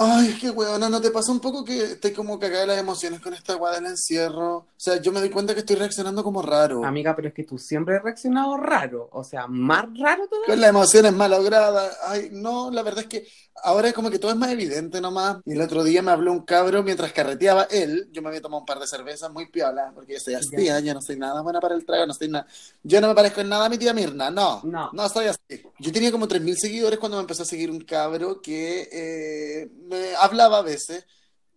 Ay, 0.00 0.38
que 0.40 0.50
weona, 0.50 0.88
¿no 0.88 1.00
te 1.00 1.10
pasa 1.10 1.32
un 1.32 1.40
poco 1.40 1.64
que 1.64 1.82
estoy 1.82 2.12
como 2.12 2.38
cagada 2.38 2.60
de 2.60 2.66
las 2.68 2.78
emociones 2.78 3.20
con 3.20 3.34
esta 3.34 3.56
weá 3.56 3.72
del 3.74 3.86
encierro? 3.86 4.56
O 4.58 4.66
sea, 4.76 5.02
yo 5.02 5.10
me 5.10 5.18
doy 5.18 5.28
cuenta 5.28 5.54
que 5.54 5.60
estoy 5.60 5.74
reaccionando 5.74 6.22
como 6.22 6.40
raro. 6.40 6.84
Amiga, 6.84 7.16
pero 7.16 7.26
es 7.28 7.34
que 7.34 7.42
tú 7.42 7.58
siempre 7.58 7.96
has 7.96 8.04
reaccionado 8.04 8.56
raro. 8.56 9.08
O 9.10 9.24
sea, 9.24 9.48
más 9.48 9.86
raro 9.98 10.28
todavía. 10.28 10.46
Con 10.46 10.60
las 10.60 10.70
emociones 10.70 11.12
malogradas. 11.14 11.98
Ay, 12.06 12.28
no, 12.30 12.70
la 12.70 12.84
verdad 12.84 13.00
es 13.00 13.06
que 13.08 13.26
ahora 13.64 13.88
es 13.88 13.94
como 13.94 14.08
que 14.08 14.20
todo 14.20 14.30
es 14.30 14.36
más 14.36 14.52
evidente 14.52 15.00
nomás. 15.00 15.38
Y 15.44 15.54
el 15.54 15.60
otro 15.62 15.82
día 15.82 16.00
me 16.00 16.12
habló 16.12 16.30
un 16.30 16.44
cabro 16.44 16.84
mientras 16.84 17.12
carreteaba 17.12 17.64
él. 17.64 18.08
Yo 18.12 18.22
me 18.22 18.28
había 18.28 18.40
tomado 18.40 18.60
un 18.60 18.66
par 18.66 18.78
de 18.78 18.86
cervezas 18.86 19.32
muy 19.32 19.46
piola, 19.50 19.90
porque 19.96 20.12
yo 20.12 20.20
soy 20.20 20.34
así, 20.34 20.46
Ya. 20.64 20.78
yo 20.78 20.94
no 20.94 21.02
soy 21.02 21.16
nada 21.18 21.42
buena 21.42 21.58
para 21.60 21.74
el 21.74 21.84
trago, 21.84 22.06
no 22.06 22.14
soy 22.14 22.28
nada. 22.28 22.46
Yo 22.84 23.00
no 23.00 23.08
me 23.08 23.16
parezco 23.16 23.40
en 23.40 23.48
nada 23.48 23.64
a 23.64 23.68
mi 23.68 23.78
tía 23.78 23.92
Mirna, 23.92 24.30
no. 24.30 24.60
No. 24.62 24.90
No 24.92 25.08
soy 25.08 25.26
así. 25.26 25.40
Yo 25.80 25.90
tenía 25.90 26.12
como 26.12 26.28
3.000 26.28 26.54
seguidores 26.56 27.00
cuando 27.00 27.16
me 27.16 27.22
empezó 27.22 27.42
a 27.42 27.46
seguir 27.46 27.68
un 27.72 27.80
cabro 27.80 28.40
que 28.40 28.88
eh, 28.92 29.68
me 29.88 30.14
hablaba 30.16 30.58
a 30.58 30.62
veces. 30.62 31.04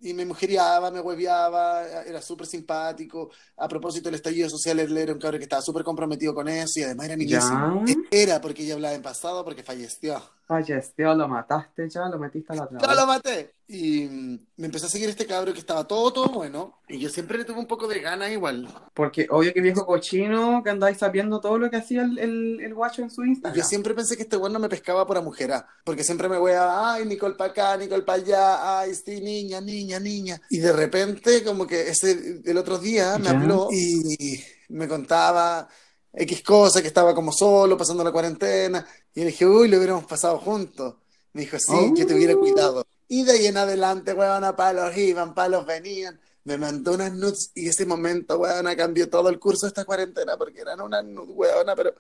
Y 0.04 0.16
me 0.16 0.26
mujeriaba, 0.26 0.90
me 0.90 1.00
hueveaba, 1.00 1.86
era 2.04 2.20
súper 2.24 2.48
simpático. 2.48 3.30
A 3.58 3.68
propósito 3.68 4.06
del 4.06 4.16
estallido 4.16 4.50
social, 4.50 4.80
él 4.80 4.98
era 4.98 5.14
un 5.14 5.20
cabro 5.20 5.38
que 5.38 5.44
estaba 5.44 5.62
súper 5.62 5.84
comprometido 5.84 6.34
con 6.34 6.48
eso 6.48 6.80
y 6.80 6.84
además 6.84 7.06
era 7.06 7.16
niñísimo. 7.16 7.84
Ya. 7.86 7.96
Era 8.10 8.42
porque 8.42 8.64
ella 8.64 8.74
hablaba 8.74 8.96
en 8.96 9.04
pasado, 9.04 9.46
porque 9.46 9.62
falleció. 9.62 10.20
Falleció, 10.48 11.14
lo 11.14 11.28
mataste 11.28 11.88
ya, 11.88 12.10
lo 12.10 12.18
metiste 12.18 12.52
a 12.52 12.56
la 12.56 12.70
¡Ya 12.82 12.88
vez. 12.88 12.98
lo 12.98 13.06
maté! 13.06 13.54
Y 13.74 14.06
mm, 14.06 14.40
me 14.58 14.66
empezó 14.66 14.88
a 14.88 14.90
seguir 14.90 15.08
este 15.08 15.26
cabro 15.26 15.54
que 15.54 15.60
estaba 15.60 15.88
todo, 15.88 16.12
todo 16.12 16.28
bueno. 16.28 16.80
Y 16.90 17.00
yo 17.00 17.08
siempre 17.10 17.38
le 17.38 17.46
tuve 17.46 17.60
un 17.60 17.68
poco 17.68 17.88
de 17.88 18.02
ganas 18.02 18.30
igual. 18.30 18.68
Porque 18.94 19.28
obvio 19.30 19.54
que 19.54 19.62
viejo 19.62 19.86
cochino, 19.86 20.62
que 20.62 20.70
andáis 20.72 20.98
sabiendo 20.98 21.40
todo 21.40 21.58
lo 21.58 21.70
que 21.70 21.78
hacía 21.78 22.02
el, 22.02 22.20
el, 22.20 22.60
el 22.60 22.74
guacho 22.74 23.02
en 23.02 23.10
su 23.10 23.24
Instagram. 23.24 23.58
yo 23.58 23.64
siempre 23.64 23.94
pensé 23.94 24.18
que 24.18 24.24
este 24.24 24.36
bueno 24.36 24.60
me 24.60 24.68
pescaba 24.68 25.08
por 25.08 25.22
mujer 25.24 25.54
porque 25.86 26.04
siempre 26.04 26.28
me 26.28 26.38
weaba, 26.38 26.94
ay, 26.96 27.06
Nicole 27.06 27.36
pa' 27.36 27.46
acá, 27.46 27.78
Nicole 27.78 28.04
pa' 28.04 28.14
allá, 28.16 28.80
ay, 28.82 28.94
sí, 28.94 29.22
niña, 29.22 29.62
niña, 29.62 30.00
niña. 30.02 30.42
Y 30.50 30.58
de 30.60 30.74
repente, 30.74 31.42
como 31.44 31.66
que 31.66 31.90
ese, 31.90 32.42
el 32.44 32.58
otro 32.58 32.78
día 32.78 33.18
me 33.20 33.26
Ya. 33.26 33.32
habló 33.32 33.70
y 33.72 34.40
me 34.70 34.88
contaba 34.90 35.68
X 36.14 36.44
cosa, 36.44 36.82
que 36.82 36.88
estaba 36.90 37.16
como 37.16 37.32
solo, 37.32 37.78
pasando 37.78 38.04
la 38.04 38.12
cuarentena. 38.12 38.86
Y 39.16 39.22
le 39.22 39.28
dije, 39.28 39.46
uy, 39.46 39.70
lo 39.70 39.78
hubiéramos 39.78 40.06
pasado 40.06 40.38
juntos. 40.40 40.96
Me 41.34 41.42
dijo, 41.42 41.58
sí, 41.58 41.72
Oh. 41.74 41.94
yo 41.96 42.06
te 42.06 42.14
hubiera 42.14 42.36
cuidado. 42.36 42.86
Y 43.12 43.24
de 43.26 43.34
ahí 43.34 43.46
en 43.48 43.58
adelante, 43.58 44.14
weona, 44.14 44.56
palos 44.56 44.96
iban, 44.96 45.34
palos 45.34 45.66
venían. 45.66 46.18
Me 46.46 46.58
mandó 46.58 46.94
unas 46.94 47.12
nudes 47.14 47.52
y 47.54 47.68
ese 47.68 47.86
momento, 47.86 48.38
weona, 48.38 48.74
cambió 48.78 49.10
todo 49.10 49.28
el 49.28 49.38
curso 49.38 49.66
de 49.66 49.72
esta 49.72 49.84
cuarentena 49.84 50.38
porque 50.38 50.62
eran 50.62 50.80
unas 50.80 51.04
nudes, 51.04 51.36
weona, 51.36 51.76
pero 51.76 51.94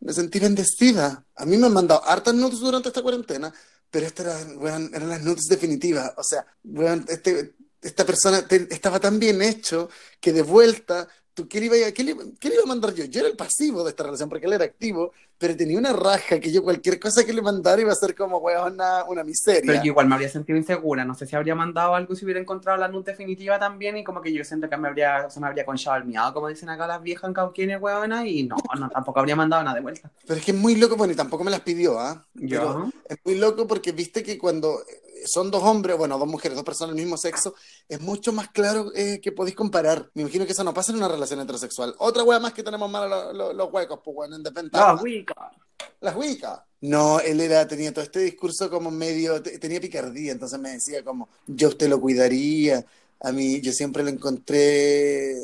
me 0.00 0.12
sentí 0.12 0.38
bendecida. 0.38 1.24
A 1.36 1.46
mí 1.46 1.56
me 1.56 1.68
han 1.68 1.72
mandado 1.72 2.04
hartas 2.04 2.34
nudes 2.34 2.60
durante 2.60 2.88
esta 2.88 3.00
cuarentena, 3.00 3.50
pero 3.90 4.06
estas 4.06 4.26
eran, 4.60 4.90
eran 4.94 5.08
las 5.08 5.22
nudes 5.22 5.46
definitivas. 5.48 6.12
O 6.18 6.22
sea, 6.22 6.44
weón, 6.64 7.06
este, 7.08 7.54
esta 7.80 8.04
persona 8.04 8.46
te- 8.46 8.68
estaba 8.70 9.00
tan 9.00 9.18
bien 9.18 9.40
hecho 9.40 9.88
que 10.20 10.34
de 10.34 10.42
vuelta, 10.42 11.08
¿tú 11.32 11.48
qué 11.48 11.60
le, 11.60 11.66
iba 11.66 11.86
a, 11.88 11.92
qué, 11.92 12.04
le, 12.04 12.14
qué 12.38 12.48
le 12.50 12.56
iba 12.56 12.64
a 12.64 12.66
mandar 12.74 12.92
yo? 12.94 13.04
Yo 13.06 13.20
era 13.20 13.28
el 13.30 13.36
pasivo 13.36 13.84
de 13.84 13.90
esta 13.90 14.04
relación 14.04 14.28
porque 14.28 14.46
él 14.46 14.52
era 14.52 14.66
activo, 14.66 15.12
pero 15.38 15.56
tenía 15.56 15.78
una 15.78 15.92
raja 15.92 16.40
que 16.40 16.50
yo 16.52 16.62
cualquier 16.62 16.98
cosa 16.98 17.24
que 17.24 17.32
le 17.32 17.40
mandara 17.42 17.80
iba 17.80 17.92
a 17.92 17.96
ser 17.96 18.14
como, 18.14 18.38
weón, 18.38 18.74
una, 18.74 19.04
una 19.04 19.24
miseria. 19.24 19.62
Pero 19.64 19.78
yo 19.84 19.86
igual 19.92 20.08
me 20.08 20.14
habría 20.16 20.28
sentido 20.28 20.58
insegura. 20.58 21.04
No 21.04 21.14
sé 21.14 21.26
si 21.26 21.36
habría 21.36 21.54
mandado 21.54 21.94
algo 21.94 22.14
si 22.14 22.24
hubiera 22.24 22.40
encontrado 22.40 22.76
la 22.78 22.88
nut 22.88 23.06
definitiva 23.06 23.58
también. 23.58 23.96
Y 23.96 24.04
como 24.04 24.20
que 24.20 24.32
yo 24.32 24.44
siento 24.44 24.68
que 24.68 24.76
me 24.76 24.88
habría, 24.88 25.30
se 25.30 25.40
me 25.40 25.46
habría 25.46 25.64
conchado 25.64 25.96
el 25.96 26.04
miado, 26.04 26.34
como 26.34 26.48
dicen 26.48 26.68
acá 26.68 26.86
las 26.86 27.02
viejas 27.02 27.28
en 27.28 27.34
cauquienes. 27.34 27.80
Y 28.26 28.42
no, 28.44 28.56
no, 28.78 28.88
tampoco 28.90 29.20
habría 29.20 29.36
mandado 29.36 29.62
nada 29.62 29.76
de 29.76 29.80
vuelta. 29.82 30.10
Pero 30.26 30.38
es 30.40 30.44
que 30.44 30.52
es 30.52 30.56
muy 30.58 30.74
loco, 30.74 30.96
bueno, 30.96 31.12
y 31.12 31.16
tampoco 31.16 31.44
me 31.44 31.50
las 31.50 31.60
pidió, 31.60 31.98
¿ah? 31.98 32.26
Yo. 32.34 32.90
Es 33.08 33.18
muy 33.24 33.36
loco 33.36 33.66
porque 33.66 33.92
viste 33.92 34.22
que 34.22 34.36
cuando 34.38 34.80
son 35.26 35.50
dos 35.50 35.62
hombres, 35.64 35.96
bueno, 35.98 36.16
dos 36.18 36.28
mujeres, 36.28 36.54
dos 36.56 36.64
personas 36.64 36.94
del 36.94 37.04
mismo 37.04 37.16
sexo, 37.16 37.54
es 37.88 38.00
mucho 38.00 38.32
más 38.32 38.48
claro 38.50 38.92
eh, 38.94 39.20
que 39.20 39.32
podéis 39.32 39.56
comparar. 39.56 40.08
Me 40.14 40.22
imagino 40.22 40.46
que 40.46 40.52
eso 40.52 40.62
no 40.64 40.72
pasa 40.72 40.92
en 40.92 40.98
una 40.98 41.08
relación 41.08 41.40
heterosexual. 41.40 41.94
Otra 41.98 42.22
wea 42.22 42.38
más 42.38 42.52
que 42.52 42.62
tenemos 42.62 42.88
mal 42.90 43.10
los, 43.10 43.34
los- 43.34 43.54
los 43.54 43.72
huecos, 43.72 44.00
pues 44.04 44.14
bueno, 44.14 44.36
en 44.36 44.42
desventaja. 44.42 44.94
No, 44.94 45.02
Wicca. 45.28 45.50
Las 46.00 46.16
huicas. 46.16 46.60
No, 46.80 47.18
él 47.20 47.40
era, 47.40 47.66
tenía 47.66 47.92
todo 47.92 48.04
este 48.04 48.20
discurso 48.20 48.70
como 48.70 48.90
medio, 48.90 49.42
te- 49.42 49.58
tenía 49.58 49.80
picardía, 49.80 50.30
entonces 50.32 50.58
me 50.60 50.70
decía 50.70 51.02
como, 51.04 51.28
yo 51.46 51.68
usted 51.68 51.88
lo 51.88 52.00
cuidaría, 52.00 52.84
a 53.20 53.32
mí, 53.32 53.60
yo 53.60 53.72
siempre 53.72 54.04
lo 54.04 54.10
encontré, 54.10 55.34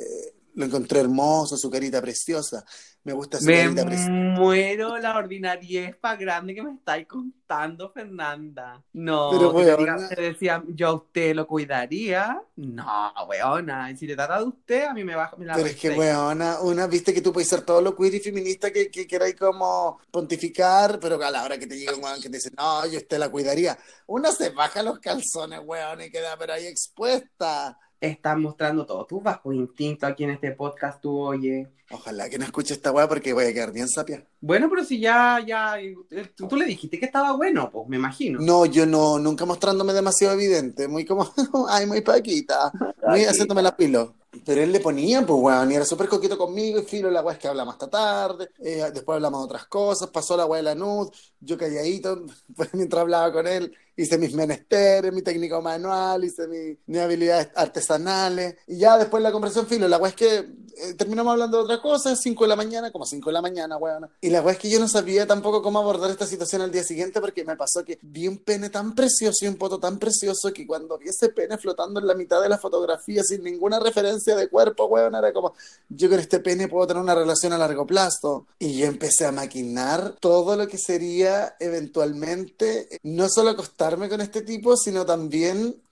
lo 0.55 0.65
encontré 0.65 1.01
hermoso, 1.01 1.57
su 1.57 1.71
carita 1.71 2.01
preciosa, 2.01 2.65
me 3.05 3.13
gusta 3.13 3.39
su 3.39 3.45
Me 3.47 3.63
carita 3.63 3.85
preciosa. 3.85 4.11
muero 4.11 4.99
la 4.99 5.17
ordinariespa 5.19 6.17
grande 6.17 6.55
que 6.55 6.63
me 6.63 6.73
estáis 6.75 7.07
contando, 7.07 7.91
Fernanda. 7.93 8.83
No, 8.95 9.31
Pero, 9.31 9.51
weona. 9.51 10.09
te 10.09 10.21
decía, 10.21 10.63
yo 10.69 10.89
a 10.89 10.95
usted 10.95 11.35
lo 11.35 11.47
cuidaría. 11.47 12.41
No, 12.57 13.13
weona. 13.29 13.91
Y 13.91 13.97
si 13.97 14.07
le 14.07 14.15
trata 14.17 14.39
de 14.39 14.45
usted, 14.45 14.85
a 14.87 14.95
mí 14.95 15.05
me 15.05 15.15
baja. 15.15 15.37
Me 15.37 15.45
la 15.45 15.55
Pero 15.55 15.67
es 15.67 15.77
que, 15.77 15.91
weona, 15.91 16.61
una, 16.61 16.87
viste 16.87 17.13
que 17.13 17.21
tú 17.21 17.33
puedes 17.33 17.49
ser 17.49 17.63
todo 17.63 17.81
lo 17.83 17.95
queer 17.95 18.15
y 18.15 18.21
feminista 18.21 18.73
que, 18.73 18.91
que 18.91 19.07
queráis 19.07 19.37
como 19.37 19.99
pontificar, 20.11 20.99
pero 21.01 21.23
a 21.23 21.31
la 21.31 21.45
hora 21.45 21.59
que 21.59 21.67
te 21.67 21.77
llega 21.77 21.95
un 21.95 22.03
weón 22.05 22.21
que 22.23 22.31
te 22.31 22.37
dice, 22.37 22.51
no, 22.57 22.87
yo 22.87 22.99
usted 22.99 23.19
la 23.19 23.29
cuidaría, 23.29 23.77
una 24.07 24.33
se 24.33 24.51
baja 24.51 24.83
los 24.83 24.99
calzones, 25.01 25.61
weón, 25.65 26.01
y 26.01 26.11
queda 26.11 26.37
pero 26.39 26.55
ahí 26.55 26.67
expuesta. 26.67 27.79
Estás 28.01 28.37
mostrando 28.37 28.85
todo 28.85 29.07
tu 29.07 29.21
bajo 29.21 29.53
instinto 29.53 30.07
aquí 30.07 30.25
en 30.25 30.31
este 30.31 30.53
podcast, 30.53 31.01
tú 31.01 31.19
oye. 31.19 31.69
Ojalá 31.91 32.29
que 32.29 32.39
no 32.39 32.45
escuche 32.45 32.75
esta 32.75 32.91
weá 32.91 33.09
porque 33.09 33.33
voy 33.33 33.45
a 33.45 33.53
quedar 33.53 33.73
bien 33.73 33.89
sapia. 33.89 34.27
Bueno, 34.41 34.69
pero 34.71 34.85
si 34.85 34.99
ya, 34.99 35.39
ya, 35.47 35.79
eh, 35.79 35.95
tú, 36.35 36.49
tú 36.49 36.57
le 36.57 36.65
dijiste 36.65 36.99
que 36.99 37.05
estaba 37.05 37.33
bueno, 37.33 37.71
pues 37.71 37.87
me 37.89 37.97
imagino. 37.97 38.41
No, 38.41 38.67
yo 38.67 38.87
no, 38.87 39.19
nunca 39.19 39.45
mostrándome 39.45 39.93
demasiado 39.93 40.35
evidente, 40.35 40.89
muy 40.89 41.05
como, 41.05 41.31
ay, 41.69 41.87
muy 41.87 42.01
paquita, 42.01 42.73
muy 43.09 43.25
haciéndome 43.25 43.63
la 43.63 43.77
pilo. 43.77 44.15
Pero 44.45 44.63
él 44.63 44.73
le 44.73 44.81
ponía, 44.81 45.25
pues, 45.25 45.41
weón, 45.41 45.71
y 45.71 45.75
era 45.77 45.85
súper 45.85 46.09
coqueto 46.09 46.37
conmigo, 46.37 46.81
y 46.81 46.83
filo, 46.83 47.11
la 47.11 47.23
weá 47.23 47.35
es 47.35 47.41
que 47.41 47.49
hablamos 47.49 47.75
hasta 47.75 47.89
tarde, 47.89 48.51
eh, 48.59 48.91
después 48.93 49.17
hablamos 49.17 49.41
de 49.41 49.45
otras 49.45 49.67
cosas, 49.67 50.11
pasó 50.11 50.37
la 50.37 50.47
weá 50.47 50.59
de 50.59 50.65
la 50.65 50.75
nud, 50.75 51.09
yo 51.39 51.57
calladito, 51.57 52.25
mientras 52.73 53.03
hablaba 53.03 53.33
con 53.33 53.47
él, 53.47 53.73
hice 53.97 54.19
mis 54.19 54.35
menesteres, 54.35 55.13
mi 55.13 55.23
técnico 55.23 55.61
manual, 55.63 56.25
hice 56.25 56.47
mi- 56.49 56.77
mis 56.87 57.01
habilidades 57.01 57.49
artesanales, 57.55 58.57
y 58.67 58.79
ya 58.79 58.99
después 58.99 59.23
la 59.23 59.33
conversación, 59.33 59.67
filo, 59.67 59.89
la 59.89 59.99
weá 59.99 60.11
es 60.11 60.17
que 60.17 60.45
eh, 60.77 60.95
terminamos 60.95 61.33
hablando 61.33 61.59
de 61.59 61.65
otra 61.65 61.81
cosa, 61.81 62.15
5 62.17 62.45
de 62.45 62.49
la 62.49 62.57
mañana, 62.57 62.91
como 62.91 63.07
5 63.07 63.31
de 63.31 63.33
la 63.33 63.43
mañana, 63.43 63.77
weón. 63.77 64.09
Y 64.21 64.31
la 64.31 64.43
weá 64.43 64.55
es 64.55 64.59
que 64.59 64.71
yo 64.71 64.79
no 64.81 64.89
sabía 64.89 65.27
tampoco 65.27 65.63
cómo 65.63 65.79
abordar 65.79 66.11
esta 66.11 66.27
situación 66.27 66.63
al 66.63 66.71
día 66.71 66.83
siguiente 66.83 67.21
porque 67.21 67.45
me 67.45 67.57
pasó 67.57 67.85
que 67.85 67.99
vi 68.03 68.29
un 68.29 68.39
pene 68.39 68.71
tan 68.71 68.95
precioso 68.95 69.45
y 69.45 69.49
un 69.49 69.57
poto 69.57 69.79
tan 69.79 69.99
precioso 69.99 70.53
que 70.53 70.67
cuando 70.67 70.99
vi 70.99 71.09
ese 71.09 71.29
pene 71.29 71.59
flotando 71.59 72.01
en 72.01 72.07
la 72.07 72.15
mitad 72.15 72.41
de 72.41 72.49
la 72.49 72.59
fotografía 72.59 73.23
sin 73.23 73.43
ninguna 73.43 73.79
referencia 73.79 74.37
de 74.37 74.49
cuerpo, 74.49 74.87
weón, 74.87 75.15
era 75.15 75.33
como, 75.33 75.55
yo 75.89 76.09
con 76.09 76.19
este 76.19 76.41
pene 76.41 76.69
puedo 76.69 76.87
tener 76.87 77.03
una 77.03 77.15
relación 77.15 77.53
a 77.53 77.59
largo 77.59 77.87
plazo. 77.87 78.47
Y 78.59 78.79
yo 78.79 78.87
empecé 78.87 79.27
a 79.27 79.33
maquinar 79.33 80.17
todo 80.21 80.57
lo 80.57 80.69
que 80.69 80.79
sería 80.79 81.57
eventualmente, 81.61 82.95
eh, 82.95 82.99
no 83.03 83.29
solo 83.29 83.51
acostarme 83.51 84.09
con 84.09 84.21
este 84.21 84.43
tipo, 84.43 84.77
sino 84.77 85.07
también 85.07 85.83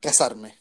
casarme. 0.00 0.57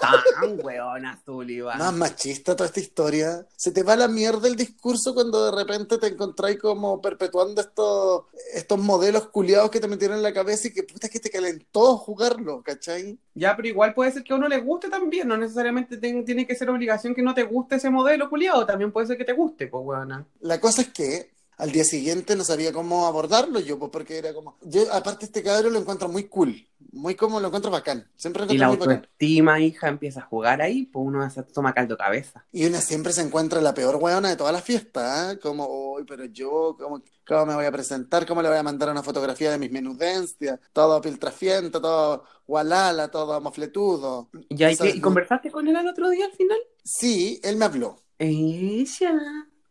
Tan 0.00 0.60
weona, 0.62 1.20
Sullivan. 1.24 1.78
Más 1.78 1.94
machista 1.94 2.54
toda 2.56 2.66
esta 2.66 2.80
historia. 2.80 3.46
Se 3.56 3.70
te 3.70 3.82
va 3.82 3.96
la 3.96 4.08
mierda 4.08 4.48
el 4.48 4.56
discurso 4.56 5.14
cuando 5.14 5.50
de 5.50 5.56
repente 5.56 5.98
te 5.98 6.08
encontráis 6.08 6.58
como 6.58 7.00
perpetuando 7.00 7.60
estos, 7.60 8.24
estos 8.52 8.78
modelos 8.78 9.28
culiados 9.28 9.70
que 9.70 9.80
te 9.80 9.88
metieron 9.88 10.16
en 10.16 10.22
la 10.22 10.32
cabeza 10.32 10.68
y 10.68 10.72
que 10.72 10.82
puta 10.82 11.08
que 11.08 11.20
te 11.20 11.30
calentó 11.30 11.96
jugarlo, 11.96 12.62
¿cachai? 12.62 13.18
Ya, 13.34 13.56
pero 13.56 13.68
igual 13.68 13.94
puede 13.94 14.12
ser 14.12 14.24
que 14.24 14.32
a 14.32 14.36
uno 14.36 14.48
le 14.48 14.60
guste 14.60 14.88
también, 14.88 15.28
no 15.28 15.36
necesariamente 15.36 15.96
tiene 15.98 16.46
que 16.46 16.54
ser 16.54 16.68
obligación 16.70 17.14
que 17.14 17.22
no 17.22 17.34
te 17.34 17.44
guste 17.44 17.76
ese 17.76 17.90
modelo, 17.90 18.28
culiado, 18.28 18.66
también 18.66 18.92
puede 18.92 19.06
ser 19.06 19.16
que 19.16 19.24
te 19.24 19.32
guste, 19.32 19.68
pues, 19.68 19.82
weona. 19.84 20.26
La 20.40 20.60
cosa 20.60 20.82
es 20.82 20.88
que 20.88 21.32
al 21.56 21.72
día 21.72 21.84
siguiente 21.84 22.36
no 22.36 22.44
sabía 22.44 22.72
cómo 22.72 23.06
abordarlo 23.06 23.60
yo, 23.60 23.78
pues 23.78 23.90
porque 23.90 24.18
era 24.18 24.34
como. 24.34 24.56
Yo, 24.62 24.92
aparte, 24.92 25.26
este 25.26 25.42
cabrón 25.42 25.72
lo 25.72 25.78
encuentro 25.80 26.08
muy 26.08 26.24
cool, 26.24 26.68
muy 26.92 27.14
como 27.14 27.40
lo 27.40 27.48
encuentro 27.48 27.70
bacán. 27.70 28.08
Siempre 28.16 28.46
lo 28.46 28.52
Y 28.52 28.58
la 28.58 28.66
encuentro 28.66 28.76
muy 28.76 28.86
bacán. 28.86 28.96
autoestima, 28.96 29.60
hija, 29.60 29.88
empieza 29.88 30.20
a 30.20 30.24
jugar 30.24 30.60
ahí, 30.62 30.86
pues 30.86 31.04
uno 31.06 31.28
se 31.30 31.42
toma 31.44 31.72
caldo 31.74 31.96
cabeza. 31.96 32.44
Y 32.52 32.66
una 32.66 32.80
siempre 32.80 33.12
se 33.12 33.22
encuentra 33.22 33.60
la 33.60 33.74
peor 33.74 33.96
weona 33.96 34.28
de 34.28 34.36
todas 34.36 34.52
las 34.52 34.64
fiestas, 34.64 35.34
¿eh? 35.34 35.38
Como, 35.38 35.66
uy, 35.94 36.04
pero 36.06 36.24
yo, 36.26 36.76
¿cómo, 36.78 37.02
cómo 37.26 37.46
me 37.46 37.54
voy 37.54 37.66
a 37.66 37.72
presentar? 37.72 38.26
¿Cómo 38.26 38.42
le 38.42 38.48
voy 38.48 38.58
a 38.58 38.62
mandar 38.62 38.90
una 38.90 39.02
fotografía 39.02 39.50
de 39.50 39.58
mis 39.58 39.70
menudencias? 39.72 40.60
Todo 40.72 41.00
piltrafiento, 41.00 41.80
todo 41.80 42.24
gualala, 42.46 43.10
todo 43.10 43.40
mofletudo. 43.40 44.30
¿Ya, 44.50 44.70
y? 44.70 44.76
¿Y 44.82 45.00
conversaste 45.00 45.50
con 45.50 45.68
él 45.68 45.76
el 45.76 45.88
otro 45.88 46.10
día 46.10 46.26
al 46.26 46.32
final? 46.32 46.58
Sí, 46.84 47.40
él 47.42 47.56
me 47.56 47.64
habló. 47.66 48.02
Ella, 48.18 49.12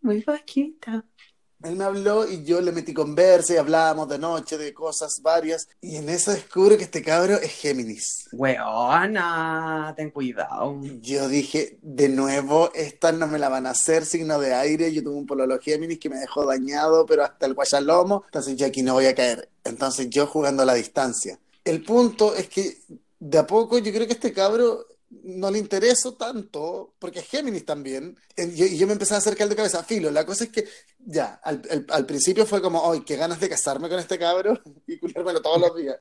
muy 0.01 0.21
vaquita. 0.23 1.05
Él 1.63 1.75
me 1.75 1.83
habló 1.83 2.27
y 2.27 2.43
yo 2.43 2.59
le 2.61 2.71
metí 2.71 2.93
conversa 2.93 3.53
y 3.53 3.57
hablábamos 3.57 4.09
de 4.09 4.17
noche, 4.17 4.57
de 4.57 4.73
cosas 4.73 5.21
varias. 5.21 5.67
Y 5.81 5.95
en 5.95 6.09
eso 6.09 6.31
descubro 6.31 6.77
que 6.77 6.83
este 6.83 7.03
cabro 7.03 7.35
es 7.35 7.51
Géminis. 7.51 8.27
Weona, 8.31 9.93
ten 9.95 10.09
cuidado. 10.09 10.79
Yo 11.01 11.27
dije, 11.27 11.77
de 11.81 12.09
nuevo, 12.09 12.71
esta 12.73 13.11
no 13.11 13.27
me 13.27 13.37
la 13.39 13.49
van 13.49 13.67
a 13.67 13.71
hacer, 13.71 14.05
signo 14.05 14.39
de 14.39 14.53
aire. 14.53 14.91
Yo 14.91 15.03
tuve 15.03 15.15
un 15.15 15.27
pololo 15.27 15.59
Géminis 15.59 15.99
que 15.99 16.09
me 16.09 16.17
dejó 16.17 16.45
dañado, 16.45 17.05
pero 17.05 17.23
hasta 17.23 17.45
el 17.45 17.53
guayalomo. 17.53 18.23
Entonces 18.25 18.55
yo 18.55 18.65
aquí 18.65 18.81
no 18.81 18.93
voy 18.93 19.05
a 19.05 19.15
caer. 19.15 19.49
Entonces 19.63 20.09
yo 20.09 20.25
jugando 20.27 20.63
a 20.63 20.65
la 20.65 20.73
distancia. 20.73 21.39
el 21.63 21.83
punto 21.83 22.35
es 22.35 22.49
que 22.49 22.77
de 23.19 23.37
a 23.37 23.45
poco 23.45 23.77
yo 23.77 23.93
creo 23.93 24.07
que 24.07 24.13
este 24.13 24.33
cabro 24.33 24.87
no 25.23 25.51
le 25.51 25.59
intereso 25.59 26.13
tanto, 26.13 26.93
porque 26.97 27.19
es 27.19 27.27
Géminis 27.27 27.65
también, 27.65 28.17
y 28.37 28.77
yo, 28.77 28.87
me 28.87 28.93
empecé 28.93 29.13
a 29.13 29.17
acercar 29.17 29.49
de 29.49 29.55
cabeza, 29.55 29.83
filo, 29.83 30.09
la 30.09 30.25
cosa 30.25 30.45
es 30.45 30.49
que 30.49 30.67
ya, 30.99 31.39
al, 31.43 31.61
al, 31.89 32.05
principio 32.05 32.45
fue 32.45 32.61
como, 32.61 32.91
¡ay, 32.91 33.01
qué 33.01 33.15
ganas 33.15 33.39
de 33.39 33.49
casarme 33.49 33.89
con 33.89 33.99
este 33.99 34.17
cabro 34.17 34.59
y 34.87 34.97
culiármelo 34.97 35.41
todos 35.41 35.59
los 35.59 35.75
días! 35.75 35.97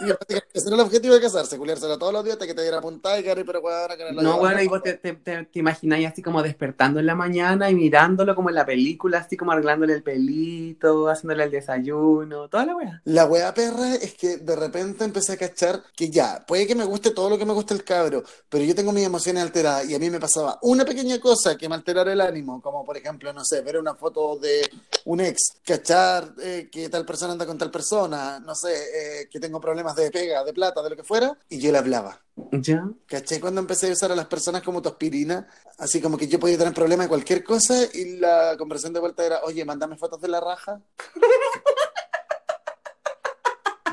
Y 0.00 0.10
ese 0.10 0.66
era 0.66 0.74
el 0.74 0.80
objetivo 0.80 1.14
de 1.14 1.20
casarse, 1.20 1.58
culiárselo 1.58 1.98
todos 1.98 2.12
los 2.12 2.24
días 2.24 2.34
hasta 2.34 2.46
que 2.46 2.54
te 2.54 2.62
diera 2.62 2.80
puntada 2.80 3.18
y 3.18 3.22
que 3.22 3.44
pero 3.44 3.60
weón, 3.60 3.88
que 3.96 4.12
no 4.12 4.22
No, 4.22 4.38
bueno, 4.38 4.62
y 4.62 4.68
vos 4.68 4.82
te, 4.82 4.94
te, 4.94 5.14
te, 5.14 5.48
imagináis 5.58 6.08
así 6.08 6.22
como 6.22 6.42
despertando 6.42 7.00
en 7.00 7.06
la 7.06 7.14
mañana 7.14 7.70
y 7.70 7.74
mirándolo 7.74 8.34
como 8.34 8.48
en 8.50 8.56
la 8.56 8.66
película, 8.66 9.18
así 9.18 9.36
como 9.36 9.52
arreglándole 9.52 9.94
el 9.94 10.02
pelito, 10.02 11.08
haciéndole 11.08 11.44
el 11.44 11.50
desayuno, 11.50 12.48
toda 12.48 12.66
la 12.66 12.76
weá. 12.76 13.02
La 13.04 13.26
weá 13.26 13.54
perra 13.54 13.94
es 13.94 14.14
que 14.14 14.36
de 14.36 14.56
repente 14.56 15.04
empecé 15.04 15.32
a 15.32 15.36
cachar 15.36 15.82
que 15.96 16.10
ya, 16.10 16.44
puede 16.46 16.66
que 16.66 16.74
me 16.74 16.84
guste 16.84 17.10
todo 17.10 17.30
lo 17.30 17.38
que 17.38 17.46
me 17.46 17.52
gusta 17.52 17.74
el 17.74 17.84
cabro, 17.84 18.22
pero 18.52 18.64
yo 18.66 18.74
tengo 18.74 18.92
mis 18.92 19.06
emociones 19.06 19.42
alteradas 19.42 19.88
y 19.88 19.94
a 19.94 19.98
mí 19.98 20.10
me 20.10 20.20
pasaba 20.20 20.58
una 20.60 20.84
pequeña 20.84 21.18
cosa 21.18 21.56
que 21.56 21.70
me 21.70 21.74
alterara 21.74 22.12
el 22.12 22.20
ánimo, 22.20 22.60
como 22.60 22.84
por 22.84 22.98
ejemplo, 22.98 23.32
no 23.32 23.42
sé, 23.46 23.62
ver 23.62 23.78
una 23.78 23.94
foto 23.94 24.36
de 24.36 24.68
un 25.06 25.22
ex, 25.22 25.54
cachar 25.64 26.34
eh, 26.38 26.68
que 26.70 26.90
tal 26.90 27.06
persona 27.06 27.32
anda 27.32 27.46
con 27.46 27.56
tal 27.56 27.70
persona, 27.70 28.38
no 28.40 28.54
sé, 28.54 28.74
eh, 29.22 29.28
que 29.30 29.40
tengo 29.40 29.58
problemas 29.58 29.96
de 29.96 30.10
pega, 30.10 30.44
de 30.44 30.52
plata, 30.52 30.82
de 30.82 30.90
lo 30.90 30.96
que 30.96 31.02
fuera, 31.02 31.34
y 31.48 31.60
yo 31.60 31.72
le 31.72 31.78
hablaba. 31.78 32.20
¿Ya? 32.50 32.86
¿Caché? 33.06 33.40
Cuando 33.40 33.62
empecé 33.62 33.88
a 33.88 33.92
usar 33.92 34.12
a 34.12 34.16
las 34.16 34.26
personas 34.26 34.62
como 34.62 34.82
tu 34.82 34.90
aspirina, 34.90 35.48
así 35.78 36.02
como 36.02 36.18
que 36.18 36.28
yo 36.28 36.38
podía 36.38 36.58
tener 36.58 36.74
problemas 36.74 37.06
de 37.06 37.08
cualquier 37.08 37.42
cosa 37.42 37.74
y 37.94 38.18
la 38.18 38.54
conversación 38.58 38.92
de 38.92 39.00
vuelta 39.00 39.24
era, 39.24 39.40
oye, 39.44 39.64
mándame 39.64 39.96
fotos 39.96 40.20
de 40.20 40.28
la 40.28 40.40
raja. 40.40 40.78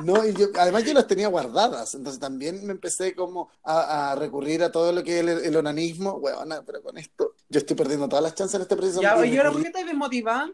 No, 0.04 0.26
y 0.26 0.34
yo, 0.34 0.48
además 0.58 0.84
yo 0.84 0.94
las 0.94 1.08
tenía 1.08 1.28
guardadas, 1.28 1.94
entonces 1.94 2.20
también 2.20 2.66
me 2.66 2.72
empecé 2.72 3.14
como 3.16 3.50
a, 3.64 4.16
recurrir 4.18 4.64
a 4.64 4.72
todo 4.72 4.92
lo 4.92 5.04
que 5.04 5.20
es 5.20 5.26
el, 5.26 5.56
onanismo. 5.56 6.20
Bueno, 6.20 6.64
pero 6.66 6.82
con 6.82 6.98
esto 6.98 7.34
yo 7.48 7.60
estoy 7.60 7.76
perdiendo 7.76 8.08
todas 8.08 8.24
las 8.24 8.36
chances 8.36 8.56
en 8.56 8.62
este 8.62 8.76
preciso 8.76 9.02
Ya, 9.02 9.26
¿y 9.26 9.38
ahora 9.38 9.52
por 9.52 9.62
qué 9.62 9.68
estás 9.68 9.86
desmotivada? 9.86 10.52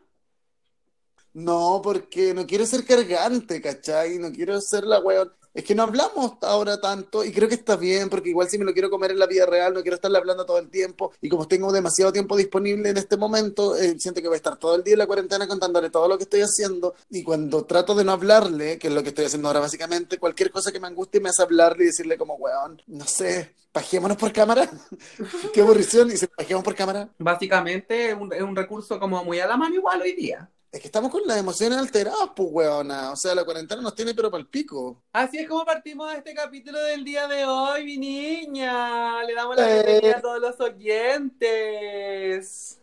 No, 1.33 1.81
porque 1.83 2.33
no 2.33 2.47
quiero 2.47 2.65
ser 2.65 2.85
cargante, 2.85 3.61
¿cachai? 3.61 4.17
No 4.19 4.31
quiero 4.31 4.61
ser 4.61 4.85
la 4.85 4.99
weón. 4.99 5.33
Es 5.55 5.63
que 5.63 5.73
no 5.73 5.83
hablamos 5.83 6.33
ahora 6.41 6.81
tanto 6.81 7.23
y 7.23 7.31
creo 7.31 7.47
que 7.47 7.55
está 7.55 7.77
bien 7.77 8.09
porque 8.09 8.29
igual 8.29 8.49
si 8.49 8.57
me 8.57 8.65
lo 8.65 8.73
quiero 8.73 8.89
comer 8.89 9.11
en 9.11 9.19
la 9.19 9.25
vida 9.25 9.45
real 9.45 9.73
no 9.73 9.81
quiero 9.81 9.95
estarle 9.95 10.17
hablando 10.17 10.45
todo 10.45 10.59
el 10.59 10.69
tiempo 10.69 11.13
y 11.21 11.29
como 11.29 11.47
tengo 11.47 11.71
demasiado 11.71 12.11
tiempo 12.11 12.35
disponible 12.35 12.89
en 12.89 12.97
este 12.97 13.15
momento, 13.15 13.77
eh, 13.77 13.95
siento 13.97 14.21
que 14.21 14.27
voy 14.27 14.35
a 14.35 14.37
estar 14.37 14.57
todo 14.57 14.75
el 14.75 14.83
día 14.83 14.95
en 14.95 14.99
la 14.99 15.07
cuarentena 15.07 15.47
contándole 15.47 15.89
todo 15.89 16.09
lo 16.09 16.17
que 16.17 16.25
estoy 16.25 16.41
haciendo 16.41 16.93
y 17.09 17.23
cuando 17.23 17.63
trato 17.63 17.95
de 17.95 18.03
no 18.03 18.11
hablarle, 18.11 18.77
que 18.77 18.89
es 18.89 18.93
lo 18.93 19.01
que 19.01 19.09
estoy 19.09 19.25
haciendo 19.25 19.47
ahora 19.47 19.61
básicamente, 19.61 20.17
cualquier 20.17 20.51
cosa 20.51 20.73
que 20.73 20.79
me 20.81 20.87
angustie 20.87 21.21
me 21.21 21.29
hace 21.29 21.43
hablarle 21.43 21.85
y 21.85 21.87
decirle 21.87 22.17
como, 22.17 22.35
weón, 22.35 22.81
no 22.87 23.05
sé, 23.05 23.55
pajémonos 23.71 24.17
por 24.17 24.33
cámara. 24.33 24.69
Qué 25.53 25.61
aburrición, 25.61 26.11
y 26.11 26.17
se 26.17 26.27
pajemos 26.27 26.63
por 26.63 26.75
cámara. 26.75 27.09
Básicamente 27.17 28.09
es 28.09 28.15
un, 28.15 28.33
un 28.33 28.55
recurso 28.55 28.99
como 28.99 29.23
muy 29.23 29.39
a 29.39 29.47
la 29.47 29.55
mano 29.55 29.75
igual 29.75 30.01
hoy 30.01 30.13
día. 30.13 30.49
Es 30.75 30.81
que 30.81 30.87
estamos 30.89 31.09
con 31.09 31.21
las 31.25 31.37
emociones 31.37 31.77
alteradas, 31.77 32.31
pues, 32.35 32.49
weona. 32.51 33.13
O 33.13 33.15
sea, 33.15 33.33
la 33.33 33.45
cuarentena 33.45 33.81
nos 33.81 33.95
tiene 33.95 34.13
pero 34.13 34.29
para 34.29 34.41
el 34.41 34.47
pico. 34.47 35.03
Así 35.13 35.37
es 35.37 35.47
como 35.47 35.63
partimos 35.63 36.11
de 36.11 36.17
este 36.17 36.33
capítulo 36.33 36.77
del 36.81 37.05
día 37.05 37.29
de 37.29 37.45
hoy, 37.45 37.85
mi 37.85 37.97
niña. 37.97 39.23
Le 39.23 39.33
damos 39.35 39.55
la 39.55 39.67
bienvenida 39.67 40.15
a 40.15 40.19
eh. 40.19 40.21
todos 40.21 40.41
los 40.41 40.59
oyentes. 40.59 41.47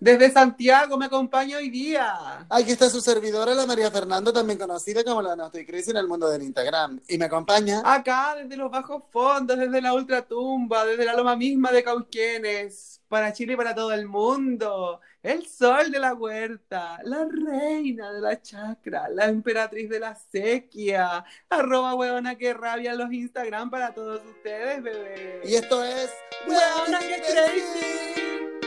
Desde 0.01 0.31
Santiago 0.31 0.97
me 0.97 1.05
acompaña 1.05 1.59
hoy 1.59 1.69
día. 1.69 2.47
Aquí 2.49 2.71
está 2.73 2.89
su 2.89 3.03
servidora, 3.03 3.55
la 3.55 3.67
María 3.67 3.91
Fernanda, 3.91 4.33
también 4.33 4.59
conocida 4.59 5.05
como 5.05 5.21
la 5.21 5.51
Cris 5.51 5.89
en 5.89 5.99
el 5.99 6.09
mundo 6.09 6.31
del 6.31 6.45
Instagram. 6.45 6.99
Y 7.09 7.19
me 7.19 7.27
acompaña. 7.27 7.83
Acá, 7.85 8.37
desde 8.37 8.57
los 8.57 8.71
bajos 8.71 9.03
fondos, 9.11 9.59
desde 9.59 9.83
la 9.83 9.93
ultratumba, 9.93 10.87
desde 10.87 11.05
la 11.05 11.13
loma 11.13 11.37
misma 11.37 11.71
de 11.71 11.85
Cauquienes. 11.85 13.02
Para 13.13 13.35
Chile 13.35 13.53
y 13.53 13.57
para 13.57 13.75
todo 13.75 13.93
el 13.93 14.07
mundo 14.07 14.99
el 15.23 15.47
sol 15.47 15.91
de 15.91 15.99
la 15.99 16.15
huerta, 16.15 16.99
la 17.05 17.27
reina 17.29 18.11
de 18.11 18.23
la 18.23 18.41
chacra, 18.41 19.07
la 19.11 19.27
emperatriz 19.27 19.91
de 19.91 20.01
la 20.01 20.15
sequía, 20.15 21.23
arroba 21.51 21.95
huevona 21.95 22.37
que 22.39 22.55
rabia 22.55 22.95
los 22.95 23.13
Instagram 23.13 23.69
para 23.69 23.93
todos 23.93 24.25
ustedes, 24.25 24.83
bebé. 24.83 25.43
Y 25.45 25.57
esto 25.57 25.85
es 25.85 26.11
huevona 26.49 27.01
que 27.01 27.21
crazy. 27.21 28.62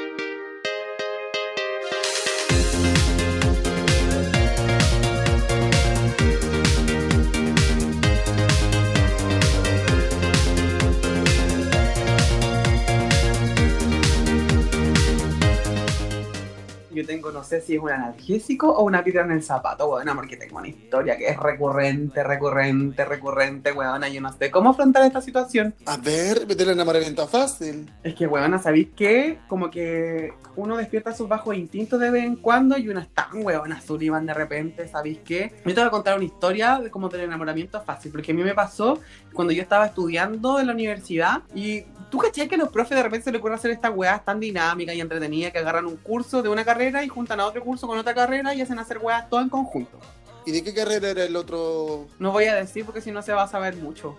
Yo 16.96 17.06
tengo, 17.06 17.32
no 17.32 17.44
sé 17.44 17.62
si 17.62 17.76
es 17.76 17.82
un 17.82 17.90
analgésico 17.90 18.72
o 18.72 18.84
una 18.84 19.04
piedra 19.04 19.24
en 19.24 19.32
el 19.32 19.44
zapato, 19.44 19.88
weona, 19.88 20.16
porque 20.16 20.38
tengo 20.38 20.58
una 20.58 20.68
historia 20.68 21.18
que 21.18 21.28
es 21.28 21.38
recurrente, 21.38 22.24
recurrente, 22.24 23.06
recurrente, 23.06 23.72
weona, 23.72 24.08
yo 24.08 24.22
no 24.22 24.32
sé 24.32 24.50
cómo 24.50 24.70
afrontar 24.70 25.06
esta 25.06 25.22
situación. 25.22 25.74
A 25.86 25.98
ver, 25.98 26.46
vete 26.46 26.64
el 26.64 26.70
enamoramiento 26.70 27.28
fácil. 27.28 27.92
Es 28.04 28.16
que, 28.16 28.28
weona, 28.28 28.60
¿sabéis 28.60 28.90
qué? 28.96 29.40
Como 29.48 29.70
que 29.70 30.34
uno 30.56 30.78
despierta 30.78 31.14
sus 31.14 31.28
bajos 31.28 31.56
instintos 31.56 32.00
de 32.00 32.10
vez 32.10 32.24
en 32.24 32.38
cuando 32.38 32.78
y 32.78 32.90
unas 32.90 33.10
tan 33.10 33.46
weonas 33.46 33.86
van 34.10 34.26
de 34.26 34.34
repente, 34.34 34.88
¿sabéis 34.88 35.20
qué? 35.26 35.54
Yo 35.66 35.74
te 35.74 35.82
voy 35.82 35.88
a 35.88 35.90
contar 35.90 36.16
una 36.16 36.26
historia 36.26 36.80
de 36.80 36.90
como 36.90 37.10
del 37.10 37.22
enamoramiento 37.22 37.82
fácil, 37.82 38.12
porque 38.12 38.32
a 38.32 38.36
mí 38.36 38.44
me 38.44 38.54
pasó 38.54 39.00
cuando 39.34 39.54
yo 39.54 39.62
estaba 39.62 39.88
estudiando 39.88 40.60
en 40.60 40.68
la 40.68 40.74
universidad 40.74 41.44
y 41.54 41.84
¿Tú 42.10 42.20
cachai 42.20 42.48
que 42.48 42.56
a 42.56 42.58
los 42.60 42.70
profes 42.70 42.96
de 42.96 43.04
repente 43.04 43.26
se 43.26 43.32
les 43.32 43.40
ocurre 43.40 43.56
hacer 43.56 43.72
estas 43.72 43.92
weas 43.94 44.24
tan 44.24 44.40
dinámicas 44.40 44.96
y 44.96 45.02
entretenidas 45.02 45.52
que 45.52 45.58
agarran 45.58 45.86
un 45.86 45.98
curso 45.98 46.42
de 46.42 46.50
una 46.50 46.64
carrera 46.64 46.85
y 47.04 47.08
juntan 47.08 47.40
a 47.40 47.46
otro 47.46 47.64
curso 47.64 47.88
con 47.88 47.98
otra 47.98 48.14
carrera 48.14 48.54
y 48.54 48.62
hacen 48.62 48.80
hacer 48.80 49.00
weas 49.00 49.30
todo 49.30 49.42
en 49.42 49.50
conjunto? 49.50 50.00
¿Y 50.46 50.52
de 50.52 50.64
qué 50.64 50.74
carrera 50.74 51.10
era 51.10 51.24
el 51.24 51.36
otro? 51.36 52.08
No 52.20 52.32
voy 52.32 52.46
a 52.46 52.56
decir 52.56 52.86
porque 52.86 53.02
si 53.02 53.12
no 53.12 53.22
se 53.22 53.34
va 53.34 53.44
a 53.44 53.48
saber 53.48 53.76
mucho. 53.76 54.16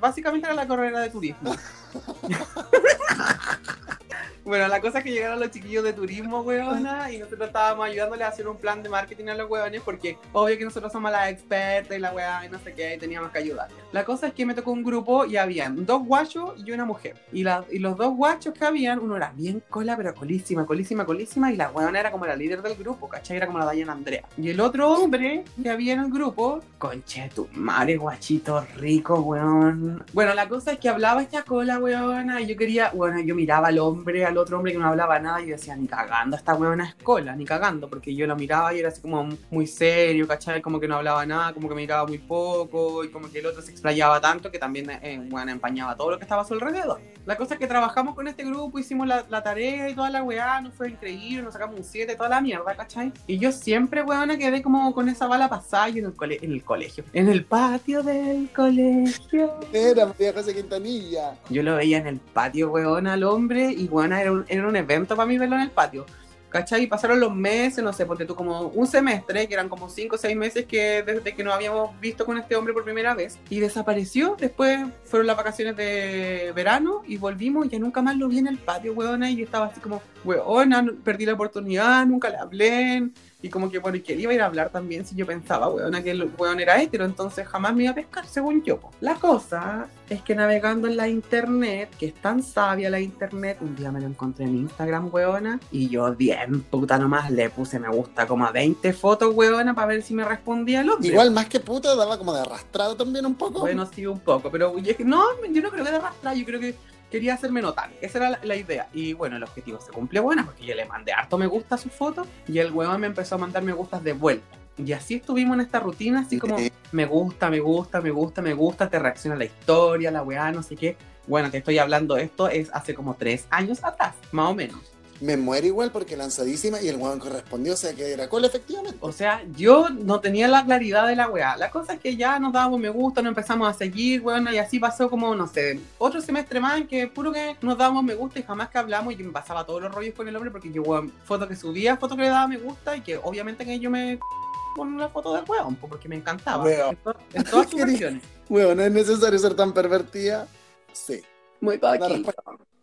Básicamente 0.00 0.46
era 0.46 0.54
la 0.54 0.66
carrera 0.66 1.00
de 1.00 1.10
turismo. 1.10 1.54
Bueno, 4.44 4.66
la 4.66 4.80
cosa 4.80 4.98
es 4.98 5.04
que 5.04 5.12
llegaron 5.12 5.38
los 5.38 5.52
chiquillos 5.52 5.84
de 5.84 5.92
turismo, 5.92 6.40
weona, 6.40 7.12
y 7.12 7.18
nosotros 7.18 7.46
estábamos 7.46 7.86
ayudándoles 7.86 8.26
a 8.26 8.30
hacer 8.30 8.48
un 8.48 8.56
plan 8.56 8.82
de 8.82 8.88
marketing 8.88 9.28
a 9.28 9.34
los 9.36 9.48
weones, 9.48 9.82
porque 9.82 10.18
obvio 10.32 10.58
que 10.58 10.64
nosotros 10.64 10.90
somos 10.90 11.12
las 11.12 11.30
expertas 11.30 11.96
y 11.96 12.00
la 12.00 12.12
weá 12.12 12.44
y 12.44 12.48
no 12.48 12.58
sé 12.58 12.74
qué, 12.74 12.96
y 12.96 12.98
teníamos 12.98 13.30
que 13.30 13.38
ayudarles. 13.38 13.78
La 13.92 14.04
cosa 14.04 14.26
es 14.26 14.34
que 14.34 14.44
me 14.44 14.54
tocó 14.54 14.72
un 14.72 14.82
grupo 14.82 15.26
y 15.26 15.36
habían 15.36 15.86
dos 15.86 16.04
guachos 16.04 16.54
y 16.56 16.72
una 16.72 16.84
mujer. 16.84 17.14
Y, 17.32 17.44
la, 17.44 17.64
y 17.70 17.78
los 17.78 17.96
dos 17.96 18.16
guachos 18.16 18.52
que 18.52 18.64
habían, 18.64 18.98
uno 18.98 19.16
era 19.16 19.32
bien 19.36 19.62
cola, 19.70 19.96
pero 19.96 20.12
colísima, 20.12 20.66
colísima, 20.66 21.06
colísima, 21.06 21.52
y 21.52 21.56
la 21.56 21.70
weona 21.70 22.00
era 22.00 22.10
como 22.10 22.26
la 22.26 22.34
líder 22.34 22.62
del 22.62 22.74
grupo, 22.74 23.08
¿cachai? 23.08 23.36
Era 23.36 23.46
como 23.46 23.60
la 23.60 23.70
Diana 23.70 23.92
Andrea. 23.92 24.24
Y 24.36 24.50
el 24.50 24.60
otro 24.60 24.90
hombre 24.90 25.44
que 25.62 25.70
había 25.70 25.92
en 25.92 26.00
el 26.00 26.10
grupo, 26.10 26.60
conche 26.78 27.30
tu 27.32 27.48
madre, 27.52 27.96
guachito 27.96 28.66
rico, 28.76 29.20
weón. 29.20 30.04
Bueno, 30.12 30.34
la 30.34 30.48
cosa 30.48 30.72
es 30.72 30.78
que 30.80 30.88
hablaba 30.88 31.22
esta 31.22 31.44
cola, 31.44 31.78
weona, 31.78 32.40
y 32.40 32.46
yo 32.46 32.56
quería, 32.56 32.90
bueno, 32.90 33.20
yo 33.20 33.36
miraba 33.36 33.68
al 33.68 33.78
hombre, 33.78 34.24
al 34.24 34.31
otro 34.38 34.56
hombre 34.56 34.72
que 34.72 34.78
no 34.78 34.86
hablaba 34.86 35.18
nada 35.18 35.40
y 35.40 35.46
yo 35.46 35.56
decía, 35.56 35.76
ni 35.76 35.86
cagando, 35.86 36.36
esta 36.36 36.54
weona 36.54 36.88
es 36.88 36.94
cola, 36.96 37.34
ni 37.36 37.44
cagando, 37.44 37.88
porque 37.88 38.14
yo 38.14 38.26
lo 38.26 38.36
miraba 38.36 38.74
y 38.74 38.80
era 38.80 38.88
así 38.88 39.00
como 39.00 39.28
muy 39.50 39.66
serio, 39.66 40.26
¿cachai? 40.26 40.60
Como 40.62 40.80
que 40.80 40.88
no 40.88 40.96
hablaba 40.96 41.24
nada, 41.26 41.52
como 41.52 41.68
que 41.68 41.74
miraba 41.74 42.06
muy 42.06 42.18
poco 42.18 43.04
y 43.04 43.08
como 43.08 43.30
que 43.30 43.38
el 43.38 43.46
otro 43.46 43.62
se 43.62 43.70
explayaba 43.70 44.20
tanto 44.20 44.50
que 44.50 44.58
también, 44.58 44.90
eh, 44.90 45.20
bueno, 45.28 45.52
empañaba 45.52 45.96
todo 45.96 46.12
lo 46.12 46.18
que 46.18 46.24
estaba 46.24 46.42
a 46.42 46.44
su 46.44 46.54
alrededor. 46.54 47.00
La 47.24 47.36
cosa 47.36 47.54
es 47.54 47.60
que 47.60 47.66
trabajamos 47.66 48.14
con 48.14 48.26
este 48.26 48.44
grupo, 48.44 48.78
hicimos 48.78 49.06
la, 49.06 49.42
tarea 49.42 49.88
y 49.88 49.94
toda 49.94 50.10
la 50.10 50.22
weá, 50.22 50.60
nos 50.60 50.74
fue 50.74 50.90
increíble, 50.90 51.42
nos 51.42 51.52
sacamos 51.52 51.76
un 51.76 51.84
7, 51.84 52.14
toda 52.16 52.28
la 52.28 52.40
mierda, 52.40 52.74
¿cachai? 52.74 53.12
Y 53.26 53.38
yo 53.38 53.52
siempre, 53.52 54.02
weona, 54.02 54.36
quedé 54.36 54.62
como 54.62 54.92
con 54.92 55.08
esa 55.08 55.26
bala 55.26 55.48
pasada 55.48 55.88
y 55.88 55.98
en 55.98 56.06
el, 56.06 56.14
en 56.42 56.52
el 56.52 56.64
colegio, 56.64 57.04
en 57.12 57.28
el 57.28 57.44
patio 57.44 58.02
del 58.02 58.48
colegio. 58.54 59.54
Era 59.72 60.06
María 60.06 60.32
José 60.32 60.54
Quintanilla. 60.54 61.36
Yo 61.48 61.62
lo 61.62 61.76
veía 61.76 61.98
en 61.98 62.06
el 62.06 62.18
patio, 62.18 62.70
weona, 62.70 63.12
al 63.14 63.24
hombre 63.24 63.70
y, 63.70 63.86
weona, 63.86 64.21
era 64.22 64.32
un, 64.32 64.44
era 64.48 64.66
un 64.66 64.76
evento 64.76 65.16
para 65.16 65.26
mí 65.26 65.38
verlo 65.38 65.56
en 65.56 65.62
el 65.62 65.70
patio. 65.70 66.06
¿Cachai? 66.52 66.82
Y 66.82 66.86
pasaron 66.86 67.18
los 67.18 67.34
meses, 67.34 67.82
no 67.82 67.94
sé, 67.94 68.04
porque 68.04 68.26
tú 68.26 68.34
como 68.34 68.68
un 68.68 68.86
semestre, 68.86 69.48
que 69.48 69.54
eran 69.54 69.70
como 69.70 69.88
cinco 69.88 70.16
o 70.16 70.18
seis 70.18 70.36
meses 70.36 70.66
que 70.66 71.02
desde 71.02 71.34
que 71.34 71.42
nos 71.42 71.54
habíamos 71.54 71.98
visto 71.98 72.26
con 72.26 72.36
este 72.36 72.56
hombre 72.56 72.74
por 72.74 72.84
primera 72.84 73.14
vez. 73.14 73.38
Y 73.48 73.58
desapareció. 73.58 74.36
Después 74.38 74.80
fueron 75.06 75.28
las 75.28 75.38
vacaciones 75.38 75.76
de 75.76 76.52
verano 76.54 77.04
y 77.06 77.16
volvimos 77.16 77.64
y 77.64 77.70
ya 77.70 77.78
nunca 77.78 78.02
más 78.02 78.18
lo 78.18 78.28
vi 78.28 78.38
en 78.38 78.48
el 78.48 78.58
patio, 78.58 78.92
weona. 78.92 79.30
Y 79.30 79.36
yo 79.36 79.44
estaba 79.46 79.66
así 79.66 79.80
como, 79.80 80.02
weona, 80.24 80.84
perdí 81.02 81.24
la 81.24 81.32
oportunidad, 81.32 82.04
nunca 82.04 82.28
le 82.28 82.36
hablé 82.36 83.10
Y 83.42 83.50
como 83.50 83.70
que, 83.70 83.78
bueno, 83.78 83.96
y 83.96 84.02
que 84.02 84.12
él 84.12 84.20
iba 84.20 84.30
a 84.30 84.34
ir 84.34 84.42
a 84.42 84.46
hablar 84.46 84.70
también 84.70 85.04
si 85.04 85.16
yo 85.16 85.26
pensaba, 85.26 85.68
weón, 85.68 86.00
que 86.02 86.12
el 86.12 86.30
weón 86.38 86.60
era 86.60 86.80
hétero, 86.80 87.04
entonces 87.04 87.46
jamás 87.46 87.74
me 87.74 87.82
iba 87.82 87.92
a 87.92 87.94
pescar, 87.94 88.24
según 88.24 88.62
yo. 88.62 88.78
La 89.00 89.16
cosa 89.16 89.88
es 90.08 90.22
que 90.22 90.36
navegando 90.36 90.86
en 90.86 90.96
la 90.96 91.08
internet, 91.08 91.90
que 91.98 92.06
es 92.06 92.14
tan 92.14 92.42
sabia 92.42 92.88
la 92.88 93.00
internet, 93.00 93.58
un 93.60 93.74
día 93.74 93.90
me 93.90 94.00
lo 94.00 94.06
encontré 94.06 94.44
en 94.44 94.56
Instagram, 94.56 95.08
weona, 95.12 95.58
y 95.72 95.88
yo 95.88 96.14
bien 96.14 96.62
puta 96.62 96.98
nomás 96.98 97.30
le 97.30 97.50
puse 97.50 97.80
me 97.80 97.88
gusta 97.88 98.26
como 98.26 98.46
a 98.46 98.52
20 98.52 98.92
fotos, 98.92 99.34
weona, 99.34 99.74
para 99.74 99.88
ver 99.88 100.02
si 100.02 100.14
me 100.14 100.24
respondía 100.24 100.82
el 100.82 100.90
hombre. 100.90 101.08
Igual 101.08 101.32
más 101.32 101.46
que 101.46 101.58
puta, 101.58 101.96
daba 101.96 102.18
como 102.18 102.32
de 102.32 102.42
arrastrado 102.42 102.96
también 102.96 103.26
un 103.26 103.34
poco. 103.34 103.60
Bueno, 103.60 103.88
sí, 103.92 104.06
un 104.06 104.20
poco, 104.20 104.50
pero 104.52 104.78
yo, 104.78 104.94
no, 105.00 105.24
yo 105.50 105.62
no 105.62 105.70
creo 105.70 105.84
que 105.84 105.90
de 105.90 105.96
arrastrar, 105.96 106.36
yo 106.36 106.44
creo 106.44 106.60
que 106.60 106.76
quería 107.12 107.34
hacerme 107.34 107.62
notar. 107.62 107.90
Esa 108.00 108.18
era 108.18 108.30
la, 108.30 108.40
la 108.42 108.56
idea. 108.56 108.88
Y 108.92 109.12
bueno, 109.12 109.36
el 109.36 109.42
objetivo 109.44 109.78
se 109.80 109.92
cumplió 109.92 110.22
bueno, 110.22 110.44
porque 110.46 110.64
yo 110.64 110.74
le 110.74 110.86
mandé 110.86 111.12
harto 111.12 111.38
me 111.38 111.46
gusta 111.46 111.76
a 111.76 111.78
su 111.78 111.90
foto 111.90 112.26
y 112.48 112.58
el 112.58 112.72
weón 112.72 113.00
me 113.00 113.06
empezó 113.06 113.34
a 113.34 113.38
mandar 113.38 113.62
me 113.62 113.72
gustas 113.72 114.02
de 114.02 114.14
vuelta. 114.14 114.56
Y 114.78 114.92
así 114.92 115.16
estuvimos 115.16 115.54
en 115.54 115.60
esta 115.60 115.80
rutina, 115.80 116.20
así 116.20 116.38
como 116.38 116.56
me 116.92 117.04
gusta, 117.04 117.50
me 117.50 117.60
gusta, 117.60 118.00
me 118.00 118.10
gusta, 118.10 118.40
me 118.40 118.54
gusta, 118.54 118.88
te 118.88 118.98
reacciona 118.98 119.36
la 119.36 119.44
historia, 119.44 120.10
la 120.10 120.22
weá, 120.22 120.50
no 120.50 120.62
sé 120.62 120.76
qué. 120.76 120.96
Bueno, 121.26 121.50
te 121.50 121.58
estoy 121.58 121.78
hablando, 121.78 122.16
esto 122.16 122.48
es 122.48 122.70
hace 122.72 122.94
como 122.94 123.14
tres 123.14 123.46
años 123.50 123.84
atrás, 123.84 124.14
más 124.32 124.50
o 124.50 124.54
menos. 124.54 124.91
Me 125.22 125.36
muero 125.36 125.66
igual 125.68 125.92
porque 125.92 126.16
lanzadísima 126.16 126.80
y 126.82 126.88
el 126.88 126.96
weón 126.96 127.20
correspondió, 127.20 127.74
o 127.74 127.76
sea 127.76 127.94
que 127.94 128.12
era 128.12 128.28
cool 128.28 128.44
efectivamente. 128.44 128.98
O 129.00 129.12
sea, 129.12 129.42
yo 129.56 129.88
no 129.88 130.18
tenía 130.20 130.48
la 130.48 130.64
claridad 130.64 131.06
de 131.06 131.14
la 131.14 131.28
weá. 131.28 131.56
La 131.56 131.70
cosa 131.70 131.92
es 131.92 132.00
que 132.00 132.16
ya 132.16 132.40
nos 132.40 132.52
dábamos 132.52 132.80
me 132.80 132.88
gusta, 132.88 133.22
nos 133.22 133.30
empezamos 133.30 133.68
a 133.68 133.72
seguir, 133.72 134.20
weón, 134.20 134.48
y 134.52 134.58
así 134.58 134.80
pasó 134.80 135.08
como, 135.08 135.34
no 135.36 135.46
sé, 135.46 135.78
otro 135.98 136.20
semestre 136.20 136.58
más 136.58 136.78
en 136.78 136.88
que 136.88 137.06
puro 137.06 137.30
que 137.32 137.56
nos 137.62 137.78
dábamos 137.78 138.02
me 138.02 138.14
gusta 138.16 138.40
y 138.40 138.42
jamás 138.42 138.68
que 138.70 138.78
hablamos 138.78 139.12
y 139.14 139.16
me 139.22 139.30
pasaba 139.30 139.64
todos 139.64 139.80
los 139.80 139.94
rollos 139.94 140.12
con 140.14 140.26
el 140.26 140.34
hombre 140.34 140.50
porque 140.50 140.72
yo, 140.72 140.82
weón, 140.82 141.12
foto 141.24 141.46
que 141.46 141.54
subía, 141.54 141.96
foto 141.96 142.16
que 142.16 142.22
le 142.22 142.28
daba 142.28 142.48
me 142.48 142.56
gusta 142.58 142.96
y 142.96 143.00
que 143.02 143.16
obviamente 143.16 143.64
que 143.64 143.78
yo 143.78 143.90
me 143.90 144.18
con 144.76 144.98
la 144.98 145.08
foto 145.08 145.34
del 145.34 145.44
weón, 145.46 145.76
porque 145.76 146.08
me 146.08 146.16
encantaba. 146.16 146.64
Weón. 146.64 146.90
En, 146.90 146.96
to- 146.96 147.16
en 147.34 147.44
todas 147.44 147.66
sus 147.70 147.80
versiones. 147.80 148.22
Weón, 148.48 148.76
¿no 148.76 148.82
es 148.82 148.90
necesario 148.90 149.38
ser 149.38 149.54
tan 149.54 149.72
pervertida? 149.72 150.48
Sí. 150.92 151.22
Muy 151.60 151.78
La 151.78 151.96
poquito. 151.96 152.32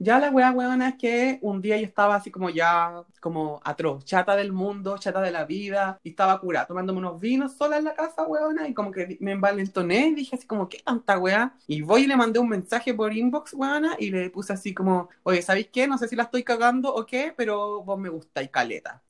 Ya 0.01 0.17
la 0.17 0.29
wea 0.31 0.51
weona 0.51 0.89
es 0.89 0.95
que 0.95 1.39
un 1.41 1.61
día 1.61 1.77
yo 1.77 1.85
estaba 1.85 2.15
así 2.15 2.31
como 2.31 2.49
ya, 2.49 3.03
como 3.19 3.59
atroz, 3.65 4.05
chata 4.05 4.35
del 4.37 4.53
mundo, 4.53 4.97
chata 4.97 5.19
de 5.21 5.31
la 5.31 5.43
vida, 5.43 5.99
y 6.03 6.11
estaba 6.11 6.39
curada, 6.39 6.67
tomándome 6.67 6.99
unos 6.99 7.19
vinos 7.19 7.57
sola 7.57 7.77
en 7.77 7.83
la 7.83 7.93
casa, 7.95 8.23
weona, 8.25 8.67
y 8.69 8.73
como 8.73 8.91
que 8.91 9.17
me 9.19 9.33
envalentoné 9.33 10.13
dije 10.15 10.37
así 10.37 10.47
como, 10.47 10.69
¿qué 10.69 10.79
tanta 10.85 11.19
wea? 11.19 11.53
Y 11.67 11.81
voy 11.81 12.03
y 12.03 12.07
le 12.07 12.15
mandé 12.15 12.39
un 12.39 12.47
mensaje 12.47 12.93
por 12.93 13.13
inbox, 13.13 13.53
weona, 13.53 13.95
y 13.99 14.09
le 14.11 14.29
puse 14.29 14.53
así 14.53 14.73
como, 14.73 15.09
oye, 15.23 15.41
¿sabéis 15.41 15.67
qué? 15.71 15.85
No 15.87 15.97
sé 15.97 16.07
si 16.07 16.15
la 16.15 16.23
estoy 16.23 16.43
cagando 16.43 16.93
o 16.93 17.05
qué, 17.05 17.33
pero 17.35 17.83
vos 17.83 17.99
me 17.99 18.07
gustáis 18.09 18.49
caleta. 18.51 19.03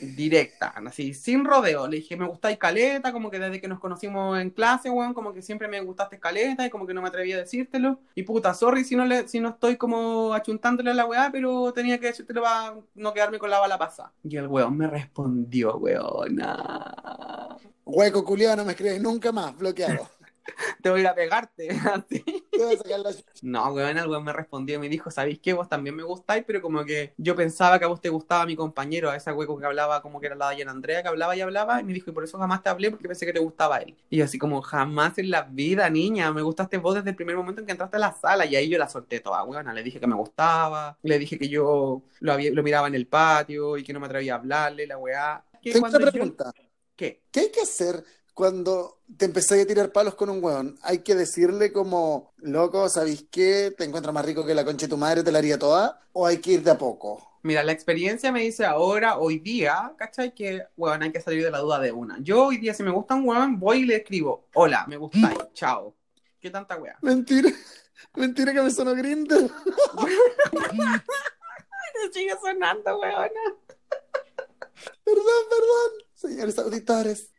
Directa, 0.00 0.74
así, 0.86 1.14
sin 1.14 1.44
rodeo. 1.44 1.86
Le 1.86 1.96
dije, 1.96 2.16
me 2.16 2.26
gustáis 2.26 2.58
caleta, 2.58 3.12
como 3.12 3.30
que 3.30 3.38
desde 3.38 3.60
que 3.60 3.68
nos 3.68 3.80
conocimos 3.80 4.40
en 4.40 4.50
clase, 4.50 4.90
weón, 4.90 5.14
como 5.14 5.32
que 5.32 5.42
siempre 5.42 5.68
me 5.68 5.80
gustaste 5.80 6.18
caleta 6.18 6.66
y 6.66 6.70
como 6.70 6.86
que 6.86 6.94
no 6.94 7.02
me 7.02 7.08
atrevía 7.08 7.36
a 7.36 7.40
decírtelo. 7.40 8.00
Y 8.14 8.22
puta, 8.22 8.54
sorry 8.54 8.84
si 8.84 8.96
no, 8.96 9.04
le, 9.04 9.28
si 9.28 9.40
no 9.40 9.50
estoy 9.50 9.76
como 9.76 10.32
achuntándole 10.34 10.90
a 10.90 10.94
la 10.94 11.06
weá, 11.06 11.30
pero 11.32 11.72
tenía 11.72 11.98
que 11.98 12.06
decírtelo 12.06 12.42
para 12.42 12.74
no 12.94 13.14
quedarme 13.14 13.38
con 13.38 13.50
la 13.50 13.60
bala 13.60 13.78
pasada. 13.78 14.12
Y 14.22 14.36
el 14.36 14.46
weón 14.46 14.76
me 14.76 14.86
respondió, 14.86 15.76
weona. 15.76 17.56
Hueco 17.84 18.24
culiado, 18.24 18.56
no 18.56 18.64
me 18.64 18.72
escribes 18.72 19.00
nunca 19.00 19.32
más, 19.32 19.56
bloqueado. 19.56 20.08
Te 20.82 20.90
voy 20.90 21.00
a 21.00 21.02
ir 21.02 21.08
a 21.08 21.14
pegarte, 21.14 21.68
así. 21.92 22.22
Te 22.50 22.64
voy 22.64 22.74
a 22.74 22.78
sacar 22.78 23.00
la 23.00 23.12
chucha. 23.12 23.24
No, 23.42 23.72
weón, 23.72 23.98
el 23.98 24.08
weón 24.08 24.24
me 24.24 24.32
respondió 24.32 24.76
y 24.76 24.78
me 24.78 24.88
dijo, 24.88 25.10
¿sabéis 25.10 25.38
qué? 25.40 25.52
Vos 25.52 25.68
también 25.68 25.94
me 25.94 26.02
gustáis, 26.02 26.44
pero 26.46 26.60
como 26.62 26.84
que 26.84 27.12
yo 27.16 27.34
pensaba 27.36 27.78
que 27.78 27.84
a 27.84 27.88
vos 27.88 28.00
te 28.00 28.08
gustaba 28.08 28.46
mi 28.46 28.56
compañero, 28.56 29.10
a 29.10 29.16
esa 29.16 29.32
hueco 29.34 29.58
que 29.58 29.66
hablaba 29.66 30.02
como 30.02 30.20
que 30.20 30.26
era 30.26 30.36
la 30.36 30.46
Dayan 30.46 30.68
Andrea, 30.68 31.02
que 31.02 31.08
hablaba 31.08 31.36
y 31.36 31.40
hablaba, 31.40 31.80
y 31.80 31.84
me 31.84 31.92
dijo, 31.92 32.10
y 32.10 32.14
por 32.14 32.24
eso 32.24 32.38
jamás 32.38 32.62
te 32.62 32.68
hablé, 32.68 32.90
porque 32.90 33.08
pensé 33.08 33.26
que 33.26 33.32
te 33.32 33.38
gustaba 33.40 33.78
él. 33.78 33.96
Y 34.10 34.18
yo 34.18 34.24
así 34.24 34.38
como, 34.38 34.62
jamás 34.62 35.18
en 35.18 35.30
la 35.30 35.42
vida, 35.42 35.88
niña, 35.90 36.32
me 36.32 36.42
gustaste 36.42 36.78
vos 36.78 36.94
desde 36.94 37.10
el 37.10 37.16
primer 37.16 37.36
momento 37.36 37.60
en 37.60 37.66
que 37.66 37.72
entraste 37.72 37.96
a 37.96 38.00
la 38.00 38.12
sala, 38.12 38.46
y 38.46 38.56
ahí 38.56 38.68
yo 38.68 38.78
la 38.78 38.88
solté 38.88 39.20
toda, 39.20 39.42
weona, 39.44 39.72
le 39.72 39.82
dije 39.82 40.00
que 40.00 40.06
me 40.06 40.14
gustaba, 40.16 40.96
le 41.02 41.18
dije 41.18 41.38
que 41.38 41.48
yo 41.48 42.02
lo, 42.20 42.32
había, 42.32 42.50
lo 42.52 42.62
miraba 42.62 42.88
en 42.88 42.94
el 42.94 43.06
patio, 43.06 43.76
y 43.76 43.84
que 43.84 43.92
no 43.92 44.00
me 44.00 44.06
atrevía 44.06 44.34
a 44.34 44.36
hablarle, 44.38 44.86
la 44.86 44.98
weá. 44.98 45.44
Que 45.62 45.72
Tengo 45.72 45.82
cuando 45.82 45.98
una 45.98 46.06
yo- 46.06 46.12
pregunta. 46.12 46.52
¿Qué? 46.96 47.22
¿Qué 47.30 47.40
hay 47.40 47.50
que 47.52 47.60
hacer 47.60 48.02
cuando 48.38 49.00
te 49.16 49.24
empezáis 49.24 49.64
a 49.64 49.66
tirar 49.66 49.90
palos 49.90 50.14
con 50.14 50.30
un 50.30 50.40
weón? 50.40 50.78
¿Hay 50.82 50.98
que 50.98 51.16
decirle 51.16 51.72
como, 51.72 52.34
loco, 52.36 52.88
¿sabéis 52.88 53.26
qué? 53.32 53.74
¿Te 53.76 53.82
encuentras 53.82 54.14
más 54.14 54.24
rico 54.24 54.46
que 54.46 54.54
la 54.54 54.64
concha 54.64 54.86
de 54.86 54.90
tu 54.90 54.96
madre, 54.96 55.24
te 55.24 55.32
la 55.32 55.38
haría 55.38 55.58
toda? 55.58 56.00
¿O 56.12 56.24
hay 56.24 56.38
que 56.38 56.52
ir 56.52 56.62
de 56.62 56.70
a 56.70 56.78
poco? 56.78 57.40
Mira, 57.42 57.64
la 57.64 57.72
experiencia 57.72 58.30
me 58.30 58.42
dice 58.42 58.64
ahora, 58.64 59.18
hoy 59.18 59.40
día, 59.40 59.92
¿cachai? 59.98 60.32
Que, 60.36 60.62
weón, 60.76 61.02
hay 61.02 61.10
que 61.10 61.20
salir 61.20 61.42
de 61.42 61.50
la 61.50 61.58
duda 61.58 61.80
de 61.80 61.90
una. 61.90 62.16
Yo 62.20 62.46
hoy 62.46 62.58
día, 62.58 62.74
si 62.74 62.84
me 62.84 62.92
gusta 62.92 63.16
un 63.16 63.28
weón, 63.28 63.58
voy 63.58 63.78
y 63.78 63.86
le 63.86 63.96
escribo, 63.96 64.46
hola, 64.54 64.84
me 64.86 64.96
gustáis, 64.96 65.36
chao. 65.52 65.96
¿Qué 66.38 66.48
tanta 66.48 66.76
weá? 66.76 66.96
Mentira. 67.02 67.50
Mentira 68.14 68.54
que 68.54 68.62
me 68.62 68.70
sonó 68.70 68.94
Grindr. 68.94 69.50
Sigue 72.12 72.36
sonando, 72.40 73.00
weona. 73.00 73.40
Perdón, 75.02 75.44
perdón. 75.50 75.90
Señores 76.14 76.56
auditores. 76.60 77.32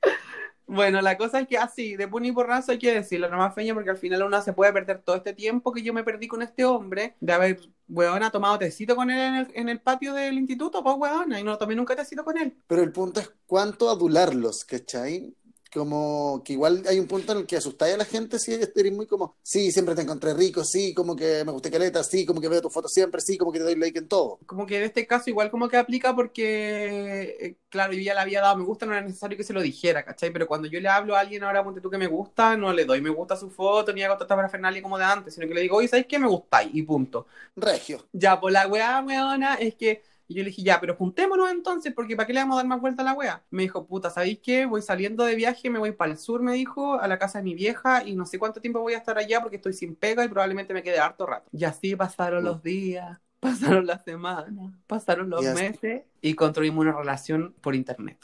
Bueno, 0.72 1.02
la 1.02 1.18
cosa 1.18 1.40
es 1.40 1.48
que 1.48 1.58
así, 1.58 1.96
de 1.96 2.08
puni 2.08 2.32
porrazo 2.32 2.72
hay 2.72 2.78
que 2.78 2.94
decirlo, 2.94 3.28
nomás 3.28 3.56
feña, 3.56 3.74
porque 3.74 3.90
al 3.90 3.98
final 3.98 4.22
uno 4.22 4.40
se 4.40 4.54
puede 4.54 4.72
perder 4.72 5.02
todo 5.02 5.16
este 5.16 5.34
tiempo 5.34 5.72
que 5.74 5.82
yo 5.82 5.96
me 5.96 6.04
perdí 6.04 6.28
con 6.28 6.44
este 6.44 6.64
hombre, 6.64 7.16
de 7.20 7.34
haber, 7.34 7.60
weona, 7.88 8.30
tomado 8.30 8.60
tecito 8.60 8.96
con 8.96 9.10
él 9.10 9.20
en 9.20 9.34
el, 9.34 9.48
en 9.56 9.70
el 9.70 9.82
patio 9.82 10.14
del 10.14 10.36
instituto, 10.36 10.84
pues 10.84 10.96
weona, 10.96 11.40
y 11.40 11.44
no 11.44 11.58
tomé 11.58 11.76
nunca 11.76 11.96
tecito 11.96 12.24
con 12.24 12.38
él. 12.38 12.56
Pero 12.68 12.84
el 12.84 12.92
punto 12.92 13.20
es 13.20 13.32
cuánto 13.48 13.90
adularlos, 13.90 14.64
¿cachai? 14.64 15.34
Como 15.72 16.42
que 16.44 16.54
igual 16.54 16.84
hay 16.88 17.00
un 17.00 17.08
punto 17.08 17.32
en 17.32 17.40
el 17.40 17.46
que 17.46 17.58
asustáis 17.58 17.94
a 17.94 17.98
la 17.98 18.06
gente 18.06 18.40
si 18.40 18.54
eres 18.54 18.72
muy 18.92 19.06
como, 19.06 19.36
sí, 19.44 19.72
siempre 19.72 19.94
te 19.96 20.02
encontré 20.02 20.34
rico, 20.34 20.64
sí, 20.64 20.94
como 20.94 21.16
que 21.16 21.44
me 21.46 21.52
gusté 21.52 21.70
caleta, 21.70 22.04
sí, 22.04 22.26
como 22.26 22.42
que 22.42 22.48
veo 22.48 22.62
tus 22.62 22.74
fotos 22.74 22.92
siempre, 22.92 23.22
sí, 23.22 23.38
como 23.38 23.52
que 23.52 23.60
te 23.60 23.66
doy 23.66 23.76
like 23.76 24.00
en 24.00 24.08
todo. 24.08 24.40
Como 24.46 24.66
que 24.66 24.78
en 24.78 24.84
este 24.84 25.06
caso 25.06 25.30
igual 25.30 25.52
como 25.52 25.68
que 25.70 25.78
aplica 25.78 26.16
porque, 26.16 27.38
eh, 27.40 27.58
claro, 27.70 27.94
yo 27.94 28.02
ya 28.02 28.14
le 28.16 28.22
había 28.22 28.42
dado 28.42 28.58
me 28.58 28.64
gusta, 28.64 28.86
no 28.86 28.94
era 28.94 29.02
necesario 29.02 29.38
que 29.38 29.44
se 29.44 29.54
lo 29.54 29.62
dijera, 29.62 30.04
¿cachai? 30.04 30.32
Pero 30.32 30.48
cuando 30.48 30.68
yo 30.68 30.80
le 30.80 30.90
hablo 30.90 31.16
a 31.16 31.20
alguien 31.20 31.44
ahora, 31.44 31.64
ponte 31.64 31.82
tú 31.82 31.90
que 31.90 31.98
me 31.98 32.08
gusta, 32.08 32.58
no 32.58 32.74
le 32.74 32.86
doy 32.86 33.02
me 33.02 33.10
gusta 33.12 33.36
a 33.36 33.38
su 33.38 33.50
foto, 33.50 33.94
ni 33.94 34.02
hago 34.02 34.18
tanta 34.18 34.36
parafernalia 34.36 34.82
como 34.82 34.98
de 34.98 35.04
antes, 35.06 35.36
sino 35.36 35.48
que 35.48 35.54
le 35.54 35.62
digo, 35.62 35.78
oye, 35.78 35.88
¿sabes 35.88 36.08
qué? 36.08 36.18
Me 36.18 36.28
gustáis, 36.28 36.70
y 36.74 36.82
punto. 36.84 37.28
Regio. 37.56 38.08
Ya, 38.12 38.40
pues 38.40 38.54
la 38.54 38.68
weá, 38.68 39.04
weona, 39.06 39.56
es 39.56 39.76
que 39.76 40.04
y 40.30 40.36
yo 40.36 40.44
le 40.44 40.52
dije, 40.52 40.64
ya, 40.64 40.80
pero 40.80 40.96
juntémonos 40.96 41.52
entonces, 41.52 41.94
porque 41.94 42.16
¿para 42.16 42.28
qué 42.28 42.34
le 42.34 42.40
vamos 42.42 42.56
a 42.56 42.58
dar 42.60 42.68
más 42.68 42.80
vuelta 42.82 43.02
a 43.02 43.06
la 43.06 43.14
weá? 43.14 43.44
Me 43.52 43.64
dijo, 43.64 43.86
puta, 43.88 44.12
¿sabéis 44.12 44.40
qué? 44.42 44.66
Voy 44.66 44.82
saliendo 44.84 45.26
de 45.26 45.36
viaje, 45.36 45.70
me 45.72 45.80
voy 45.80 45.92
para 45.92 46.12
el 46.12 46.18
sur, 46.20 46.42
me 46.44 46.54
dijo, 46.54 47.00
a 47.02 47.08
la 47.08 47.20
casa 47.20 47.40
de 47.40 47.44
mi 47.46 47.56
vieja, 47.56 48.04
y 48.06 48.16
no 48.16 48.26
sé 48.26 48.40
cuánto 48.40 48.62
tiempo 48.62 48.80
voy 48.80 48.94
a 48.94 49.00
estar 49.00 49.18
allá 49.18 49.42
porque 49.42 49.58
estoy 49.58 49.74
sin 49.74 49.96
pega 49.96 50.24
y 50.24 50.30
probablemente 50.30 50.74
me 50.74 50.84
quede 50.84 51.00
harto 51.00 51.26
rato. 51.26 51.50
Y 51.52 51.66
así 51.66 51.96
pasaron 51.96 52.44
los 52.46 52.64
días, 52.64 53.20
pasaron 53.42 53.86
las 53.88 54.04
semanas, 54.06 54.74
pasaron 54.88 55.30
los 55.30 55.42
Y 55.42 55.48
así- 55.48 55.66
meses, 55.66 56.04
y 56.22 56.34
construimos 56.36 56.82
una 56.84 56.94
relación 56.98 57.56
por 57.62 57.76
internet. 57.76 58.18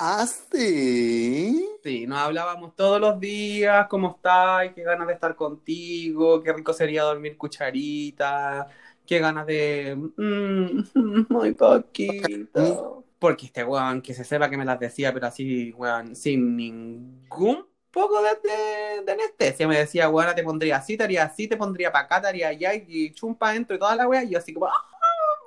Ah, 0.00 0.26
sí. 0.26 1.64
Sí, 1.82 2.06
nos 2.06 2.18
hablábamos 2.18 2.74
todos 2.76 3.00
los 3.00 3.18
días, 3.20 3.86
¿cómo 3.88 4.10
estás? 4.16 4.72
Qué 4.74 4.82
ganas 4.82 5.06
de 5.06 5.14
estar 5.14 5.36
contigo, 5.36 6.42
qué 6.42 6.52
rico 6.52 6.72
sería 6.72 7.04
dormir 7.04 7.36
cucharita, 7.38 8.66
qué 9.08 9.18
ganas 9.18 9.46
de... 9.46 9.96
mm, 9.96 10.82
muy 11.32 11.54
poquito. 11.54 13.04
Porque 13.18 13.46
este 13.46 13.64
weón, 13.64 14.00
que 14.02 14.14
se 14.14 14.22
sepa 14.22 14.48
que 14.48 14.56
me 14.56 14.64
las 14.64 14.78
decía, 14.78 15.12
pero 15.12 15.26
así, 15.26 15.72
weón, 15.72 16.14
sin 16.14 16.54
ningún 16.54 17.66
poco 17.90 18.20
de, 18.22 19.10
anestesia. 19.10 19.66
Me 19.66 19.78
decía, 19.78 20.08
weón, 20.08 20.32
te 20.36 20.44
pondría 20.44 20.76
así, 20.76 20.96
te 20.96 21.04
haría 21.04 21.24
así, 21.24 21.48
te 21.48 21.56
pondría 21.56 21.90
para 21.90 22.04
acá, 22.04 22.20
te 22.20 22.28
haría 22.28 22.48
allá, 22.48 22.74
y 22.74 23.12
chumpa 23.12 23.52
dentro 23.52 23.74
y 23.74 23.78
toda 23.78 23.96
la 23.96 24.06
wea, 24.06 24.22
y 24.22 24.30
yo 24.30 24.38
así 24.38 24.52
como... 24.52 24.66
¡Ah, 24.66 24.72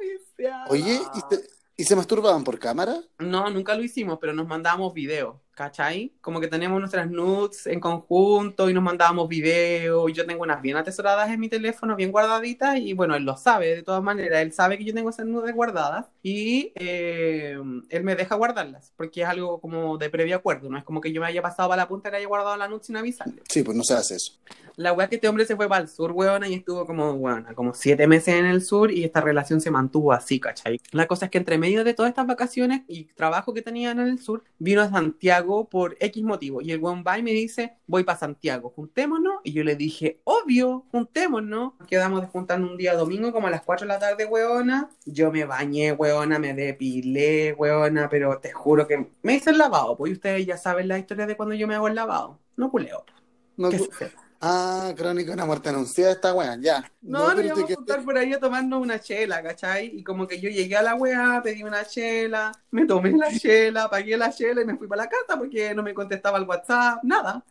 viciada! 0.01 0.65
Oye, 0.68 1.00
¿y, 1.13 1.22
te- 1.30 1.48
¿y 1.77 1.84
se 1.84 1.96
masturbaban 1.96 2.44
por 2.44 2.60
cámara? 2.60 2.98
No, 3.20 3.50
nunca 3.51 3.75
lo 3.75 3.84
hicimos, 3.84 4.18
pero 4.20 4.34
nos 4.34 4.48
mandábamos 4.48 4.91
videos, 4.94 5.36
¿cachai? 5.55 6.13
Como 6.22 6.39
que 6.39 6.48
tenemos 6.48 6.79
nuestras 6.79 7.10
nudes 7.10 7.67
en 7.67 7.79
conjunto 7.79 8.70
y 8.70 8.74
nos 8.74 8.84
mandábamos 8.84 9.27
videos. 9.27 10.10
y 10.10 10.13
Yo 10.13 10.25
tengo 10.25 10.43
unas 10.43 10.62
bien 10.62 10.77
atesoradas 10.77 11.29
en 11.29 11.39
mi 11.39 11.50
teléfono, 11.50 11.96
bien 11.96 12.12
guardaditas, 12.12 12.77
y 12.77 12.93
bueno, 12.93 13.15
él 13.15 13.24
lo 13.24 13.38
sabe 13.38 13.75
de 13.75 13.84
todas 13.84 14.01
maneras. 14.01 14.41
Él 14.41 14.53
sabe 14.53 14.77
que 14.77 14.86
yo 14.86 14.93
tengo 14.93 15.10
esas 15.10 15.25
nudes 15.25 15.53
guardadas 15.53 16.05
y 16.24 16.72
eh, 16.75 17.58
él 17.89 18.03
me 18.03 18.15
deja 18.15 18.36
guardarlas, 18.36 18.93
porque 18.96 19.22
es 19.22 19.27
algo 19.27 19.60
como 19.60 19.98
de 19.98 20.10
previo 20.10 20.36
acuerdo. 20.36 20.70
No 20.70 20.77
es 20.77 20.84
como 20.84 21.01
que 21.01 21.12
yo 21.12 21.22
me 21.22 21.27
haya 21.27 21.41
pasado 21.41 21.70
para 21.70 21.84
la 21.84 21.88
punta 21.88 22.10
y 22.10 22.12
le 22.12 22.17
haya 22.17 22.27
guardado 22.27 22.58
la 22.58 22.67
nude 22.67 22.84
sin 22.84 22.98
avisarle. 22.98 23.41
Sí, 23.48 23.63
pues 23.63 23.77
no 23.77 23.84
se 23.84 23.93
hace 23.93 24.15
eso. 24.15 24.34
La 24.77 24.93
weá 24.93 25.08
que 25.10 25.15
este 25.15 25.27
hombre 25.27 25.46
se 25.46 25.55
fue 25.55 25.67
para 25.67 25.81
el 25.81 25.89
sur, 25.89 26.12
weona, 26.12 26.48
y 26.48 26.53
estuvo 26.55 26.86
como, 26.86 27.12
weona, 27.12 27.53
como 27.53 27.74
siete 27.74 28.08
meses 28.08 28.36
en 28.36 28.46
el 28.46 28.63
sur 28.63 28.91
y 28.91 29.03
esta 29.03 29.22
relación 29.22 29.60
se 29.60 29.70
mantuvo 29.70 30.13
así, 30.13 30.39
¿cachai? 30.39 30.79
La 30.91 31.08
cosa 31.08 31.25
es 31.25 31.31
que 31.31 31.38
entre 31.38 31.58
medio 31.58 31.84
de 31.84 31.93
todas 31.93 32.10
estas 32.10 32.25
vacaciones 32.25 32.81
y 32.88 33.05
trabajo 33.05 33.53
que 33.53 33.62
tenían 33.62 34.00
en 34.00 34.08
el 34.08 34.20
sur, 34.20 34.43
vino 34.58 34.81
a 34.81 34.89
Santiago 34.89 35.50
por 35.70 35.96
X 36.00 36.24
motivo. 36.24 36.62
Y 36.62 36.72
el 36.72 36.79
weón 36.79 37.03
va 37.05 37.17
y 37.17 37.24
me 37.24 37.31
dice, 37.31 37.77
voy 37.88 38.03
para 38.03 38.17
Santiago, 38.17 38.70
juntémonos. 38.70 39.36
Y 39.43 39.53
yo 39.53 39.63
le 39.63 39.75
dije, 39.75 40.22
obvio, 40.24 40.86
juntémonos. 40.91 41.74
Quedamos 41.88 42.22
de 42.22 42.27
juntarnos 42.27 42.72
un 42.72 42.77
día 42.77 42.96
domingo 42.96 43.31
como 43.31 43.48
a 43.48 43.51
las 43.51 43.62
4 43.62 43.86
de 43.86 43.93
la 43.93 44.00
tarde, 44.00 44.25
weona. 44.25 44.89
Yo 45.05 45.31
me 45.31 45.46
bañé, 45.46 45.93
weona, 45.93 46.39
me 46.39 46.53
depilé, 46.53 47.53
weona, 47.53 48.10
pero 48.10 48.39
te 48.39 48.51
juro 48.51 48.88
que 48.88 49.12
me 49.22 49.36
hice 49.36 49.51
el 49.51 49.58
lavado, 49.58 49.96
pues 49.98 50.13
ustedes 50.13 50.46
ya 50.46 50.58
saben 50.58 50.88
la 50.88 51.00
historia 51.00 51.25
de 51.25 51.36
cuando 51.36 51.55
yo 51.55 51.67
me 51.67 51.75
hago 51.75 51.88
el 51.88 51.96
lavado. 51.96 52.39
No 52.55 52.72
culeo. 52.72 53.05
No, 53.58 53.70
Que 53.70 53.77
cu-. 53.77 53.89
Ah, 54.41 54.93
crónica 54.98 55.29
de 55.29 55.33
una 55.36 55.45
muerte 55.45 55.69
anunciada 55.69 56.12
esta 56.12 56.33
weá, 56.33 56.57
ya. 56.60 56.91
No, 57.01 57.27
pero 57.36 57.43
íbamos 57.48 57.67
te- 57.67 57.74
a 57.74 57.75
juntar 57.75 58.03
por 58.03 58.17
ahí 58.17 58.33
a 58.33 58.39
tomarnos 58.39 58.81
una 58.81 59.00
chela, 59.00 59.41
¿cachai? 59.41 59.91
Y 59.95 60.03
como 60.03 60.27
que 60.27 60.39
yo 60.39 60.50
llegué 60.50 60.75
a 60.75 60.81
la 60.81 60.95
weá, 60.95 61.41
pedí 61.43 61.63
una 61.63 61.86
chela, 61.86 62.51
me 62.71 62.86
tomé 62.86 63.12
la 63.12 63.29
chela, 63.39 63.89
pagué 63.89 64.17
la 64.17 64.31
chela 64.31 64.62
y 64.62 64.65
me 64.65 64.75
fui 64.77 64.88
para 64.88 65.03
la 65.03 65.10
casa 65.10 65.38
porque 65.38 65.74
no 65.74 65.83
me 65.83 65.93
contestaba 65.93 66.38
el 66.38 66.43
WhatsApp, 66.45 67.03
nada. 67.03 67.43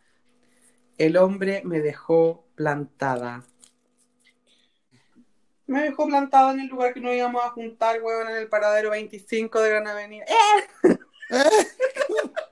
El 0.97 1.17
hombre 1.17 1.61
me 1.65 1.79
dejó 1.79 2.45
plantada. 2.55 3.43
Me 5.67 5.83
dejó 5.83 6.05
plantada 6.05 6.51
en 6.51 6.59
el 6.59 6.67
lugar 6.67 6.93
que 6.93 6.99
nos 6.99 7.13
íbamos 7.13 7.43
a 7.43 7.49
juntar, 7.51 8.01
weón, 8.03 8.27
en 8.29 8.35
el 8.35 8.49
paradero 8.49 8.89
25 8.91 9.61
de 9.61 9.69
Gran 9.69 9.87
Avenida. 9.87 10.25
¡Eh! 10.25 10.97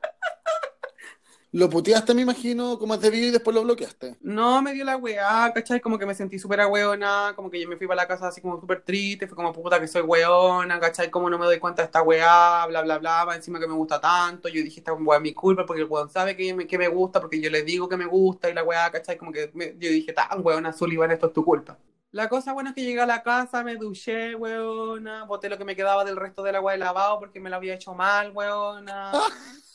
Lo 1.51 1.69
puteaste, 1.69 2.13
me 2.13 2.21
imagino, 2.21 2.77
como 2.77 2.93
es 2.93 3.01
debido 3.01 3.27
y 3.27 3.31
después 3.31 3.55
lo 3.55 3.63
bloqueaste. 3.63 4.17
No, 4.21 4.61
me 4.61 4.73
dio 4.73 4.83
la 4.83 4.97
weá, 4.97 5.51
¿cachai? 5.53 5.79
Como 5.79 5.97
que 5.97 6.05
me 6.05 6.13
sentí 6.13 6.37
súper 6.37 6.59
weona, 6.65 7.31
como 7.35 7.49
que 7.49 7.59
yo 7.61 7.69
me 7.69 7.77
fui 7.77 7.87
para 7.87 8.01
la 8.01 8.07
casa 8.07 8.27
así 8.27 8.41
como 8.41 8.59
súper 8.59 8.81
triste, 8.83 9.27
fue 9.27 9.35
como 9.35 9.53
puta 9.53 9.79
que 9.79 9.87
soy 9.87 10.01
weona, 10.01 10.77
¿cachai? 10.79 11.09
Como 11.09 11.29
no 11.29 11.39
me 11.39 11.45
doy 11.45 11.57
cuenta 11.57 11.81
de 11.81 11.85
esta 11.85 12.01
weá, 12.03 12.65
bla, 12.67 12.81
bla, 12.81 12.97
bla, 12.99 13.25
encima 13.35 13.59
que 13.59 13.67
me 13.67 13.73
gusta 13.73 13.99
tanto. 14.01 14.49
Yo 14.49 14.61
dije, 14.61 14.81
esta 14.81 14.93
weá 14.93 15.17
es 15.17 15.23
mi 15.23 15.33
culpa 15.33 15.65
porque 15.65 15.81
el 15.83 15.87
weón 15.87 16.09
sabe 16.09 16.35
que 16.35 16.53
me, 16.53 16.67
que 16.67 16.77
me 16.77 16.89
gusta, 16.89 17.21
porque 17.21 17.39
yo 17.41 17.49
le 17.49 17.63
digo 17.63 17.87
que 17.87 17.95
me 17.97 18.05
gusta 18.05 18.49
y 18.49 18.53
la 18.53 18.63
weá, 18.63 18.91
¿cachai? 18.91 19.17
Como 19.17 19.31
que 19.31 19.49
me- 19.53 19.73
yo 19.79 19.89
dije, 19.89 20.11
tan 20.13 20.45
weona, 20.45 20.73
Sullivan, 20.73 21.11
esto 21.11 21.27
es 21.27 21.33
tu 21.33 21.45
culpa. 21.45 21.77
La 22.11 22.27
cosa 22.27 22.53
buena 22.53 22.71
es 22.71 22.75
que 22.75 22.83
llegué 22.83 22.99
a 23.01 23.05
la 23.05 23.23
casa, 23.23 23.63
me 23.63 23.75
duché, 23.77 24.35
weona, 24.35 25.23
boté 25.25 25.47
lo 25.47 25.57
que 25.57 25.63
me 25.65 25.75
quedaba 25.75 26.03
del 26.03 26.17
resto 26.17 26.43
del 26.43 26.55
agua 26.55 26.73
de 26.73 26.79
lavado 26.79 27.19
porque 27.19 27.39
me 27.39 27.49
lo 27.49 27.55
había 27.55 27.75
hecho 27.75 27.93
mal, 27.95 28.31
weona. 28.35 29.13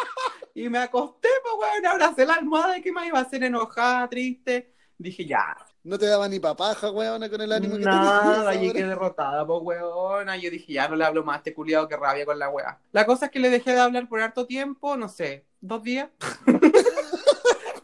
Y 0.54 0.68
me 0.70 0.78
acosté, 0.78 1.28
pues, 1.42 1.54
weón, 1.72 1.86
abracé 1.86 2.24
la 2.24 2.34
almohada 2.34 2.78
y 2.78 2.82
que 2.82 2.92
me 2.92 3.06
iba 3.06 3.18
a 3.18 3.22
hacer 3.22 3.44
enojada, 3.44 4.08
triste. 4.08 4.72
Dije, 4.98 5.26
ya, 5.26 5.54
No 5.82 5.98
te 5.98 6.06
daba 6.06 6.28
ni 6.28 6.40
papaja, 6.40 6.90
weona, 6.90 7.28
con 7.30 7.40
el 7.42 7.52
ánimo 7.52 7.76
que 7.78 7.84
nada, 7.84 8.54
llegué 8.54 8.82
ahora. 8.82 8.88
derrotada, 8.88 9.46
pues, 9.46 9.60
weona. 9.62 10.36
Yo 10.36 10.50
dije, 10.50 10.72
ya 10.72 10.88
no 10.88 10.96
le 10.96 11.04
hablo 11.04 11.24
más 11.24 11.36
a 11.36 11.38
este 11.38 11.54
culiado 11.54 11.86
que 11.88 11.96
rabia 11.96 12.24
con 12.26 12.38
la 12.38 12.48
weá. 12.48 12.80
La 12.92 13.04
cosa 13.06 13.26
es 13.26 13.32
que 13.32 13.38
le 13.40 13.50
dejé 13.50 13.72
de 13.72 13.80
hablar 13.80 14.08
por 14.08 14.20
harto 14.22 14.46
tiempo, 14.46 14.96
no 14.96 15.08
sé, 15.08 15.46
dos 15.60 15.82
días. 15.82 16.08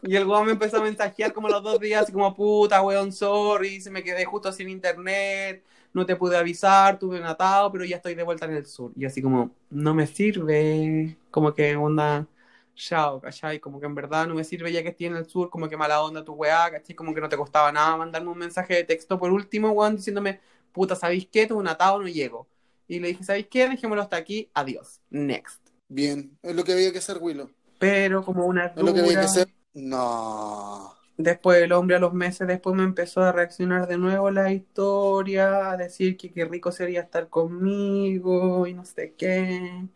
Y 0.05 0.15
el 0.17 0.27
weón 0.27 0.45
me 0.45 0.51
empezó 0.51 0.77
a 0.77 0.81
mensajear 0.81 1.31
como 1.31 1.47
los 1.47 1.63
dos 1.63 1.79
días, 1.79 2.03
así 2.03 2.11
como 2.11 2.35
puta, 2.35 2.81
weón, 2.81 3.13
sorry, 3.13 3.79
se 3.79 3.89
me 3.89 4.03
quedé 4.03 4.25
justo 4.25 4.51
sin 4.51 4.67
internet, 4.69 5.63
no 5.93 6.05
te 6.05 6.15
pude 6.15 6.37
avisar, 6.37 6.99
tuve 6.99 7.19
un 7.19 7.25
atado, 7.25 7.71
pero 7.71 7.85
ya 7.85 7.97
estoy 7.97 8.15
de 8.15 8.23
vuelta 8.23 8.45
en 8.45 8.53
el 8.53 8.65
sur. 8.65 8.91
Y 8.95 9.05
así 9.05 9.21
como, 9.21 9.51
no 9.69 9.93
me 9.93 10.07
sirve, 10.07 11.17
como 11.31 11.53
que 11.53 11.75
onda, 11.75 12.27
chao, 12.75 13.21
¿cachai? 13.21 13.59
Como 13.59 13.79
que 13.79 13.85
en 13.85 13.95
verdad 13.95 14.27
no 14.27 14.35
me 14.35 14.43
sirve 14.43 14.71
ya 14.71 14.81
que 14.83 14.89
estoy 14.89 15.07
en 15.07 15.15
el 15.15 15.25
sur, 15.27 15.49
como 15.49 15.69
que 15.69 15.77
mala 15.77 16.01
onda 16.03 16.23
tu 16.25 16.33
weá, 16.33 16.71
¿cachai? 16.71 16.95
Como 16.95 17.13
que 17.13 17.21
no 17.21 17.29
te 17.29 17.37
costaba 17.37 17.71
nada 17.71 17.95
mandarme 17.97 18.29
un 18.31 18.37
mensaje 18.39 18.75
de 18.75 18.83
texto 18.83 19.19
por 19.19 19.31
último, 19.31 19.71
weón, 19.71 19.95
diciéndome, 19.95 20.39
puta, 20.71 20.95
¿sabéis 20.95 21.27
qué? 21.31 21.47
Tuve 21.47 21.59
un 21.59 21.67
atado, 21.67 21.99
no 21.99 22.07
llego. 22.07 22.47
Y 22.87 22.99
le 22.99 23.09
dije, 23.09 23.23
¿sabéis 23.23 23.47
qué? 23.49 23.69
Dejémoslo 23.69 24.01
hasta 24.01 24.17
aquí, 24.17 24.49
adiós, 24.53 25.01
next. 25.09 25.61
Bien, 25.87 26.37
es 26.41 26.55
lo 26.55 26.63
que 26.63 26.73
había 26.73 26.91
que 26.91 26.97
hacer, 26.97 27.17
Willow. 27.21 27.49
Pero 27.79 28.23
como 28.23 28.45
una 28.45 28.67
Es 28.67 28.77
lo 28.77 28.93
que 28.93 28.99
había 29.01 29.03
que 29.03 29.09
dura... 29.09 29.25
hacer. 29.25 29.47
No. 29.73 30.95
Después 31.17 31.61
el 31.61 31.71
hombre 31.73 31.95
a 31.97 31.99
los 31.99 32.13
meses 32.13 32.47
después 32.47 32.75
me 32.75 32.83
empezó 32.83 33.21
a 33.21 33.31
reaccionar 33.31 33.87
de 33.87 33.97
nuevo 33.97 34.31
la 34.31 34.51
historia, 34.51 35.71
a 35.71 35.77
decir 35.77 36.17
que 36.17 36.31
qué 36.31 36.45
rico 36.45 36.71
sería 36.71 37.01
estar 37.01 37.29
conmigo 37.29 38.65
y 38.67 38.73
no 38.73 38.83
sé 38.85 39.13
qué. 39.15 39.87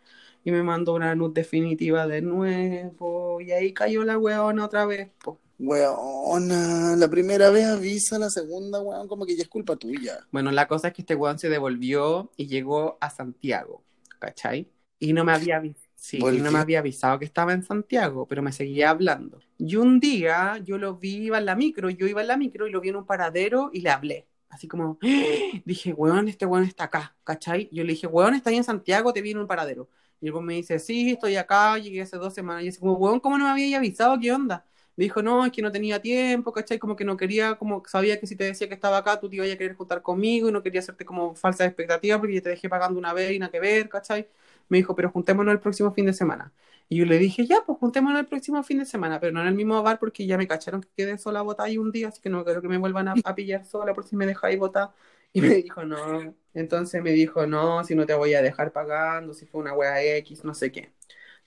Y 0.44 0.52
me 0.52 0.64
mandó 0.64 0.94
una 0.94 1.16
luz 1.16 1.34
definitiva 1.34 2.08
de 2.08 2.22
nuevo. 2.22 3.42
Y 3.42 3.52
ahí 3.52 3.74
cayó 3.74 4.04
la 4.06 4.18
weona 4.18 4.66
otra 4.66 4.86
vez. 4.86 5.10
po. 5.24 5.40
Weona, 5.60 6.96
la 6.96 7.10
primera 7.10 7.50
vez 7.50 7.66
avisa, 7.66 8.20
la 8.20 8.30
segunda, 8.30 8.80
weón, 8.80 9.08
como 9.08 9.26
que 9.26 9.36
ya 9.36 9.42
es 9.42 9.50
culpa 9.50 9.76
tuya. 9.76 10.20
Bueno, 10.32 10.52
la 10.52 10.68
cosa 10.68 10.90
es 10.90 10.94
que 10.94 11.02
este 11.02 11.16
weón 11.16 11.40
se 11.40 11.50
devolvió 11.50 12.32
y 12.38 12.46
llegó 12.48 12.98
a 13.02 13.10
Santiago, 13.10 13.84
¿cachai? 14.20 14.70
Y 15.00 15.14
no 15.14 15.26
me 15.26 15.34
había 15.34 15.58
avisado. 15.58 15.87
Sí, 16.00 16.28
y 16.30 16.42
no 16.42 16.52
me 16.52 16.60
había 16.60 16.80
avisado 16.80 17.18
que 17.20 17.26
estaba 17.26 17.54
en 17.54 17.64
Santiago, 17.64 18.28
pero 18.28 18.44
me 18.44 18.52
seguía 18.52 18.92
hablando. 18.92 19.40
Y 19.58 19.76
un 19.78 20.00
día 20.00 20.58
yo 20.64 20.78
lo 20.78 20.96
vi, 20.98 21.26
iba 21.26 21.40
en 21.40 21.46
la 21.46 21.56
micro, 21.56 21.90
yo 21.90 22.08
iba 22.08 22.22
en 22.22 22.28
la 22.28 22.38
micro 22.38 22.68
y 22.68 22.72
lo 22.72 22.82
vi 22.82 22.90
en 22.90 22.98
un 22.98 23.06
paradero 23.06 23.72
y 23.74 23.82
le 23.82 23.90
hablé. 23.90 24.28
Así 24.50 24.68
como, 24.68 25.00
dije, 25.66 25.94
weón, 25.94 26.28
este 26.28 26.46
weón 26.46 26.64
está 26.66 26.86
acá, 26.86 27.18
¿cachai? 27.24 27.70
Yo 27.72 27.84
le 27.84 27.94
dije, 27.94 28.08
weón, 28.08 28.36
está 28.36 28.52
ahí 28.52 28.58
en 28.58 28.64
Santiago, 28.64 29.12
te 29.12 29.22
vi 29.22 29.32
en 29.32 29.40
un 29.40 29.48
paradero. 29.48 29.90
Y 30.22 30.28
el 30.28 30.34
weón 30.34 30.46
me 30.46 30.54
dice, 30.56 30.80
sí, 30.80 31.12
estoy 31.12 31.36
acá, 31.36 31.78
llegué 31.80 32.02
hace 32.04 32.18
dos 32.18 32.34
semanas. 32.34 32.64
Y 32.64 32.72
yo 32.72 32.80
como, 32.80 32.94
weón, 32.94 33.20
¿cómo 33.20 33.38
no 33.38 33.46
me 33.46 33.52
había 33.52 33.78
avisado? 33.78 34.20
¿Qué 34.20 34.32
onda? 34.32 34.66
Me 34.96 35.04
dijo, 35.06 35.22
no, 35.24 35.46
es 35.46 35.52
que 35.52 35.62
no 35.62 35.72
tenía 35.72 36.02
tiempo, 36.02 36.52
¿cachai? 36.54 36.80
Como 36.80 36.96
que 36.96 37.06
no 37.06 37.18
quería, 37.18 37.56
como 37.56 37.84
sabía 37.88 38.20
que 38.20 38.26
si 38.28 38.36
te 38.36 38.46
decía 38.46 38.68
que 38.68 38.74
estaba 38.76 38.98
acá, 38.98 39.20
tú 39.20 39.30
te 39.30 39.36
ibas 39.36 39.52
a 39.52 39.58
querer 39.58 39.76
juntar 39.76 40.02
conmigo 40.02 40.50
y 40.50 40.52
no 40.52 40.64
quería 40.64 40.80
hacerte 40.82 41.06
como 41.06 41.36
falsas 41.36 41.68
expectativas 41.68 42.20
porque 42.20 42.36
yo 42.36 42.42
te 42.42 42.50
dejé 42.50 42.68
pagando 42.70 42.98
una 43.00 43.14
vez 43.14 43.32
y 43.32 43.40
nada 43.40 43.52
que 43.52 43.60
ver, 43.60 43.90
¿cachai? 43.90 44.28
Me 44.70 44.78
dijo, 44.78 44.96
pero 44.96 45.10
juntémonos 45.12 45.54
el 45.54 45.60
próximo 45.60 45.92
fin 45.94 46.06
de 46.06 46.14
semana. 46.14 46.54
Y 46.90 46.98
yo 46.98 47.06
le 47.06 47.18
dije, 47.18 47.46
ya, 47.46 47.64
pues 47.66 47.78
juntémonos 47.80 48.20
el 48.20 48.28
próximo 48.28 48.64
fin 48.64 48.80
de 48.80 48.86
semana, 48.86 49.20
pero 49.20 49.34
no 49.34 49.42
en 49.42 49.48
el 49.48 49.56
mismo 49.56 49.82
bar 49.84 50.00
porque 50.00 50.26
ya 50.26 50.38
me 50.38 50.48
cacharon 50.48 50.82
que 50.82 50.90
quedé 50.96 51.18
sola 51.18 51.42
botada 51.42 51.68
ahí 51.68 51.78
un 51.78 51.92
día, 51.92 52.10
así 52.10 52.22
que 52.22 52.30
no 52.30 52.46
creo 52.46 52.62
que 52.62 52.70
me 52.70 52.78
vuelvan 52.78 53.10
a, 53.10 53.16
a 53.24 53.36
pillar 53.36 53.66
sola 53.66 53.94
por 53.94 54.06
si 54.06 54.16
me 54.16 54.26
dejáis 54.26 54.58
botada. 54.58 54.94
Y 55.34 55.42
me 55.42 55.50
dijo, 55.50 55.84
no. 55.84 56.34
Entonces 56.54 57.04
me 57.04 57.12
dijo, 57.12 57.46
no, 57.46 57.84
si 57.84 57.96
no 57.96 58.06
te 58.06 58.14
voy 58.14 58.34
a 58.34 58.42
dejar 58.42 58.72
pagando, 58.72 59.34
si 59.34 59.46
fue 59.46 59.62
una 59.62 59.74
wea 59.74 60.02
X, 60.18 60.44
no 60.44 60.54
sé 60.54 60.72
qué. 60.72 60.94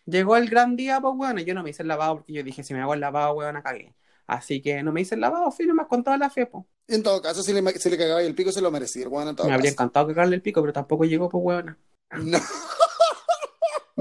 Llegó 0.07 0.37
el 0.37 0.49
gran 0.49 0.77
día, 0.77 1.01
pues 1.01 1.15
bueno, 1.17 1.41
yo 1.41 1.55
no 1.55 1.63
me 1.63 1.71
hice 1.71 1.83
el 1.83 1.89
lavado 1.89 2.17
porque 2.17 2.33
yo 2.33 2.43
dije, 2.43 2.63
si 2.63 2.75
me 2.75 2.81
hago 2.81 2.95
el 2.95 3.01
lavado, 3.01 3.35
weón, 3.35 3.61
cagué. 3.63 3.95
Así 4.27 4.61
que 4.63 4.83
no 4.83 4.93
me 4.93 5.01
hice 5.01 5.15
el 5.15 5.21
lavado, 5.21 5.51
fui 5.51 5.67
nomás 5.67 5.87
con 5.87 6.05
toda 6.05 6.17
la 6.19 6.31
fe, 6.31 6.47
pues. 6.47 6.65
En 6.89 7.03
todo 7.03 7.23
caso, 7.23 7.43
si 7.43 7.53
le, 7.53 7.63
si 7.79 7.91
le 7.91 7.99
cagaba 7.99 8.23
el 8.23 8.35
pico, 8.35 8.53
se 8.53 8.61
lo 8.61 8.71
merecía, 8.71 9.09
weón, 9.09 9.29
en 9.29 9.37
todo 9.37 9.47
Me 9.49 9.55
habría 9.55 9.71
encantado 9.71 10.09
cagarle 10.09 10.37
el 10.37 10.43
pico, 10.43 10.61
pero 10.61 10.73
tampoco 10.73 11.05
llegó, 11.05 11.29
pues 11.29 11.43
weón. 11.45 11.79
No, 12.13 12.39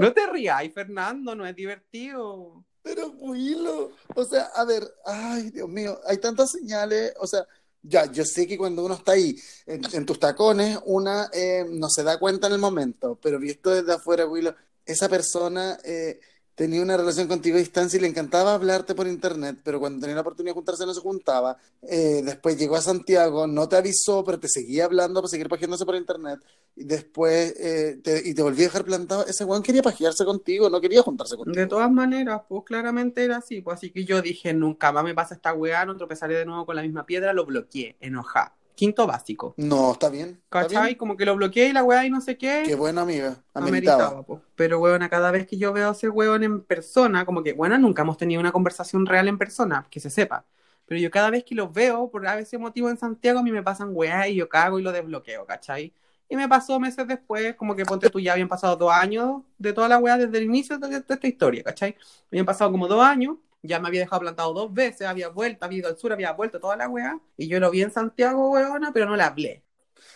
No 0.00 0.14
te 0.14 0.26
rías, 0.26 0.62
Fernando, 0.72 1.34
no 1.34 1.46
es 1.46 1.54
divertido. 1.54 2.64
pero 2.82 3.08
Willow, 3.18 3.92
o 4.14 4.24
sea, 4.24 4.44
a 4.54 4.64
ver, 4.64 4.82
ay, 5.04 5.50
Dios 5.50 5.68
mío, 5.68 6.00
hay 6.06 6.16
tantas 6.16 6.52
señales, 6.52 7.12
o 7.18 7.26
sea, 7.26 7.46
ya, 7.82 8.10
yo 8.10 8.24
sé 8.24 8.46
que 8.46 8.56
cuando 8.56 8.82
uno 8.82 8.94
está 8.94 9.12
ahí 9.12 9.36
en, 9.66 10.06
tus 10.06 10.18
tacones, 10.18 10.78
una 10.86 11.28
eh, 11.34 11.66
no 11.68 11.90
se 11.90 12.02
da 12.02 12.18
cuenta 12.18 12.46
en 12.46 12.54
el 12.54 12.58
momento, 12.58 13.18
pero 13.22 13.38
visto 13.38 13.68
desde 13.68 13.92
afuera, 13.92 14.26
Willow, 14.26 14.54
esa 14.86 15.06
persona 15.10 15.78
eh, 15.84 16.18
tenía 16.60 16.82
una 16.82 16.98
relación 16.98 17.26
contigo 17.26 17.56
a 17.56 17.58
distancia 17.58 17.96
y 17.96 18.02
le 18.02 18.08
encantaba 18.08 18.52
hablarte 18.52 18.94
por 18.94 19.06
internet, 19.06 19.60
pero 19.64 19.80
cuando 19.80 19.98
tenía 19.98 20.14
la 20.14 20.20
oportunidad 20.20 20.50
de 20.50 20.56
juntarse 20.56 20.84
no 20.84 20.92
se 20.92 21.00
juntaba. 21.00 21.56
Eh, 21.80 22.20
después 22.22 22.58
llegó 22.58 22.76
a 22.76 22.82
Santiago, 22.82 23.46
no 23.46 23.66
te 23.66 23.76
avisó, 23.76 24.22
pero 24.22 24.38
te 24.38 24.46
seguía 24.46 24.84
hablando 24.84 25.22
para 25.22 25.30
seguir 25.30 25.48
pajeándose 25.48 25.86
por 25.86 25.94
internet. 25.94 26.38
Y 26.76 26.84
después 26.84 27.54
eh, 27.58 27.98
te, 28.04 28.28
y 28.28 28.34
te 28.34 28.42
volví 28.42 28.60
a 28.60 28.64
dejar 28.64 28.84
plantado. 28.84 29.24
Ese 29.26 29.46
weón 29.46 29.62
quería 29.62 29.80
pajearse 29.80 30.22
contigo, 30.26 30.68
no 30.68 30.82
quería 30.82 31.00
juntarse 31.00 31.34
contigo. 31.34 31.56
De 31.56 31.66
todas 31.66 31.90
maneras, 31.90 32.42
pues 32.46 32.62
claramente 32.66 33.24
era 33.24 33.38
así. 33.38 33.62
Pues 33.62 33.78
así 33.78 33.90
que 33.90 34.04
yo 34.04 34.20
dije, 34.20 34.52
nunca 34.52 34.92
más 34.92 35.02
me 35.02 35.14
pasa 35.14 35.36
esta 35.36 35.54
weá, 35.54 35.86
no 35.86 35.96
tropezaré 35.96 36.34
de 36.34 36.44
nuevo 36.44 36.66
con 36.66 36.76
la 36.76 36.82
misma 36.82 37.06
piedra, 37.06 37.32
lo 37.32 37.46
bloqueé, 37.46 37.96
enojada. 38.00 38.54
Quinto 38.80 39.06
básico. 39.06 39.54
No, 39.58 39.92
está 39.92 40.08
bien. 40.08 40.40
¿Está 40.44 40.48
¿Cachai? 40.62 40.82
bien? 40.86 40.98
Como 40.98 41.16
que 41.16 41.26
lo 41.26 41.36
bloqueé 41.36 41.68
y 41.68 41.72
la 41.72 41.82
weá 41.84 42.06
y 42.06 42.10
no 42.10 42.20
sé 42.22 42.38
qué. 42.38 42.62
Qué 42.64 42.74
bueno, 42.74 43.02
amiga. 43.02 43.36
ameritaba, 43.54 44.04
Ameritaba. 44.06 44.22
po. 44.22 44.42
Pero 44.56 44.80
weón, 44.80 45.06
cada 45.08 45.30
vez 45.30 45.46
que 45.46 45.58
yo 45.58 45.72
veo 45.72 45.90
a 45.90 45.92
ese 45.92 46.08
weón 46.08 46.42
en 46.44 46.62
persona, 46.62 47.26
como 47.26 47.42
que, 47.42 47.52
bueno, 47.52 47.76
nunca 47.78 48.02
hemos 48.02 48.16
tenido 48.16 48.40
una 48.40 48.52
conversación 48.52 49.04
real 49.06 49.28
en 49.28 49.36
persona, 49.38 49.86
que 49.90 50.00
se 50.00 50.08
sepa. 50.08 50.46
Pero 50.86 50.98
yo 51.00 51.10
cada 51.10 51.30
vez 51.30 51.44
que 51.44 51.54
los 51.54 51.72
veo, 51.72 52.10
por 52.10 52.26
a 52.26 52.34
veces 52.36 52.58
motivo 52.58 52.88
en 52.88 52.96
Santiago, 52.98 53.40
a 53.40 53.42
mí 53.42 53.52
me 53.52 53.62
pasan 53.62 53.90
weá 53.92 54.28
y 54.28 54.36
yo 54.36 54.48
cago 54.48 54.78
y 54.78 54.82
lo 54.82 54.92
desbloqueo, 54.92 55.46
¿cachai? 55.46 55.92
Y 56.28 56.36
me 56.36 56.48
pasó 56.48 56.80
meses 56.80 57.06
después, 57.06 57.54
como 57.56 57.76
que 57.76 57.84
ponte 57.84 58.08
tú, 58.08 58.18
ya 58.20 58.32
habían 58.32 58.48
pasado 58.48 58.76
dos 58.76 58.92
años 58.92 59.42
de 59.58 59.72
toda 59.72 59.88
la 59.88 59.98
weá 59.98 60.16
desde 60.16 60.38
el 60.38 60.44
inicio 60.44 60.78
de, 60.78 60.88
de 60.88 60.96
esta 61.14 61.26
historia, 61.28 61.62
¿cachai? 61.64 61.96
Habían 62.30 62.46
pasado 62.46 62.70
como 62.72 62.88
dos 62.88 63.02
años, 63.04 63.36
ya 63.62 63.78
me 63.80 63.88
había 63.88 64.00
dejado 64.00 64.20
plantado 64.20 64.52
dos 64.54 64.72
veces, 64.72 65.06
había 65.06 65.28
vuelto, 65.28 65.64
había 65.64 65.78
ido 65.78 65.88
al 65.88 65.96
sur, 65.98 66.12
había 66.12 66.32
vuelto 66.32 66.60
toda 66.60 66.76
la 66.76 66.88
weá, 66.88 67.18
y 67.36 67.48
yo 67.48 67.60
lo 67.60 67.70
vi 67.70 67.82
en 67.82 67.90
Santiago, 67.92 68.50
weona, 68.50 68.92
pero 68.92 69.06
no 69.06 69.16
le 69.16 69.22
hablé. 69.22 69.62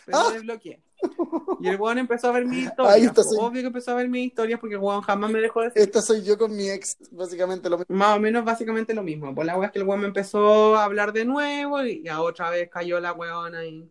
Pero 0.06 0.18
Ah. 0.18 0.30
desbloqueé. 0.32 0.80
Y 1.60 1.68
el 1.68 1.78
weón 1.78 1.98
empezó 1.98 2.28
a 2.28 2.32
ver 2.32 2.46
mis 2.46 2.66
historias. 2.66 2.94
Ahí 2.94 3.02
está, 3.02 3.22
po. 3.22 3.24
sí. 3.24 3.36
Obvio 3.38 3.60
que 3.60 3.66
empezó 3.66 3.90
a 3.90 3.94
ver 3.94 4.08
mis 4.08 4.26
historias 4.28 4.58
porque 4.58 4.76
el 4.76 4.80
weón 4.80 5.02
jamás 5.02 5.30
me 5.30 5.40
dejó 5.40 5.60
de 5.60 5.70
seguir. 5.70 5.88
Esta 5.88 6.00
soy 6.00 6.22
yo 6.22 6.38
con 6.38 6.56
mi 6.56 6.70
ex, 6.70 6.96
básicamente 7.10 7.68
lo 7.68 7.76
mismo. 7.78 7.94
Más 7.94 8.16
o 8.16 8.20
menos 8.20 8.44
básicamente 8.44 8.94
lo 8.94 9.02
mismo. 9.02 9.34
Pues 9.34 9.46
la 9.46 9.56
weá 9.58 9.66
es 9.66 9.72
que 9.72 9.80
el 9.80 9.84
weón 9.86 10.00
me 10.00 10.06
empezó 10.06 10.76
a 10.76 10.84
hablar 10.84 11.12
de 11.12 11.26
nuevo 11.26 11.82
y 11.82 12.02
ya 12.02 12.22
otra 12.22 12.48
vez 12.50 12.70
cayó 12.70 13.00
la 13.00 13.12
weona 13.12 13.66
y... 13.66 13.90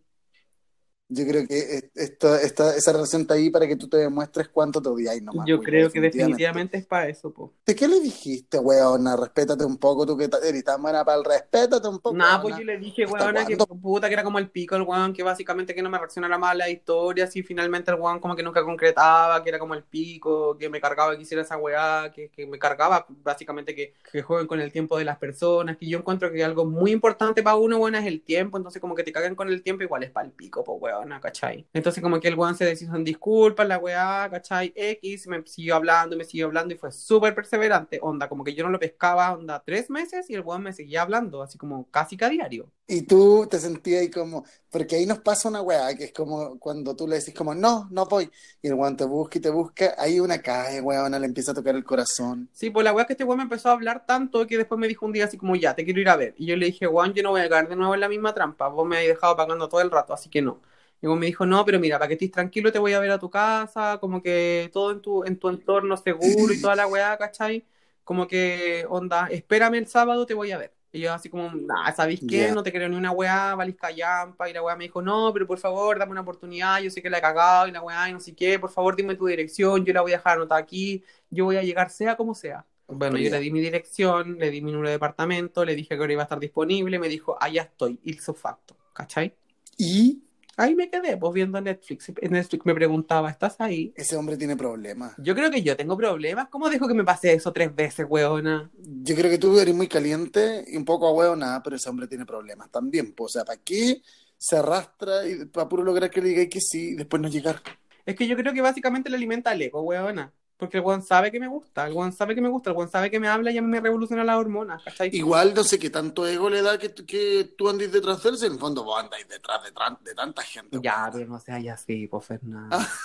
Yo 1.09 1.27
creo 1.27 1.45
que 1.47 1.57
es- 1.57 1.83
esta, 1.95 2.41
esta, 2.41 2.75
esa 2.75 2.91
relación 2.93 3.23
está 3.23 3.35
ahí 3.35 3.49
para 3.49 3.67
que 3.67 3.75
tú 3.75 3.87
te 3.87 3.97
demuestres 3.97 4.47
cuánto 4.47 4.81
te 4.81 4.89
odiáis 4.89 5.21
nomás. 5.21 5.45
Yo 5.47 5.57
pues, 5.57 5.67
creo 5.67 5.91
que 5.91 6.01
definitivamente 6.01 6.77
es 6.77 6.85
para 6.85 7.07
eso, 7.07 7.31
po. 7.31 7.53
¿De 7.65 7.75
qué 7.75 7.87
le 7.87 7.99
dijiste, 7.99 8.57
weona? 8.57 9.15
Respétate 9.15 9.65
un 9.65 9.77
poco, 9.77 10.05
tú 10.05 10.17
que 10.17 10.29
eres 10.43 10.63
tan 10.63 10.81
buena 10.81 11.03
para 11.03 11.17
el 11.17 11.23
respétate 11.23 11.87
un 11.87 11.99
poco. 11.99 12.15
Weona. 12.15 12.41
pues 12.41 12.57
yo 12.57 12.63
le 12.63 12.77
dije, 12.77 13.03
¿Hasta 13.03 13.25
weona, 13.25 13.45
que 13.45 13.57
puta, 13.57 14.07
que 14.07 14.13
era 14.13 14.23
como 14.23 14.39
el 14.39 14.49
pico 14.49 14.75
el 14.75 14.83
weón, 14.83 15.13
que 15.13 15.23
básicamente 15.23 15.75
que 15.75 15.81
no 15.81 15.89
me 15.89 15.97
reaccionara 15.97 16.37
mal 16.37 16.51
a 16.61 16.65
las 16.65 16.69
historias 16.69 17.35
y 17.35 17.43
finalmente 17.43 17.91
el 17.91 17.99
weón 17.99 18.19
como 18.19 18.35
que 18.35 18.43
nunca 18.43 18.63
concretaba, 18.63 19.43
que 19.43 19.49
era 19.49 19.59
como 19.59 19.73
el 19.73 19.83
pico, 19.83 20.57
que 20.57 20.69
me 20.69 20.79
cargaba 20.81 21.15
que 21.15 21.21
hiciera 21.21 21.43
esa 21.43 21.57
weá, 21.57 22.11
que, 22.13 22.29
que 22.29 22.47
me 22.47 22.57
cargaba 22.57 23.05
básicamente 23.23 23.75
que, 23.75 23.93
que 24.11 24.21
jueguen 24.21 24.47
con 24.47 24.59
el 24.61 24.71
tiempo 24.71 24.97
de 24.97 25.05
las 25.05 25.17
personas, 25.17 25.77
que 25.77 25.87
yo 25.87 25.99
encuentro 25.99 26.31
que 26.31 26.43
algo 26.43 26.65
muy 26.65 26.91
importante 26.91 27.43
para 27.43 27.57
uno, 27.57 27.77
weona, 27.77 27.99
es 27.99 28.07
el 28.07 28.21
tiempo, 28.21 28.57
entonces 28.57 28.81
como 28.81 28.95
que 28.95 29.03
te 29.03 29.11
caguen 29.11 29.35
con 29.35 29.49
el 29.49 29.61
tiempo 29.61 29.83
igual 29.83 30.03
es 30.03 30.11
para 30.11 30.25
el 30.25 30.31
pico, 30.31 30.63
pues 30.63 30.92
weona, 30.99 31.19
¿cachai? 31.19 31.67
Entonces 31.73 32.01
como 32.01 32.19
que 32.19 32.27
el 32.27 32.35
weón 32.35 32.55
se 32.55 32.65
deshizo 32.65 32.95
en 32.95 33.03
disculpas, 33.03 33.67
la 33.67 33.77
weá, 33.77 34.29
¿cachai? 34.29 34.73
X, 34.75 35.27
me 35.27 35.43
siguió 35.45 35.75
hablando, 35.75 36.17
me 36.17 36.23
siguió 36.23 36.45
hablando 36.47 36.73
y 36.73 36.77
fue 36.77 36.91
súper 36.91 37.35
perseverante, 37.35 37.99
onda, 38.01 38.29
como 38.29 38.43
que 38.43 38.53
yo 38.53 38.63
no 38.63 38.69
lo 38.69 38.79
pescaba, 38.79 39.33
onda, 39.33 39.63
tres 39.65 39.89
meses 39.89 40.29
y 40.29 40.35
el 40.35 40.41
weón 40.41 40.63
me 40.63 40.73
seguía 40.73 41.01
hablando, 41.01 41.41
así 41.41 41.57
como 41.57 41.89
casi 41.91 42.17
que 42.17 42.25
a 42.25 42.29
diario. 42.29 42.71
Y 42.85 43.03
tú 43.03 43.47
te 43.49 43.59
sentías 43.59 44.01
ahí 44.01 44.09
como, 44.09 44.45
porque 44.69 44.97
ahí 44.97 45.05
nos 45.05 45.19
pasa 45.19 45.47
una 45.49 45.61
weá, 45.61 45.95
que 45.95 46.05
es 46.05 46.13
como 46.13 46.59
cuando 46.59 46.95
tú 46.95 47.07
le 47.07 47.15
decís 47.15 47.33
como, 47.33 47.55
no, 47.55 47.87
no 47.91 48.05
voy, 48.05 48.29
y 48.61 48.67
el 48.67 48.73
weón 48.73 48.97
te 48.97 49.05
busca 49.05 49.37
y 49.37 49.41
te 49.41 49.49
busca, 49.49 49.95
ahí 49.97 50.19
una 50.19 50.41
cae, 50.41 50.81
weona, 50.81 51.17
le 51.17 51.25
empieza 51.25 51.51
a 51.51 51.55
tocar 51.55 51.75
el 51.75 51.83
corazón. 51.83 52.49
Sí, 52.51 52.69
pues 52.69 52.83
la 52.83 52.93
weá 52.93 53.03
es 53.03 53.07
que 53.07 53.13
este 53.13 53.23
weón 53.23 53.37
me 53.37 53.43
empezó 53.43 53.69
a 53.69 53.71
hablar 53.73 54.05
tanto 54.05 54.45
que 54.47 54.57
después 54.57 54.79
me 54.79 54.87
dijo 54.87 55.05
un 55.05 55.13
día 55.13 55.25
así 55.25 55.37
como, 55.37 55.55
ya, 55.55 55.75
te 55.75 55.85
quiero 55.85 56.01
ir 56.01 56.09
a 56.09 56.17
ver. 56.17 56.35
Y 56.37 56.45
yo 56.45 56.55
le 56.57 56.65
dije, 56.67 56.87
weón, 56.87 57.13
yo 57.13 57.23
no 57.23 57.31
voy 57.31 57.41
a 57.41 57.49
caer 57.49 57.69
de 57.69 57.75
nuevo 57.75 57.93
en 57.93 58.01
la 58.01 58.09
misma 58.09 58.33
trampa, 58.33 58.67
vos 58.67 58.85
me 58.87 58.97
habéis 58.97 59.11
dejado 59.13 59.35
pagando 59.37 59.69
todo 59.69 59.81
el 59.81 59.91
rato, 59.91 60.13
así 60.13 60.29
que 60.29 60.41
no. 60.41 60.61
Y 61.03 61.07
me 61.07 61.25
dijo, 61.25 61.45
no, 61.45 61.65
pero 61.65 61.81
mira, 61.81 61.99
para 61.99 62.07
que 62.07 62.13
estés 62.13 62.31
tranquilo 62.31 62.71
te 62.71 62.79
voy 62.79 62.93
a 62.93 62.99
ver 62.99 63.11
a 63.11 63.19
tu 63.19 63.29
casa, 63.29 63.97
como 63.99 64.21
que 64.21 64.69
todo 64.71 64.91
en 64.91 65.01
tu, 65.01 65.25
en 65.25 65.37
tu 65.37 65.49
entorno 65.49 65.97
seguro 65.97 66.53
y 66.53 66.61
toda 66.61 66.77
la 66.77 66.87
weá, 66.87 67.17
¿cachai? 67.17 67.65
Como 68.05 68.25
que, 68.25 68.85
onda, 68.87 69.27
espérame 69.27 69.75
el 69.75 69.87
sábado, 69.87 70.25
te 70.25 70.33
voy 70.33 70.53
a 70.53 70.57
ver. 70.57 70.73
Y 70.93 71.01
yo 71.01 71.11
así 71.11 71.27
como, 71.27 71.51
nah, 71.53 71.91
¿sabéis 71.91 72.21
qué? 72.25 72.53
No 72.53 72.63
te 72.63 72.71
creo 72.71 72.87
ni 72.87 72.95
una 72.95 73.11
weá, 73.11 73.53
valís 73.53 73.75
callampa. 73.75 74.49
Y 74.49 74.53
la 74.53 74.63
weá 74.63 74.77
me 74.77 74.85
dijo, 74.85 75.01
no, 75.01 75.33
pero 75.33 75.45
por 75.45 75.57
favor, 75.57 75.99
dame 75.99 76.13
una 76.13 76.21
oportunidad, 76.21 76.79
yo 76.79 76.89
sé 76.89 77.01
que 77.01 77.09
la 77.09 77.17
he 77.17 77.21
cagado 77.21 77.67
y 77.67 77.71
la 77.71 77.81
weá 77.81 78.09
y 78.09 78.13
no 78.13 78.21
sé 78.21 78.33
qué, 78.33 78.57
por 78.57 78.69
favor 78.69 78.95
dime 78.95 79.15
tu 79.15 79.25
dirección, 79.25 79.83
yo 79.83 79.91
la 79.91 80.01
voy 80.01 80.13
a 80.13 80.17
dejar 80.17 80.37
anotada 80.37 80.61
aquí, 80.61 81.03
yo 81.29 81.43
voy 81.43 81.57
a 81.57 81.63
llegar 81.63 81.89
sea 81.89 82.15
como 82.15 82.33
sea. 82.33 82.65
Bueno, 82.87 83.17
yo 83.17 83.29
le 83.29 83.39
di 83.39 83.51
mi 83.51 83.59
dirección, 83.59 84.37
le 84.39 84.51
di 84.51 84.61
mi 84.61 84.71
número 84.71 84.87
de 84.87 84.93
departamento, 84.93 85.65
le 85.65 85.75
dije 85.75 85.89
que 85.89 85.95
ahora 85.95 86.13
iba 86.13 86.21
a 86.21 86.23
estar 86.23 86.39
disponible, 86.39 86.97
me 86.97 87.09
dijo, 87.09 87.37
allá 87.41 87.63
estoy, 87.63 87.99
ipso 88.03 88.33
facto, 88.33 88.77
¿cachai? 88.93 89.33
Y 89.77 90.21
Ahí 90.55 90.75
me 90.75 90.89
quedé, 90.89 91.17
pues 91.17 91.33
viendo 91.33 91.59
Netflix. 91.59 92.11
Netflix 92.21 92.65
me 92.65 92.75
preguntaba, 92.75 93.29
¿estás 93.29 93.55
ahí? 93.59 93.91
ese 93.95 94.15
hombre 94.15 94.37
tiene 94.37 94.55
problemas. 94.55 95.13
Yo 95.17 95.33
creo 95.33 95.49
que 95.49 95.63
yo 95.63 95.75
tengo 95.75 95.97
problemas. 95.97 96.47
¿Cómo 96.49 96.69
dejo 96.69 96.87
que 96.87 96.93
me 96.93 97.03
pase 97.03 97.33
eso 97.33 97.51
tres 97.51 97.73
veces, 97.75 98.05
weona? 98.07 98.69
Yo 98.77 99.15
creo 99.15 99.31
que 99.31 99.39
tú 99.39 99.59
eres 99.59 99.73
muy 99.73 99.87
caliente 99.87 100.63
y 100.67 100.77
un 100.77 100.85
poco 100.85 101.07
ahueonada, 101.07 101.63
pero 101.63 101.75
ese 101.75 101.89
hombre 101.89 102.07
tiene 102.07 102.25
problemas 102.25 102.69
también. 102.69 103.13
pues, 103.13 103.31
o 103.31 103.33
sea, 103.33 103.45
¿para 103.45 103.59
qué 103.61 104.01
se 104.37 104.57
arrastra 104.57 105.27
y 105.27 105.45
para 105.45 105.67
puro 105.67 105.83
lograr 105.83 106.11
que 106.11 106.21
le 106.21 106.29
digáis 106.29 106.49
que 106.49 106.61
sí 106.61 106.89
y 106.89 106.95
después 106.95 107.21
no 107.21 107.29
llegar? 107.29 107.61
Es 108.05 108.15
que 108.15 108.27
yo 108.27 108.35
creo 108.35 108.53
que 108.53 108.61
básicamente 108.61 109.09
le 109.09 109.15
alimenta 109.15 109.53
el 109.53 109.61
ego, 109.61 109.81
weona. 109.81 110.31
Porque 110.63 110.77
el 110.77 110.83
weón 110.83 111.01
sabe 111.01 111.31
que 111.31 111.39
me 111.39 111.47
gusta, 111.47 111.85
el 111.87 111.93
weón 111.93 112.11
sabe 112.13 112.33
que 112.35 112.41
me 112.41 112.49
gusta, 112.49 112.69
el 112.71 112.75
weón 112.77 112.89
sabe 112.89 113.11
que 113.11 113.19
me 113.19 113.27
habla 113.27 113.51
y 113.51 113.57
a 113.57 113.61
mí 113.61 113.67
me 113.67 113.79
revoluciona 113.81 114.23
las 114.23 114.37
hormonas, 114.37 114.81
¿cachai? 114.83 115.09
Igual 115.13 115.53
no 115.53 115.63
sé 115.63 115.77
qué 115.77 115.89
tanto 115.89 116.25
ego 116.27 116.49
le 116.49 116.61
da 116.61 116.77
que, 116.77 116.93
que 116.93 117.53
tú 117.57 117.69
andes 117.69 117.91
detrás 117.91 118.23
de 118.23 118.29
él, 118.29 118.37
en 118.43 118.53
el 118.53 118.59
fondo 118.59 118.83
vos 118.83 118.99
andáis 119.03 119.27
detrás 119.27 119.61
de, 119.63 119.71
de 120.09 120.15
tanta 120.15 120.41
gente. 120.41 120.79
Ya, 120.81 120.95
weona. 121.03 121.11
pero 121.11 121.25
no 121.29 121.39
seas 121.39 121.67
así, 121.81 122.07
pues, 122.07 122.25
Fernando. 122.25 122.75
Ah, 122.75 122.87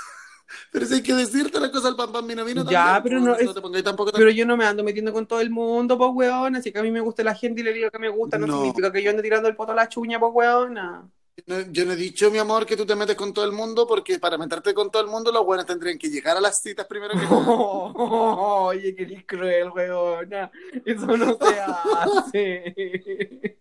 Pero 0.72 0.86
si 0.86 0.94
hay 0.94 1.02
que 1.02 1.12
decirte 1.12 1.60
la 1.60 1.70
cosa 1.70 1.88
al 1.88 1.96
pan 1.96 2.10
pan 2.10 2.26
vino 2.26 2.42
vino 2.42 2.64
Ya, 2.70 2.94
también, 2.94 3.02
pero 3.02 3.20
no 3.20 3.26
no 3.26 3.34
es- 3.36 3.52
te 3.54 3.60
pongáis 3.60 3.84
tampoco 3.84 4.12
tan- 4.12 4.18
Pero 4.18 4.30
yo 4.30 4.46
no 4.46 4.56
me 4.56 4.64
ando 4.64 4.82
metiendo 4.82 5.12
con 5.12 5.26
todo 5.26 5.40
el 5.42 5.50
mundo, 5.50 5.98
pues, 5.98 6.10
weona. 6.14 6.58
Así 6.58 6.72
que 6.72 6.78
a 6.78 6.82
mí 6.82 6.90
me 6.90 7.00
gusta 7.00 7.22
la 7.22 7.34
gente 7.34 7.60
y 7.60 7.64
le 7.64 7.74
digo 7.74 7.90
que 7.90 7.98
me 7.98 8.08
gusta, 8.08 8.38
no, 8.38 8.46
No. 8.46 8.56
significa 8.62 8.90
que 8.90 9.02
yo 9.02 9.10
ande 9.10 9.22
tirando 9.22 9.46
el 9.48 9.54
poto 9.56 9.72
a 9.72 9.74
la 9.74 9.88
chuña, 9.90 10.18
pues, 10.18 10.32
weona. 10.34 11.06
No, 11.46 11.60
yo 11.72 11.84
no 11.84 11.92
he 11.92 11.96
dicho, 11.96 12.30
mi 12.30 12.38
amor, 12.38 12.66
que 12.66 12.76
tú 12.76 12.84
te 12.86 12.94
metes 12.96 13.16
con 13.16 13.32
todo 13.32 13.44
el 13.44 13.52
mundo, 13.52 13.86
porque 13.86 14.18
para 14.18 14.36
meterte 14.38 14.74
con 14.74 14.90
todo 14.90 15.02
el 15.02 15.08
mundo, 15.08 15.32
los 15.32 15.44
buenos 15.44 15.66
tendrían 15.66 15.98
que 15.98 16.08
llegar 16.10 16.36
a 16.36 16.40
las 16.40 16.60
citas 16.60 16.86
primero 16.86 17.16
que 17.16 17.26
nada. 17.26 17.54
Oye, 17.94 18.94
que 18.94 19.02
eres 19.04 19.24
cruel, 19.26 19.70
weona. 19.70 20.50
Eso 20.84 21.16
no 21.16 21.36
se 21.36 21.60
hace. 21.60 23.58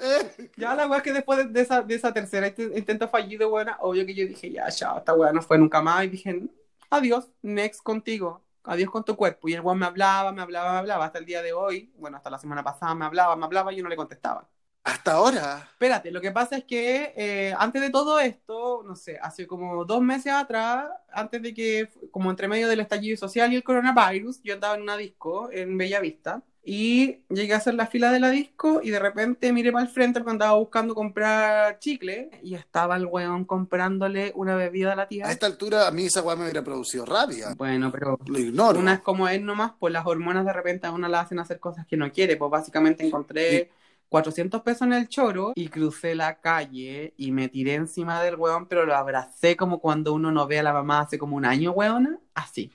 Eh, 0.00 0.30
Ya 0.56 0.74
la 0.74 0.86
weá 0.86 0.98
es 0.98 1.02
que 1.04 1.12
después 1.12 1.52
de, 1.52 1.60
esa, 1.60 1.82
de 1.82 1.94
esa 1.94 2.12
tercera 2.12 2.48
int- 2.54 2.76
intento 2.76 3.08
fallido, 3.08 3.48
weona, 3.50 3.76
obvio 3.80 4.06
que 4.06 4.14
yo 4.14 4.26
dije, 4.26 4.50
ya, 4.52 4.70
chao, 4.70 4.98
esta 4.98 5.14
weá 5.14 5.32
no 5.32 5.42
fue 5.42 5.58
nunca 5.58 5.80
más. 5.82 6.04
Y 6.04 6.08
dije, 6.08 6.42
adiós, 6.90 7.28
next 7.42 7.82
contigo. 7.82 8.42
Adiós 8.64 8.90
con 8.90 9.04
tu 9.04 9.16
cuerpo. 9.16 9.48
Y 9.48 9.54
el 9.54 9.60
weón 9.62 9.78
me 9.78 9.86
hablaba, 9.86 10.32
me 10.32 10.42
hablaba, 10.42 10.72
me 10.72 10.78
hablaba. 10.78 11.04
Hasta 11.06 11.18
el 11.18 11.26
día 11.26 11.42
de 11.42 11.52
hoy, 11.52 11.92
bueno, 11.98 12.16
hasta 12.18 12.30
la 12.30 12.38
semana 12.38 12.62
pasada 12.64 12.94
me 12.94 13.04
hablaba, 13.06 13.36
me 13.36 13.44
hablaba 13.46 13.72
y 13.72 13.76
yo 13.76 13.82
no 13.82 13.88
le 13.88 13.96
contestaba. 13.96 14.48
Hasta 14.82 15.12
ahora. 15.12 15.68
Espérate, 15.72 16.10
lo 16.10 16.20
que 16.22 16.30
pasa 16.30 16.56
es 16.56 16.64
que 16.64 17.12
eh, 17.16 17.54
antes 17.58 17.82
de 17.82 17.90
todo 17.90 18.18
esto, 18.18 18.82
no 18.86 18.96
sé, 18.96 19.18
hace 19.20 19.46
como 19.46 19.84
dos 19.84 20.00
meses 20.00 20.32
atrás, 20.32 20.88
antes 21.12 21.42
de 21.42 21.52
que, 21.52 21.88
como 22.10 22.30
entre 22.30 22.48
medio 22.48 22.66
del 22.68 22.80
estallido 22.80 23.16
social 23.16 23.52
y 23.52 23.56
el 23.56 23.62
coronavirus, 23.62 24.42
yo 24.42 24.54
andaba 24.54 24.74
en 24.76 24.82
una 24.82 24.96
disco 24.96 25.50
en 25.52 25.76
Bellavista 25.76 26.42
y 26.64 27.20
llegué 27.28 27.54
a 27.54 27.58
hacer 27.58 27.74
la 27.74 27.86
fila 27.86 28.10
de 28.12 28.20
la 28.20 28.30
disco 28.30 28.80
y 28.82 28.90
de 28.90 28.98
repente 28.98 29.52
miré 29.52 29.70
para 29.72 29.84
el 29.84 29.90
frente 29.90 30.20
porque 30.20 30.32
andaba 30.32 30.58
buscando 30.58 30.94
comprar 30.94 31.78
chicle 31.78 32.30
y 32.42 32.54
estaba 32.54 32.96
el 32.96 33.06
weón 33.06 33.44
comprándole 33.46 34.32
una 34.34 34.56
bebida 34.56 34.92
a 34.92 34.96
la 34.96 35.02
A 35.02 35.08
tía. 35.08 35.30
esta 35.30 35.46
altura, 35.46 35.88
a 35.88 35.90
mí 35.90 36.06
esa 36.06 36.22
weá 36.22 36.36
me 36.36 36.42
hubiera 36.44 36.62
producido 36.62 37.04
rabia. 37.06 37.54
Bueno, 37.56 37.90
pero 37.90 38.18
Lo 38.26 38.38
ignoro. 38.38 38.78
una 38.78 38.94
es 38.94 39.00
como 39.00 39.28
es 39.28 39.40
nomás, 39.42 39.72
pues 39.78 39.92
las 39.92 40.06
hormonas 40.06 40.44
de 40.44 40.52
repente 40.52 40.86
a 40.86 40.92
una 40.92 41.08
la 41.08 41.20
hacen 41.20 41.38
hacer 41.38 41.60
cosas 41.60 41.86
que 41.86 41.96
no 41.96 42.10
quiere. 42.12 42.36
Pues 42.36 42.50
básicamente 42.50 43.06
encontré 43.06 43.70
400 44.10 44.62
pesos 44.62 44.82
en 44.82 44.92
el 44.92 45.08
choro 45.08 45.52
y 45.54 45.68
crucé 45.68 46.16
la 46.16 46.40
calle 46.40 47.14
y 47.16 47.30
me 47.30 47.48
tiré 47.48 47.74
encima 47.74 48.20
del 48.22 48.34
weón, 48.34 48.66
pero 48.66 48.84
lo 48.84 48.94
abracé 48.96 49.56
como 49.56 49.80
cuando 49.80 50.12
uno 50.12 50.32
no 50.32 50.48
ve 50.48 50.58
a 50.58 50.64
la 50.64 50.72
mamá 50.72 51.00
hace 51.00 51.16
como 51.16 51.36
un 51.36 51.44
año, 51.44 51.70
weona. 51.70 52.18
Así. 52.34 52.72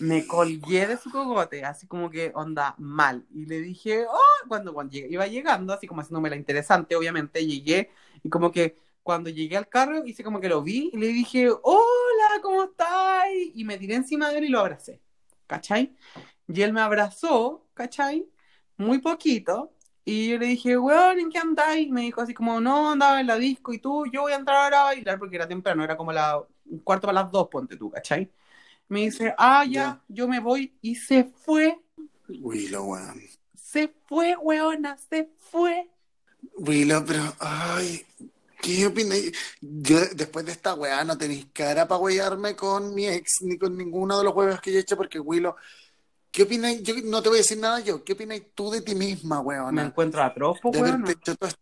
Me 0.00 0.26
colgué 0.26 0.86
de 0.86 0.96
su 0.96 1.10
cogote, 1.10 1.64
así 1.64 1.88
como 1.88 2.08
que 2.08 2.30
onda 2.34 2.76
mal. 2.78 3.26
Y 3.34 3.46
le 3.46 3.60
dije, 3.60 4.06
oh, 4.08 4.48
cuando, 4.48 4.72
cuando 4.72 4.96
iba 4.96 5.26
llegando, 5.26 5.72
así 5.72 5.88
como 5.88 6.02
haciéndome 6.02 6.30
la 6.30 6.36
interesante, 6.36 6.94
obviamente, 6.94 7.44
llegué 7.44 7.90
y 8.22 8.28
como 8.28 8.52
que 8.52 8.78
cuando 9.02 9.30
llegué 9.30 9.56
al 9.56 9.68
carro 9.68 10.06
hice 10.06 10.22
como 10.22 10.40
que 10.40 10.48
lo 10.48 10.62
vi 10.62 10.90
y 10.92 10.96
le 10.98 11.08
dije, 11.08 11.50
hola, 11.50 12.40
¿cómo 12.42 12.64
estás? 12.64 13.26
Y 13.54 13.64
me 13.64 13.76
tiré 13.76 13.96
encima 13.96 14.30
de 14.30 14.38
él 14.38 14.44
y 14.44 14.48
lo 14.48 14.60
abracé, 14.60 15.00
¿cachai? 15.48 15.96
Y 16.46 16.62
él 16.62 16.72
me 16.72 16.80
abrazó, 16.80 17.66
¿cachai? 17.74 18.28
Muy 18.76 18.98
poquito. 18.98 19.73
Y 20.04 20.28
yo 20.28 20.38
le 20.38 20.46
dije, 20.46 20.76
weón, 20.76 21.18
¿en 21.18 21.30
qué 21.30 21.38
andáis? 21.38 21.88
Y 21.88 21.92
me 21.92 22.02
dijo 22.02 22.20
así 22.20 22.34
como, 22.34 22.60
no, 22.60 22.90
andaba 22.90 23.20
en 23.20 23.26
la 23.26 23.36
disco 23.36 23.72
y 23.72 23.78
tú, 23.78 24.04
yo 24.12 24.22
voy 24.22 24.32
a 24.32 24.36
entrar 24.36 24.64
ahora 24.64 24.80
a 24.80 24.84
bailar 24.84 25.18
porque 25.18 25.36
era 25.36 25.48
temprano, 25.48 25.82
era 25.82 25.96
como 25.96 26.12
la, 26.12 26.42
un 26.66 26.78
cuarto 26.80 27.06
para 27.06 27.22
las 27.22 27.32
dos, 27.32 27.48
ponte 27.48 27.76
tú, 27.76 27.90
¿cachai? 27.90 28.30
Me 28.88 29.00
dice, 29.00 29.34
ah, 29.38 29.64
ya, 29.64 30.02
yo 30.08 30.28
me 30.28 30.40
voy. 30.40 30.76
Y 30.82 30.94
se 30.96 31.24
fue, 31.24 31.78
Willow, 32.28 32.84
weón. 32.84 33.22
se 33.54 33.92
fue, 34.06 34.36
weona, 34.36 34.96
se 34.98 35.30
fue. 35.38 35.88
Willow, 36.58 37.04
pero, 37.06 37.22
ay, 37.38 38.04
¿qué 38.60 38.86
opinas? 38.86 39.18
Yo, 39.60 40.00
después 40.14 40.44
de 40.44 40.52
esta 40.52 40.74
weá, 40.74 41.04
no 41.04 41.16
tenéis 41.16 41.46
cara 41.52 41.88
para 41.88 42.00
wearme 42.00 42.54
con 42.56 42.94
mi 42.94 43.06
ex, 43.06 43.42
ni 43.42 43.58
con 43.58 43.76
ninguno 43.76 44.18
de 44.18 44.24
los 44.24 44.32
juegos 44.32 44.60
que 44.60 44.72
yo 44.72 44.78
he 44.78 44.82
hecho, 44.82 44.96
porque 44.96 45.18
Willow, 45.18 45.54
¿qué 46.34 46.42
opinas? 46.42 46.82
Yo 46.82 46.94
no 47.04 47.22
te 47.22 47.28
voy 47.28 47.38
a 47.38 47.42
decir 47.42 47.58
nada 47.58 47.80
yo, 47.80 48.02
¿qué 48.04 48.12
opinas 48.12 48.42
tú 48.54 48.70
de 48.70 48.82
ti 48.82 48.94
misma, 48.94 49.40
Me 49.40 49.48
weona? 49.48 49.86
encuentro 49.86 50.22
atroz, 50.22 50.56
esto, 50.56 50.70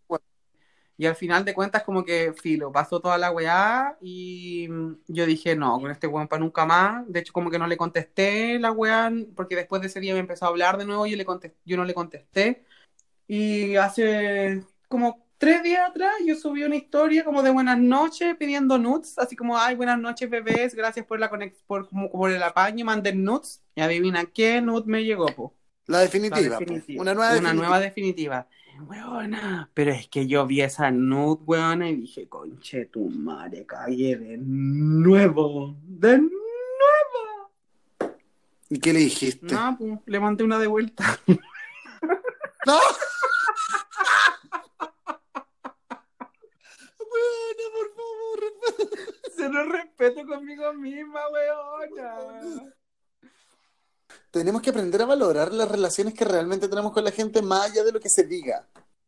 weón. 0.09 0.23
Y 0.97 1.07
al 1.07 1.17
final 1.17 1.45
de 1.45 1.55
cuentas, 1.55 1.83
como 1.83 2.05
que 2.05 2.33
filo, 2.33 2.71
pasó 2.71 3.01
toda 3.01 3.19
la 3.19 3.31
weá 3.33 3.99
y 4.01 4.69
yo 5.09 5.27
dije, 5.27 5.57
no, 5.57 5.81
con 5.81 5.91
este 5.91 6.07
weón 6.07 6.29
para 6.29 6.41
nunca 6.41 6.65
más. 6.65 7.05
De 7.09 7.21
hecho, 7.21 7.33
como 7.33 7.51
que 7.51 7.59
no 7.59 7.67
le 7.67 7.77
contesté 7.77 8.59
la 8.59 8.73
weá, 8.73 9.11
porque 9.35 9.57
después 9.57 9.83
de 9.83 9.89
ese 9.89 10.01
día 10.01 10.15
me 10.15 10.21
empezó 10.21 10.45
a 10.45 10.49
hablar 10.49 10.79
de 10.79 10.85
nuevo 10.87 11.07
y 11.07 11.11
yo, 11.11 11.17
le 11.17 11.25
contesté, 11.25 11.59
yo 11.65 11.77
no 11.77 11.85
le 11.85 11.95
contesté. 11.95 12.65
Y 13.27 13.77
hace 13.77 14.65
como 14.89 15.27
tres 15.43 15.61
días 15.65 15.91
atrás 15.91 16.13
yo 16.25 16.37
subí 16.37 16.63
una 16.63 16.77
historia 16.77 17.25
como 17.25 17.43
de 17.43 17.51
buenas 17.51 17.77
noches 17.77 18.37
pidiendo 18.37 18.79
nudes, 18.79 19.19
así 19.19 19.35
como, 19.35 19.59
ay, 19.59 19.75
buenas 19.75 19.99
noches 19.99 20.31
bebés, 20.31 20.73
gracias 20.73 21.05
por 21.05 21.19
la 21.19 21.29
conex 21.29 21.61
por, 21.67 21.89
por 21.89 22.31
el 22.31 22.41
apaño, 22.45 22.85
manden 22.85 23.25
nudes. 23.25 23.61
Y 23.75 23.81
adivina 23.81 24.25
qué 24.27 24.61
nude 24.61 24.85
me 24.87 25.03
llegó, 25.03 25.27
po. 25.27 25.53
La 25.87 25.99
definitiva, 25.99 26.41
La 26.49 26.59
po. 26.59 26.61
definitiva. 26.61 27.03
Una 27.03 27.15
nueva 27.15 27.31
Una 27.31 27.41
definitiva. 27.41 27.67
nueva 27.67 27.81
definitiva. 27.81 28.47
Weona, 28.87 29.69
pero 29.75 29.91
es 29.91 30.07
que 30.07 30.29
yo 30.29 30.47
vi 30.47 30.61
esa 30.61 30.93
nude, 30.93 31.43
weona, 31.45 31.91
y 31.91 31.97
dije, 31.97 32.29
conche 32.29 32.85
tu 32.87 33.11
madre, 33.11 33.67
calle 33.67 34.17
de 34.17 34.39
nuevo, 34.39 35.75
de 35.83 36.19
nuevo. 36.19 36.31
¿Y 38.71 38.79
qué 38.79 38.93
le 38.93 39.01
dijiste? 39.01 39.53
No, 39.53 39.77
pues, 39.77 39.99
le 40.07 40.21
mandé 40.21 40.45
una 40.45 40.61
de 40.61 40.69
vuelta. 40.69 41.19
¡No! 42.65 42.79
Weona, 47.57 47.75
por 47.75 47.89
favor. 47.95 49.35
Se 49.37 49.49
lo 49.49 49.65
respeto 49.65 50.27
conmigo 50.27 50.73
misma, 50.75 51.21
weona. 51.31 52.73
Tenemos 54.31 54.63
que 54.63 54.71
aprender 54.71 55.03
a 55.03 55.07
valorar 55.07 55.53
las 55.53 55.71
relaciones 55.71 56.15
que 56.15 56.25
realmente 56.25 56.69
tenemos 56.69 56.93
con 56.93 57.05
la 57.05 57.11
gente 57.11 57.43
más 57.43 57.71
allá 57.71 57.85
de 57.85 57.93
lo 57.93 58.01
que 58.01 58.09
se 58.09 58.25
diga. 58.25 58.67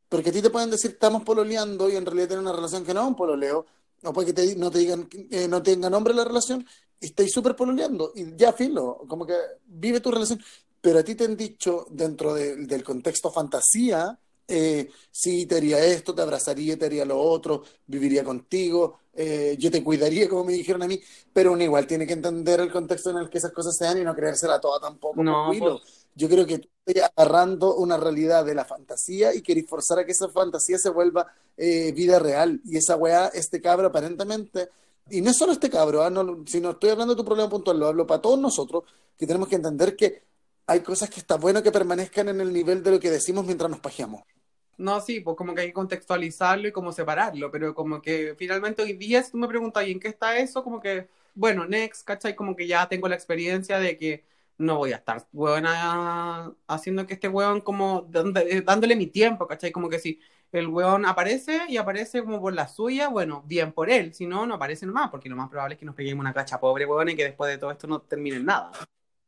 Porque 0.09 0.31
a 0.31 0.33
ti 0.33 0.43
te 0.43 0.51
pueden 0.51 0.71
decir 0.71 0.93
estamos 0.93 1.23
pololeando 1.25 1.89
y 1.89 1.97
en 1.97 2.05
realidad 2.05 2.29
tienen 2.29 2.47
una 2.47 2.55
relación 2.55 2.85
que 2.85 2.93
no 2.95 3.01
es 3.03 3.07
un 3.09 3.17
pololeo. 3.17 3.67
O 4.03 4.13
puede 4.13 4.27
que 4.29 4.33
te- 4.35 4.57
no 4.57 4.71
te 4.71 4.79
digan, 4.79 5.09
eh, 5.31 5.49
no 5.49 5.63
tenga 5.63 5.89
nombre 5.89 6.13
la 6.13 6.25
relación 6.25 6.67
y 7.01 7.07
estáis 7.07 7.33
súper 7.33 7.57
pololeando. 7.57 8.13
Y 8.15 8.37
ya 8.37 8.53
filo, 8.53 9.03
como 9.09 9.27
que 9.27 9.35
vive 9.65 10.01
tu 10.01 10.11
relación. 10.11 10.43
Pero 10.81 10.99
a 10.99 11.03
ti 11.03 11.15
te 11.15 11.25
han 11.25 11.37
dicho 11.37 11.87
dentro 11.91 12.35
de- 12.35 12.57
del 12.67 12.85
contexto 12.85 13.31
fantasía, 13.33 14.19
eh, 14.47 14.91
sí, 15.11 15.47
te 15.47 15.57
haría 15.57 15.85
esto, 15.85 16.15
te 16.15 16.23
abrazaría, 16.23 16.79
te 16.79 16.87
haría 16.87 17.05
lo 17.05 17.19
otro, 17.19 17.65
viviría 17.87 18.25
contigo, 18.25 19.01
eh, 19.17 19.57
yo 19.59 19.71
te 19.71 19.83
cuidaría, 19.83 20.29
como 20.29 20.45
me 20.45 20.53
dijeron 20.53 20.83
a 20.83 20.89
mí, 20.89 21.01
pero 21.33 21.53
uno 21.53 21.63
igual 21.63 21.87
tiene 21.87 22.07
que 22.07 22.15
entender 22.15 22.61
el 22.61 22.73
contexto 22.73 23.11
en 23.11 23.19
el 23.19 23.31
que 23.31 23.39
esas 23.39 23.53
cosas 23.53 23.77
se 23.77 23.85
dan 23.85 23.99
y 23.99 24.05
no 24.05 24.15
creérsela 24.15 24.61
toda 24.61 24.81
tampoco. 24.81 25.23
No, 25.23 25.53
pues, 25.57 26.09
Yo 26.15 26.29
creo 26.29 26.47
que 26.47 26.59
tú 26.59 26.69
estás 26.85 27.11
agarrando 27.17 27.77
una 27.77 27.97
realidad 27.97 28.45
de 28.45 28.55
la 28.55 28.65
fantasía 28.65 29.35
y 29.35 29.43
querés 29.43 29.69
forzar 29.69 30.01
a 30.01 30.05
que 30.05 30.13
esa 30.13 30.29
fantasía 30.29 30.79
se 30.79 30.91
vuelva 30.91 31.27
eh, 31.57 31.93
vida 31.93 32.19
real. 32.19 32.61
Y 32.65 32.77
esa 32.77 32.97
weá, 32.97 33.29
este 33.29 33.61
cabro 33.61 33.87
aparentemente, 33.87 34.69
y 35.11 35.21
no 35.21 35.31
es 35.31 35.37
solo 35.37 35.53
este 35.53 35.71
cabro, 35.71 36.03
ah, 36.03 36.11
no, 36.11 36.45
si 36.47 36.61
no 36.61 36.71
estoy 36.71 36.91
hablando 36.91 37.15
de 37.15 37.19
tu 37.19 37.25
problema 37.25 37.49
puntual, 37.49 37.79
lo 37.79 37.87
hablo 37.87 38.07
para 38.07 38.23
todos 38.23 38.39
nosotros, 38.39 38.85
que 39.17 39.27
tenemos 39.27 39.49
que 39.49 39.57
entender 39.57 39.95
que 39.97 40.23
hay 40.67 40.81
cosas 40.81 41.11
que 41.11 41.21
está 41.21 41.37
bueno 41.37 41.63
que 41.63 41.71
permanezcan 41.71 42.29
en 42.31 42.41
el 42.41 42.53
nivel 42.53 42.83
de 42.83 42.93
lo 42.93 43.01
que 43.01 43.11
decimos 43.11 43.45
mientras 43.45 43.71
nos 43.71 43.81
pajeamos. 43.81 44.23
No, 44.77 45.01
sí, 45.01 45.21
pues 45.21 45.37
como 45.37 45.55
que 45.55 45.61
hay 45.63 45.67
que 45.69 45.73
contextualizarlo 45.73 46.67
y 46.69 46.73
como 46.73 46.93
separarlo, 46.93 47.51
pero 47.51 47.75
como 47.75 48.03
que 48.03 48.35
finalmente 48.37 48.83
hoy 48.83 48.95
día, 48.95 49.23
si 49.23 49.31
tú 49.31 49.39
me 49.39 49.47
preguntas, 49.47 49.87
¿y 49.87 49.93
en 49.93 50.01
qué 50.01 50.09
está 50.09 50.37
eso? 50.37 50.65
Como 50.65 50.81
que, 50.81 51.09
bueno, 51.35 51.65
next, 51.67 52.05
¿cachai? 52.05 52.35
Como 52.35 52.57
que 52.57 52.67
ya 52.67 52.89
tengo 52.89 53.09
la 53.09 53.15
experiencia 53.15 53.79
de 53.79 53.97
que 53.97 54.25
no 54.59 54.77
voy 54.79 54.93
a 54.93 54.97
estar, 54.97 55.27
huevona, 55.33 56.53
haciendo 56.67 57.07
que 57.07 57.15
este 57.15 57.29
huevón 57.29 57.61
como 57.61 58.09
eh, 58.37 58.63
dándole 58.63 58.97
mi 58.97 59.07
tiempo, 59.07 59.47
¿cachai? 59.47 59.71
Como 59.71 59.89
que 59.89 59.99
si 60.01 60.21
el 60.53 60.67
huevón 60.69 61.07
aparece 61.07 61.63
y 61.69 61.77
aparece 61.77 62.23
como 62.23 62.41
por 62.41 62.53
la 62.53 62.67
suya, 62.69 63.09
bueno, 63.09 63.43
bien 63.47 63.73
por 63.73 63.91
él, 63.91 64.13
si 64.13 64.27
no, 64.27 64.45
no 64.47 64.55
aparece 64.55 64.87
nomás, 64.87 65.11
porque 65.11 65.29
lo 65.29 65.37
más 65.37 65.49
probable 65.51 65.75
es 65.75 65.79
que 65.81 65.87
nos 65.87 65.95
peguemos 65.95 66.21
una 66.23 66.35
cacha 66.35 66.59
pobre, 66.61 66.85
huevón, 66.87 67.11
y 67.11 67.17
que 67.17 67.25
después 67.25 67.51
de 67.51 67.59
todo 67.59 67.71
esto 67.71 67.87
no 67.87 68.01
termine 68.03 68.41
nada. 68.41 68.73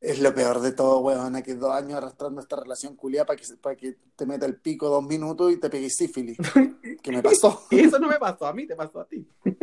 Es 0.07 0.21
lo 0.21 0.33
peor 0.33 0.61
de 0.61 0.71
todo, 0.71 1.01
weón, 1.01 1.43
que 1.43 1.57
dos 1.57 1.73
años 1.73 1.95
arrastrando 1.95 2.41
esta 2.41 2.55
relación 2.55 2.95
culiada 2.95 3.27
para 3.27 3.37
que, 3.41 3.47
para 3.57 3.75
que 3.75 3.97
te 4.15 4.25
meta 4.25 4.47
el 4.47 4.55
pico 4.55 4.89
dos 4.89 5.03
minutos 5.03 5.53
y 5.53 5.57
te 5.57 5.69
pegues 5.69 5.97
sífilis. 5.97 6.39
¿Qué 7.03 7.11
me 7.11 7.23
pasó? 7.23 7.67
Y 7.73 7.81
eso 7.81 7.99
no 7.99 8.07
me 8.07 8.19
pasó 8.19 8.47
a 8.47 8.53
mí, 8.53 8.69
te 8.69 8.77
pasó 8.77 9.01
a 9.01 9.05
ti. 9.05 9.27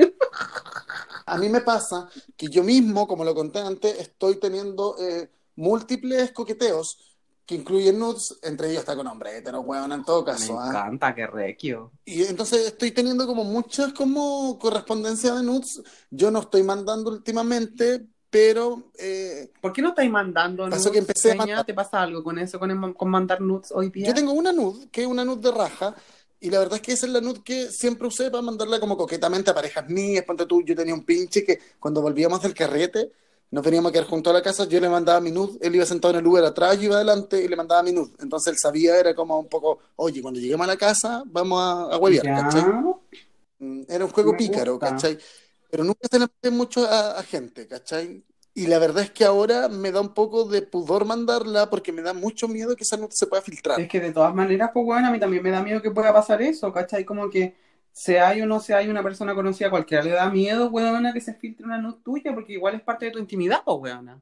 A 1.26 1.38
mí 1.38 1.48
me 1.48 1.62
pasa 1.62 2.10
que 2.36 2.48
yo 2.50 2.62
mismo, 2.64 3.08
como 3.08 3.24
lo 3.24 3.34
conté 3.34 3.60
antes, 3.60 3.98
estoy 3.98 4.36
teniendo 4.36 4.98
eh, 5.00 5.32
múltiples 5.56 6.34
coqueteos 6.34 6.98
que 7.46 7.56
incluyen 7.56 8.00
nudes, 8.00 8.38
entre 8.42 8.70
ellos 8.70 8.80
está 8.82 8.96
con 8.96 9.08
hombre 9.08 9.38
hetero, 9.38 9.62
weón, 9.62 9.92
en 9.92 10.04
todo 10.04 10.22
Me 10.22 10.32
caso. 10.32 10.60
¿ah? 10.60 10.68
encanta, 10.68 11.16
qué 11.16 11.28
requio. 11.28 11.92
Y 12.06 12.24
entonces 12.24 12.68
estoy 12.68 12.92
teniendo 12.92 13.26
como 13.26 13.44
muchas 13.44 13.94
como 13.94 14.58
correspondencia 14.60 15.34
de 15.36 15.44
nudes. 15.44 15.82
Yo 16.10 16.32
no 16.32 16.40
estoy 16.40 16.64
mandando 16.64 17.12
últimamente, 17.12 18.06
pero 18.34 18.82
eh, 18.98 19.52
¿Por 19.62 19.72
qué 19.72 19.84
no 19.84 19.90
estáis 19.90 20.10
mandando 20.10 20.64
Pasó 20.68 20.80
nudes, 20.80 20.92
que 20.92 20.98
empecé 20.98 21.32
a 21.34 21.36
mandar- 21.36 21.66
¿Te 21.66 21.74
pasa 21.76 22.02
algo 22.02 22.24
con 22.24 22.40
eso, 22.40 22.58
con, 22.58 22.72
el- 22.72 22.96
con 22.96 23.10
mandar 23.10 23.40
nudes 23.40 23.72
hoy 23.72 23.90
día? 23.92 24.08
yo 24.08 24.14
tengo 24.16 24.34
una 24.34 24.52
nude, 24.52 24.88
que 24.92 25.02
es 25.04 25.08
una 25.08 25.24
nude 25.24 25.52
de 25.52 25.56
raja, 25.56 25.96
y 26.42 26.50
la 26.50 26.58
verdad 26.58 26.76
es 26.78 26.82
que 26.82 26.94
esa 26.94 27.06
es 27.06 27.12
la 27.12 27.22
nude 27.22 27.42
que 27.44 27.70
siempre 27.70 28.08
usé 28.08 28.32
para 28.32 28.42
mandarla 28.42 28.80
como 28.80 28.98
coquetamente 28.98 29.52
a 29.52 29.54
parejas 29.54 29.88
mías. 29.88 30.26
Ponte 30.26 30.48
tú, 30.48 30.64
yo 30.64 30.76
tenía 30.76 30.96
un 30.96 31.06
pinche 31.06 31.44
que 31.46 31.60
cuando 31.80 32.02
volvíamos 32.02 32.42
del 32.42 32.56
carrete, 32.56 33.12
nos 33.52 33.64
veníamos 33.64 33.92
a 33.92 33.94
quedar 33.94 34.08
junto 34.08 34.32
a 34.32 34.34
la 34.34 34.42
casa, 34.42 34.68
yo 34.68 34.80
le 34.82 34.90
mandaba 34.90 35.22
mi 35.22 35.30
nude, 35.32 35.60
él 35.62 35.76
iba 35.76 35.86
sentado 35.86 36.16
en 36.16 36.20
el 36.22 36.26
Uber 36.28 36.44
atrás, 36.44 36.76
yo 36.80 36.86
iba 36.86 36.96
adelante 36.96 37.40
y 37.44 37.48
le 37.48 37.56
mandaba 37.56 37.84
mi 37.84 37.92
nude. 37.92 38.14
Entonces 38.20 38.52
él 38.54 38.58
sabía, 38.60 38.98
era 39.00 39.14
como 39.14 39.40
un 39.40 39.48
poco, 39.48 39.78
oye, 39.98 40.24
cuando 40.24 40.40
lleguemos 40.40 40.64
a 40.64 40.68
la 40.68 40.76
casa, 40.78 41.22
vamos 41.28 41.62
a, 41.62 41.94
a 41.94 41.98
huevear. 42.00 42.26
¿cachai? 42.26 42.64
Mm, 43.60 43.84
Era 43.88 44.06
un 44.06 44.12
juego 44.12 44.32
Me 44.32 44.38
pícaro, 44.40 44.72
gusta. 44.74 44.90
¿cachai? 44.90 45.18
Pero 45.74 45.84
nunca 45.84 46.08
se 46.12 46.20
le 46.20 46.28
mandé 46.32 46.52
mucho 46.58 46.86
a, 46.88 47.20
a 47.20 47.24
gente, 47.24 47.68
¿cachai? 47.68 48.26
Y 48.54 48.68
la 48.68 48.80
verdad 48.80 49.04
es 49.04 49.12
que 49.12 49.26
ahora 49.26 49.70
me 49.70 49.92
da 49.92 50.02
un 50.02 50.14
poco 50.14 50.46
de 50.46 50.62
pudor 50.62 51.06
mandarla 51.06 51.70
porque 51.72 51.92
me 51.92 52.04
da 52.04 52.14
mucho 52.14 52.48
miedo 52.48 52.76
que 52.76 52.84
esa 52.84 52.98
nota 52.98 53.16
se 53.16 53.28
pueda 53.28 53.42
filtrar. 53.42 53.82
Es 53.82 53.88
que 53.90 54.00
de 54.00 54.12
todas 54.14 54.36
maneras, 54.36 54.70
pues 54.74 54.86
bueno, 54.86 55.08
a 55.08 55.12
mí 55.12 55.20
también 55.20 55.42
me 55.44 55.50
da 55.52 55.64
miedo 55.64 55.82
que 55.82 55.90
pueda 55.92 56.14
pasar 56.14 56.42
eso, 56.44 56.72
¿cachai? 56.72 57.06
Como 57.06 57.30
que 57.30 57.56
sea 57.92 58.30
hay 58.30 58.42
o 58.42 58.46
no 58.46 58.60
sea 58.60 58.78
hay 58.78 58.88
una 58.90 59.02
persona 59.04 59.34
conocida, 59.36 59.70
cualquiera 59.72 60.04
le 60.04 60.12
da 60.12 60.30
miedo, 60.30 60.70
weona, 60.70 61.12
que 61.14 61.22
se 61.22 61.34
filtre 61.34 61.66
una 61.66 61.80
nude 61.80 62.00
tuya, 62.04 62.34
porque 62.36 62.54
igual 62.54 62.76
es 62.76 62.82
parte 62.84 63.06
de 63.06 63.12
tu 63.12 63.20
intimidad, 63.20 63.64
pues 63.66 63.78
weona. 63.82 64.22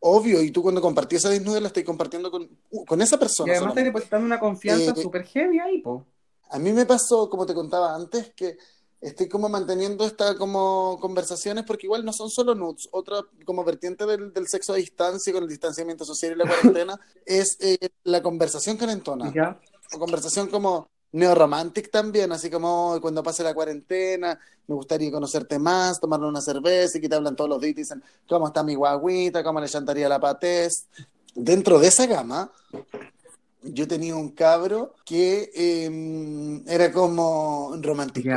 Obvio, 0.00 0.42
y 0.42 0.50
tú 0.50 0.62
cuando 0.62 0.80
compartí 0.80 1.16
esa 1.16 1.28
desnudez 1.30 1.60
la 1.62 1.68
estoy 1.68 1.84
compartiendo 1.84 2.30
con, 2.30 2.48
uh, 2.70 2.84
con 2.86 3.02
esa 3.02 3.18
Y 3.42 3.48
persona 3.48 3.50
además 3.50 3.72
te 3.74 3.82
solamente. 3.82 3.84
depositando 3.84 4.26
una 4.26 4.38
confianza 4.38 4.94
Eh, 4.94 4.94
súper 4.94 5.24
heavy 5.24 5.58
ahí, 5.58 5.80
pues. 5.80 6.04
A 6.50 6.58
mí 6.58 6.72
me 6.72 6.86
pasó, 6.86 7.28
como 7.28 7.44
te 7.46 7.54
contaba 7.54 7.94
antes, 7.94 8.32
que 8.34 8.56
estoy 9.00 9.28
como 9.28 9.48
manteniendo 9.48 10.06
esta 10.06 10.36
como 10.36 10.98
conversaciones 11.00 11.64
porque 11.64 11.86
igual 11.86 12.04
no 12.04 12.12
son 12.12 12.30
solo 12.30 12.54
nudes, 12.54 12.88
otra 12.92 13.18
como 13.44 13.64
vertiente 13.64 14.06
del, 14.06 14.32
del 14.32 14.48
sexo 14.48 14.72
a 14.72 14.76
distancia 14.76 15.32
con 15.32 15.42
el 15.42 15.48
distanciamiento 15.48 16.04
social 16.04 16.32
y 16.32 16.36
la 16.36 16.46
cuarentena 16.46 16.98
es 17.26 17.56
eh, 17.60 17.90
la 18.04 18.22
conversación 18.22 18.76
calentona. 18.76 19.32
Ya. 19.32 19.60
o 19.92 19.98
conversación 19.98 20.48
como 20.48 20.88
neo-romantic 21.12 21.90
también, 21.90 22.32
así 22.32 22.50
como 22.50 22.98
cuando 23.00 23.22
pase 23.22 23.42
la 23.42 23.54
cuarentena, 23.54 24.38
me 24.66 24.74
gustaría 24.74 25.10
conocerte 25.10 25.58
más, 25.58 26.00
tomarle 26.00 26.26
una 26.26 26.40
cerveza 26.40 26.98
y 26.98 27.00
que 27.00 27.08
te 27.08 27.14
hablan 27.14 27.36
todos 27.36 27.48
los 27.48 27.60
días 27.60 27.72
y 27.72 27.74
dicen 27.74 28.02
cómo 28.28 28.48
está 28.48 28.62
mi 28.62 28.74
guaguita, 28.74 29.42
cómo 29.42 29.60
le 29.60 29.68
chantaría 29.68 30.08
la 30.08 30.20
patés. 30.20 30.86
Dentro 31.34 31.78
de 31.78 31.88
esa 31.88 32.06
gama, 32.06 32.50
yo 33.62 33.86
tenía 33.86 34.16
un 34.16 34.30
cabro 34.30 34.94
que 35.04 35.50
eh, 35.54 36.62
era 36.66 36.92
como 36.92 37.76
romántico. 37.80 38.30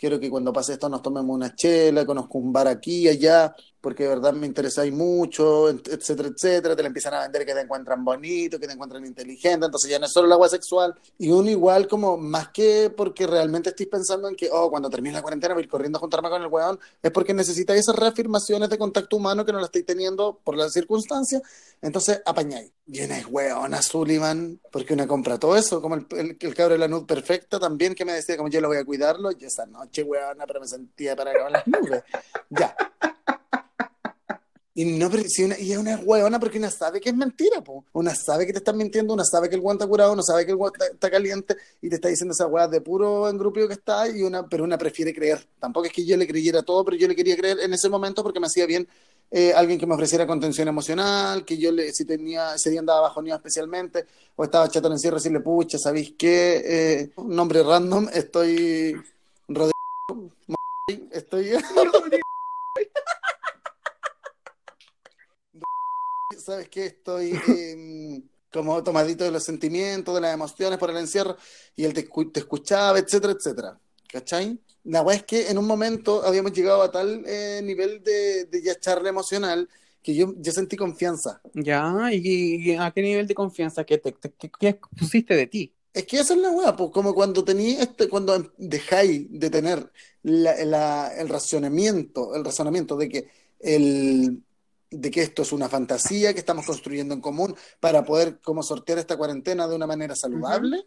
Quiero 0.00 0.18
que 0.18 0.30
cuando 0.30 0.50
pase 0.50 0.72
esto 0.72 0.88
nos 0.88 1.02
tomemos 1.02 1.36
una 1.36 1.54
chela, 1.54 2.06
conozco 2.06 2.38
un 2.38 2.50
bar 2.50 2.66
aquí, 2.68 3.06
allá, 3.06 3.54
porque 3.80 4.04
de 4.04 4.10
verdad 4.10 4.32
me 4.32 4.46
interesáis 4.46 4.92
mucho, 4.92 5.68
etcétera, 5.68 6.28
etcétera. 6.28 6.76
Te 6.76 6.82
la 6.82 6.88
empiezan 6.88 7.14
a 7.14 7.20
vender 7.22 7.46
que 7.46 7.54
te 7.54 7.60
encuentran 7.60 8.04
bonito, 8.04 8.58
que 8.58 8.66
te 8.66 8.72
encuentran 8.74 9.04
inteligente, 9.06 9.66
entonces 9.66 9.90
ya 9.90 9.98
no 9.98 10.06
es 10.06 10.12
solo 10.12 10.26
el 10.26 10.32
agua 10.32 10.48
sexual. 10.48 10.94
Y 11.18 11.30
uno 11.30 11.48
igual 11.50 11.88
como, 11.88 12.16
más 12.16 12.48
que 12.48 12.92
porque 12.94 13.26
realmente 13.26 13.70
estoy 13.70 13.86
pensando 13.86 14.28
en 14.28 14.36
que, 14.36 14.48
oh, 14.52 14.70
cuando 14.70 14.90
termine 14.90 15.14
la 15.14 15.22
cuarentena 15.22 15.54
voy 15.54 15.62
a 15.62 15.64
ir 15.64 15.70
corriendo 15.70 15.98
a 15.98 16.00
juntarme 16.00 16.28
con 16.28 16.42
el 16.42 16.48
weón, 16.48 16.78
es 17.02 17.10
porque 17.10 17.34
necesitáis 17.34 17.80
esas 17.80 17.96
reafirmaciones 17.96 18.68
de 18.68 18.78
contacto 18.78 19.16
humano 19.16 19.44
que 19.44 19.52
no 19.52 19.58
la 19.58 19.66
estáis 19.66 19.86
teniendo 19.86 20.40
por 20.44 20.56
las 20.56 20.72
circunstancias. 20.72 21.42
Entonces, 21.80 22.20
apañáis. 22.24 22.70
Llena 22.86 23.18
es 23.18 23.26
weona, 23.26 23.80
Sullivan, 23.82 24.60
porque 24.72 24.94
una 24.94 25.06
compra 25.06 25.38
todo 25.38 25.56
eso, 25.56 25.80
como 25.80 25.94
el, 25.94 26.06
el, 26.10 26.36
el 26.40 26.54
cabro 26.54 26.74
de 26.74 26.78
la 26.78 26.88
nud 26.88 27.06
perfecta 27.06 27.60
también, 27.60 27.94
que 27.94 28.04
me 28.04 28.12
decía 28.12 28.36
como 28.36 28.48
yo 28.48 28.60
lo 28.60 28.68
voy 28.68 28.78
a 28.78 28.84
cuidarlo, 28.84 29.30
y 29.30 29.44
esa 29.44 29.64
noche, 29.66 30.02
weona, 30.02 30.44
pero 30.44 30.60
me 30.60 30.66
sentía 30.66 31.14
para 31.14 31.30
acabar 31.30 31.52
las 31.52 31.66
nubes. 31.66 32.02
Ya. 32.50 32.76
Y 34.72 34.84
no, 34.84 35.10
pero 35.10 35.24
si 35.26 35.42
una, 35.42 35.58
y 35.58 35.72
es 35.72 35.78
una 35.78 35.96
hueona 35.98 36.38
porque 36.38 36.58
una 36.58 36.70
sabe 36.70 37.00
que 37.00 37.08
es 37.08 37.14
mentira, 37.14 37.62
po. 37.62 37.84
Una 37.92 38.14
sabe 38.14 38.46
que 38.46 38.52
te 38.52 38.58
están 38.58 38.76
mintiendo, 38.76 39.12
una 39.12 39.24
sabe 39.24 39.48
que 39.48 39.56
el 39.56 39.60
guante 39.60 39.82
está 39.82 39.90
curado, 39.90 40.12
una 40.12 40.22
sabe 40.22 40.44
que 40.44 40.52
el 40.52 40.56
guante 40.56 40.78
está, 40.84 40.94
está 40.94 41.10
caliente 41.10 41.56
y 41.82 41.88
te 41.88 41.96
está 41.96 42.08
diciendo 42.08 42.32
esa 42.32 42.46
hueá 42.46 42.68
de 42.68 42.80
puro 42.80 43.28
engrupio 43.28 43.66
que 43.66 43.74
está 43.74 44.08
y 44.08 44.22
una, 44.22 44.46
pero 44.48 44.62
una 44.62 44.78
prefiere 44.78 45.12
creer. 45.12 45.44
Tampoco 45.58 45.86
es 45.86 45.92
que 45.92 46.04
yo 46.04 46.16
le 46.16 46.26
creyera 46.26 46.62
todo, 46.62 46.84
pero 46.84 46.96
yo 46.96 47.08
le 47.08 47.16
quería 47.16 47.36
creer 47.36 47.58
en 47.60 47.72
ese 47.72 47.88
momento 47.88 48.22
porque 48.22 48.38
me 48.38 48.46
hacía 48.46 48.64
bien 48.66 48.86
eh, 49.32 49.52
alguien 49.54 49.78
que 49.78 49.86
me 49.86 49.94
ofreciera 49.94 50.26
contención 50.26 50.66
emocional, 50.66 51.44
que 51.44 51.56
yo 51.56 51.70
le, 51.70 51.92
si 51.92 52.04
tenía, 52.04 52.54
ese 52.54 52.70
día 52.70 52.80
andaba 52.80 53.02
bajoneado 53.02 53.38
especialmente, 53.38 54.06
o 54.34 54.44
estaba 54.44 54.68
chato 54.68 54.88
en 54.88 54.94
encierro, 54.94 55.16
decirle, 55.16 55.40
pucha, 55.40 55.78
¿sabéis 55.78 56.14
qué? 56.18 56.62
Eh, 56.64 57.10
un 57.16 57.36
nombre 57.36 57.62
random, 57.62 58.08
estoy 58.12 58.96
Rodrigo, 59.48 59.72
estoy... 61.12 61.50
¿Sabes 66.50 66.68
qué? 66.68 66.86
Estoy 66.86 67.30
eh, 67.48 68.22
como 68.52 68.82
tomadito 68.82 69.22
de 69.22 69.30
los 69.30 69.44
sentimientos, 69.44 70.12
de 70.16 70.20
las 70.20 70.34
emociones 70.34 70.80
por 70.80 70.90
el 70.90 70.96
encierro, 70.96 71.36
y 71.76 71.84
él 71.84 71.94
te, 71.94 72.02
te 72.02 72.40
escuchaba, 72.40 72.98
etcétera, 72.98 73.34
etcétera. 73.34 73.78
¿Cachai? 74.08 74.58
La 74.82 75.02
weá 75.02 75.18
es 75.18 75.22
que 75.22 75.48
en 75.48 75.58
un 75.58 75.66
momento 75.68 76.24
habíamos 76.24 76.52
llegado 76.52 76.82
a 76.82 76.90
tal 76.90 77.22
eh, 77.24 77.60
nivel 77.62 78.02
de, 78.02 78.46
de 78.46 78.62
ya 78.64 78.74
charla 78.80 79.10
emocional 79.10 79.68
que 80.02 80.12
yo, 80.12 80.34
yo 80.38 80.50
sentí 80.50 80.76
confianza. 80.76 81.40
Ya, 81.54 81.94
¿y, 82.12 82.70
y 82.72 82.74
a 82.76 82.90
qué 82.90 83.02
nivel 83.02 83.28
de 83.28 83.34
confianza 83.34 83.84
que 83.84 83.98
te, 83.98 84.10
te- 84.10 84.32
que- 84.32 84.50
que 84.50 84.80
pusiste 84.98 85.36
de 85.36 85.46
ti? 85.46 85.72
Es 85.94 86.04
que 86.06 86.18
esa 86.18 86.34
es 86.34 86.40
la 86.40 86.50
weá, 86.50 86.74
pues 86.74 86.90
como 86.90 87.14
cuando 87.14 87.44
tenía 87.44 87.80
este, 87.84 88.08
cuando 88.08 88.52
dejáis 88.58 89.26
de 89.30 89.50
tener 89.50 89.88
la- 90.24 90.64
la- 90.64 91.14
el 91.16 91.28
razonamiento, 91.28 92.34
el 92.34 92.44
razonamiento 92.44 92.96
de 92.96 93.08
que 93.08 93.28
el 93.60 94.42
de 94.90 95.10
que 95.10 95.22
esto 95.22 95.42
es 95.42 95.52
una 95.52 95.68
fantasía 95.68 96.32
que 96.32 96.40
estamos 96.40 96.66
construyendo 96.66 97.14
en 97.14 97.20
común 97.20 97.54
para 97.78 98.04
poder 98.04 98.40
como 98.40 98.62
sortear 98.62 98.98
esta 98.98 99.16
cuarentena 99.16 99.68
de 99.68 99.76
una 99.76 99.86
manera 99.86 100.14
saludable, 100.16 100.84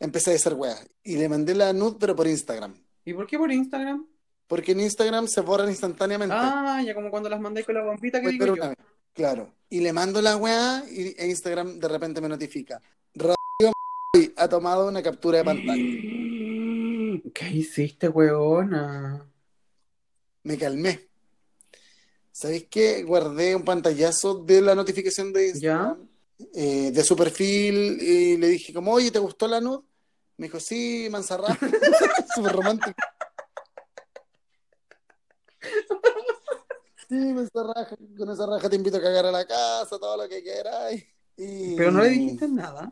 empecé 0.00 0.32
a 0.32 0.36
hacer 0.36 0.54
weá. 0.54 0.76
Y 1.04 1.16
le 1.16 1.28
mandé 1.28 1.54
la 1.54 1.72
nud, 1.72 1.96
pero 1.98 2.16
por 2.16 2.26
Instagram. 2.26 2.74
¿Y 3.04 3.12
por 3.12 3.26
qué 3.26 3.38
por 3.38 3.52
Instagram? 3.52 4.06
Porque 4.46 4.72
en 4.72 4.80
Instagram 4.80 5.28
se 5.28 5.40
borran 5.40 5.68
instantáneamente. 5.68 6.34
Ah, 6.36 6.82
ya 6.84 6.94
como 6.94 7.10
cuando 7.10 7.28
las 7.28 7.40
mandé 7.40 7.64
con 7.64 7.74
la 7.74 7.82
bombita 7.84 8.18
que 8.20 8.24
Pues, 8.24 8.32
digo 8.38 8.56
yo. 8.56 8.68
vez, 8.68 8.76
claro. 9.12 9.52
Y 9.68 9.80
le 9.80 9.92
mando 9.92 10.20
la 10.20 10.36
weá 10.36 10.84
y 10.90 11.14
e 11.18 11.26
Instagram 11.28 11.78
de 11.78 11.88
repente 11.88 12.20
me 12.20 12.28
notifica. 12.28 12.80
Radio 13.14 13.72
ha 14.36 14.48
tomado 14.48 14.88
una 14.88 15.02
captura 15.02 15.38
de 15.38 15.44
pantalla. 15.44 15.82
¿Qué 17.34 17.50
hiciste, 17.50 18.08
weona? 18.08 19.26
Me 20.42 20.58
calmé. 20.58 21.08
¿Sabéis 22.32 22.66
qué? 22.70 23.02
Guardé 23.02 23.54
un 23.54 23.62
pantallazo 23.62 24.36
de 24.36 24.62
la 24.62 24.74
notificación 24.74 25.34
de 25.34 25.48
Instagram, 25.48 26.08
eh, 26.54 26.90
de 26.90 27.04
su 27.04 27.14
perfil, 27.14 28.00
y 28.00 28.38
le 28.38 28.48
dije 28.48 28.72
como, 28.72 28.92
oye, 28.92 29.10
¿te 29.10 29.18
gustó 29.18 29.46
la 29.46 29.60
nud? 29.60 29.82
Me 30.38 30.46
dijo, 30.46 30.58
sí, 30.58 31.08
manzarra. 31.10 31.48
Súper 32.34 32.52
romántico. 32.52 32.96
Sí, 37.06 37.14
manzarra, 37.14 37.86
con 38.16 38.30
esa 38.30 38.46
raja 38.46 38.70
te 38.70 38.76
invito 38.76 38.96
a 38.96 39.02
cagar 39.02 39.26
a 39.26 39.30
la 39.30 39.46
casa, 39.46 39.98
todo 39.98 40.16
lo 40.16 40.26
que 40.26 40.42
queráis. 40.42 41.04
Y... 41.36 41.76
Pero 41.76 41.90
no 41.90 42.02
le 42.02 42.08
dijiste 42.08 42.48
nada. 42.48 42.90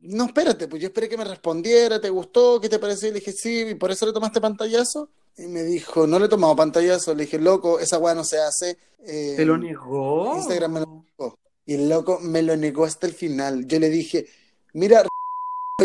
No, 0.00 0.26
espérate, 0.26 0.68
pues 0.68 0.82
yo 0.82 0.88
esperé 0.88 1.08
que 1.08 1.16
me 1.16 1.24
respondiera, 1.24 1.98
¿te 1.98 2.10
gustó? 2.10 2.60
¿Qué 2.60 2.68
te 2.68 2.78
pareció? 2.78 3.08
Y 3.08 3.12
le 3.12 3.20
dije, 3.20 3.32
sí, 3.32 3.60
¿y 3.70 3.74
por 3.74 3.90
eso 3.90 4.04
le 4.04 4.12
tomaste 4.12 4.42
pantallazo? 4.42 5.08
Y 5.36 5.46
me 5.46 5.62
dijo, 5.64 6.06
no 6.06 6.18
le 6.18 6.26
he 6.26 6.28
tomado 6.28 6.54
pantallazo. 6.54 7.14
Le 7.14 7.24
dije, 7.24 7.38
loco, 7.38 7.78
esa 7.80 7.98
weá 7.98 8.14
no 8.14 8.24
se 8.24 8.38
hace. 8.38 8.78
Eh, 9.04 9.34
¿Te 9.36 9.44
lo 9.44 9.58
negó? 9.58 10.36
Instagram 10.36 10.72
me 10.72 10.80
lo 10.80 11.04
negó. 11.18 11.38
Y 11.66 11.74
el 11.74 11.88
loco 11.88 12.18
me 12.20 12.42
lo 12.42 12.56
negó 12.56 12.84
hasta 12.84 13.06
el 13.06 13.14
final. 13.14 13.66
Yo 13.66 13.78
le 13.78 13.88
dije, 13.90 14.26
mira, 14.74 15.04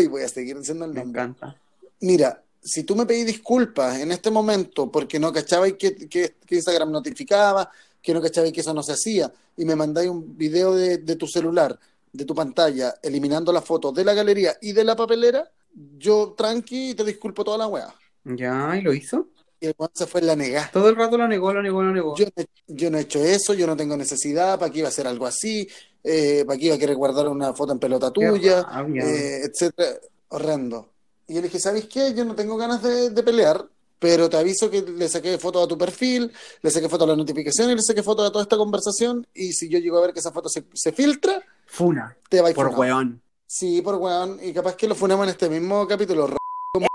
y 0.00 0.06
voy 0.06 0.22
a 0.22 0.28
seguir 0.28 0.56
diciendo 0.58 0.84
el 0.84 0.92
Me 0.92 1.00
nombre. 1.00 1.22
encanta. 1.22 1.60
Mira, 2.00 2.42
si 2.62 2.84
tú 2.84 2.94
me 2.94 3.06
pedís 3.06 3.26
disculpas 3.26 3.98
en 3.98 4.12
este 4.12 4.30
momento 4.30 4.90
porque 4.90 5.18
no 5.18 5.32
cachabais 5.32 5.74
que, 5.74 5.94
que, 6.08 6.34
que 6.46 6.54
Instagram 6.54 6.92
notificaba, 6.92 7.70
que 8.00 8.14
no 8.14 8.20
cachabais 8.22 8.52
que 8.52 8.60
eso 8.60 8.72
no 8.72 8.82
se 8.82 8.92
hacía, 8.92 9.32
y 9.56 9.64
me 9.64 9.74
mandáis 9.74 10.08
un 10.08 10.36
video 10.36 10.74
de, 10.74 10.98
de 10.98 11.16
tu 11.16 11.26
celular, 11.26 11.78
de 12.12 12.24
tu 12.24 12.34
pantalla, 12.34 12.94
eliminando 13.02 13.52
las 13.52 13.64
fotos 13.64 13.94
de 13.94 14.04
la 14.04 14.14
galería 14.14 14.56
y 14.60 14.72
de 14.72 14.84
la 14.84 14.94
papelera, 14.96 15.50
yo 15.98 16.34
tranqui 16.36 16.90
y 16.90 16.94
te 16.94 17.04
disculpo 17.04 17.44
toda 17.44 17.58
la 17.58 17.66
weá. 17.66 17.94
Ya, 18.24 18.76
¿y 18.76 18.82
lo 18.82 18.92
hizo? 18.92 19.28
Y 19.60 19.66
el 19.66 19.74
weón 19.78 19.90
se 19.94 20.06
fue 20.06 20.20
en 20.20 20.26
la 20.28 20.36
negada. 20.36 20.70
Todo 20.72 20.88
el 20.88 20.96
rato 20.96 21.18
lo 21.18 21.28
negó, 21.28 21.52
lo 21.52 21.62
negó, 21.62 21.82
lo 21.82 21.92
negó. 21.92 22.16
Yo, 22.16 22.24
no- 22.34 22.44
yo 22.66 22.90
no 22.90 22.98
he 22.98 23.02
hecho 23.02 23.22
eso, 23.22 23.52
yo 23.54 23.66
no 23.66 23.76
tengo 23.76 23.96
necesidad, 23.96 24.58
¿para 24.58 24.72
qué 24.72 24.78
iba 24.78 24.88
a 24.88 24.90
hacer 24.90 25.06
algo 25.06 25.26
así? 25.26 25.68
Eh, 26.02 26.44
¿Para 26.46 26.58
qué 26.58 26.66
iba 26.66 26.74
a 26.76 26.78
querer 26.78 26.96
guardar 26.96 27.28
una 27.28 27.52
foto 27.52 27.72
en 27.72 27.78
pelota 27.78 28.10
tuya? 28.10 28.60
eh, 29.06 29.42
etcétera, 29.44 29.98
horrendo. 30.28 30.88
Y 31.28 31.34
yo 31.34 31.40
le 31.42 31.48
dije, 31.48 31.60
¿sabes 31.60 31.84
qué? 31.86 32.14
Yo 32.14 32.24
no 32.24 32.34
tengo 32.34 32.56
ganas 32.56 32.82
de, 32.82 33.10
de 33.10 33.22
pelear, 33.22 33.68
pero 33.98 34.30
te 34.30 34.38
aviso 34.38 34.70
que 34.70 34.80
le 34.80 35.08
saqué 35.10 35.36
foto 35.36 35.62
a 35.62 35.68
tu 35.68 35.76
perfil, 35.76 36.32
le 36.62 36.70
saqué 36.70 36.88
foto 36.88 37.04
a 37.04 37.08
la 37.08 37.16
notificación 37.16 37.70
y 37.70 37.74
le 37.76 37.82
saqué 37.82 38.02
foto 38.02 38.24
a 38.24 38.32
toda 38.32 38.42
esta 38.42 38.56
conversación. 38.56 39.26
Y 39.34 39.52
si 39.52 39.68
yo 39.68 39.78
llego 39.78 39.98
a 39.98 40.00
ver 40.00 40.12
que 40.14 40.20
esa 40.20 40.32
foto 40.32 40.48
se, 40.48 40.64
se 40.72 40.92
filtra, 40.92 41.42
Funa. 41.66 42.16
te 42.30 42.40
va 42.40 42.48
a 42.48 42.50
ir 42.50 42.56
Por 42.56 42.66
funado. 42.72 42.80
weón. 42.80 43.20
Sí, 43.46 43.82
por 43.82 43.96
weón. 43.96 44.38
Y 44.42 44.54
capaz 44.54 44.74
que 44.76 44.88
lo 44.88 44.94
funamos 44.94 45.24
en 45.24 45.30
este 45.30 45.50
mismo 45.50 45.86
capítulo. 45.86 46.24
r- 46.24 46.36
como 46.72 46.86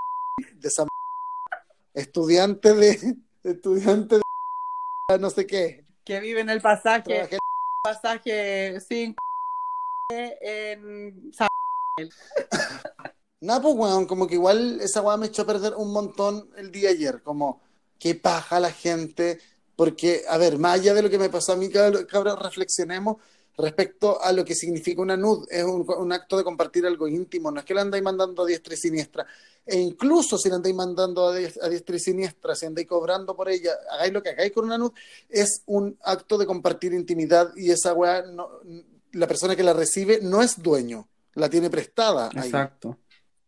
De 0.59 0.67
esa 0.67 0.85
estudiante 1.95 2.73
de. 2.73 3.15
Estudiante 3.43 4.17
de. 4.17 4.21
No 5.19 5.29
sé 5.29 5.45
qué. 5.45 5.85
Que 6.03 6.19
vive 6.19 6.41
en 6.41 6.49
el 6.49 6.61
pasaje, 6.61 7.03
Trabajé 7.03 7.37
pasaje 7.85 8.79
5 8.79 9.15
en 10.09 11.31
San 11.31 11.47
Nada, 13.41 13.61
pues, 13.61 13.75
weón, 13.75 14.07
como 14.07 14.27
que 14.27 14.35
igual 14.35 14.81
esa 14.81 15.01
weá 15.01 15.17
me 15.17 15.27
echó 15.27 15.43
a 15.43 15.45
perder 15.45 15.75
un 15.75 15.93
montón 15.93 16.49
el 16.57 16.71
día 16.71 16.89
ayer. 16.89 17.21
Como, 17.21 17.61
qué 17.99 18.15
paja 18.15 18.59
la 18.59 18.71
gente. 18.71 19.39
Porque, 19.75 20.23
a 20.27 20.37
ver, 20.37 20.57
más 20.57 20.79
allá 20.79 20.95
de 20.95 21.03
lo 21.03 21.09
que 21.11 21.19
me 21.19 21.29
pasó 21.29 21.53
a 21.53 21.55
mí, 21.55 21.69
cabros, 21.69 22.41
reflexionemos 22.41 23.17
respecto 23.57 24.21
a 24.21 24.31
lo 24.31 24.43
que 24.43 24.55
significa 24.55 25.01
una 25.01 25.15
nud. 25.17 25.47
Es 25.49 25.63
un, 25.63 25.85
un 25.89 26.11
acto 26.11 26.37
de 26.37 26.43
compartir 26.43 26.85
algo 26.85 27.07
íntimo. 27.07 27.51
No 27.51 27.59
es 27.59 27.65
que 27.65 27.73
le 27.73 27.81
andáis 27.81 28.03
mandando 28.03 28.43
a 28.43 28.45
diestra 28.45 28.73
y 28.73 28.77
siniestra. 28.77 29.25
E 29.65 29.77
incluso 29.79 30.37
si 30.37 30.49
le 30.49 30.55
andáis 30.55 30.75
mandando 30.75 31.27
a, 31.27 31.37
dies- 31.39 31.57
a 31.61 31.67
diestra 31.69 31.95
y 31.95 31.99
siniestra, 31.99 32.55
si 32.55 32.65
andáis 32.65 32.87
cobrando 32.87 33.35
por 33.35 33.49
ella, 33.49 33.71
hagáis 33.91 34.13
lo 34.13 34.21
que 34.21 34.29
hagáis 34.29 34.51
con 34.51 34.65
una 34.65 34.77
nud, 34.77 34.91
es 35.29 35.63
un 35.65 35.97
acto 36.03 36.37
de 36.37 36.45
compartir 36.45 36.93
intimidad 36.93 37.51
y 37.55 37.71
esa 37.71 37.93
weá, 37.93 38.21
no- 38.23 38.49
la 39.13 39.27
persona 39.27 39.55
que 39.55 39.63
la 39.63 39.73
recibe 39.73 40.19
no 40.21 40.41
es 40.43 40.61
dueño, 40.61 41.07
la 41.33 41.49
tiene 41.49 41.69
prestada 41.69 42.29
ahí. 42.35 42.49
Exacto. 42.49 42.97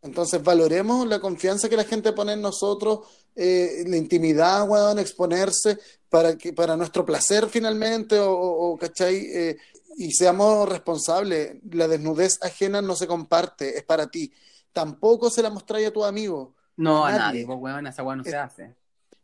Entonces 0.02 0.42
valoremos 0.42 1.06
la 1.08 1.20
confianza 1.20 1.68
que 1.70 1.76
la 1.76 1.84
gente 1.84 2.14
pone 2.14 2.34
en 2.34 2.42
nosotros, 2.42 3.00
eh, 3.36 3.84
la 3.86 3.98
intimidad, 3.98 4.68
weón, 4.68 4.98
exponerse 5.00 5.78
para 6.10 6.38
que, 6.38 6.54
para 6.54 6.78
nuestro 6.78 7.06
placer 7.06 7.48
finalmente, 7.50 8.18
o, 8.18 8.32
o- 8.32 8.72
o, 8.72 8.78
¿cachai? 8.78 9.18
Eh, 9.18 9.58
y 9.98 10.12
seamos 10.14 10.70
responsables. 10.70 11.58
La 11.72 11.88
desnudez 11.88 12.38
ajena 12.44 12.82
no 12.82 12.96
se 12.96 13.08
comparte, 13.08 13.78
es 13.78 13.84
para 13.84 14.08
ti. 14.08 14.32
Tampoco 14.72 15.30
se 15.32 15.42
la 15.42 15.50
mostráis 15.50 15.88
a 15.88 15.92
tu 15.92 16.06
amigo. 16.06 16.54
No, 16.78 17.04
a 17.04 17.12
Nadie. 17.12 17.20
nadie, 17.20 17.46
pues 17.48 17.58
weón, 17.60 17.88
esa 17.88 18.04
weón 18.04 18.20
no 18.20 18.24
se 18.24 18.36
hace. 18.38 18.76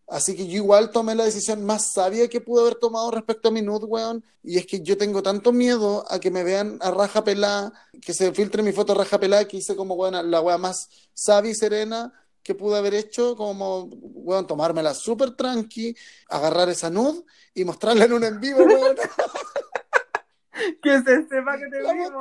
Así 0.07 0.35
que 0.35 0.47
yo 0.47 0.55
igual 0.55 0.89
tomé 0.91 1.13
la 1.15 1.23
decisión 1.25 1.63
más 1.63 1.93
sabia 1.93 2.27
que 2.27 2.41
pude 2.41 2.61
haber 2.61 2.75
tomado 2.75 3.11
respecto 3.11 3.49
a 3.49 3.51
mi 3.51 3.61
nude, 3.61 3.85
weón. 3.85 4.23
Y 4.43 4.57
es 4.57 4.65
que 4.65 4.81
yo 4.81 4.97
tengo 4.97 5.21
tanto 5.21 5.51
miedo 5.53 6.05
a 6.09 6.19
que 6.19 6.31
me 6.31 6.43
vean 6.43 6.79
a 6.81 6.89
raja 6.89 7.23
pelada, 7.23 7.71
que 8.01 8.13
se 8.13 8.33
filtre 8.33 8.63
mi 8.63 8.71
foto 8.71 8.93
a 8.93 8.95
raja 8.95 9.19
pelada, 9.19 9.47
que 9.47 9.57
hice 9.57 9.75
como, 9.75 9.93
weón, 9.93 10.29
la 10.31 10.41
weá 10.41 10.57
más 10.57 10.89
sabia 11.13 11.51
y 11.51 11.55
serena 11.55 12.11
que 12.41 12.55
pude 12.55 12.77
haber 12.77 12.93
hecho, 12.95 13.37
como, 13.37 13.83
weón, 13.91 14.45
tomármela 14.47 14.93
súper 14.93 15.31
tranqui, 15.31 15.95
agarrar 16.29 16.67
esa 16.67 16.89
nude 16.89 17.23
y 17.53 17.63
mostrarla 17.63 18.03
en 18.05 18.13
un 18.13 18.23
en 18.23 18.39
vivo, 18.41 18.63
weón. 18.65 18.97
Que 20.81 21.01
se 21.01 21.27
sepa 21.27 21.57
que 21.57 21.67
te 21.67 21.79
vimos, 21.79 22.11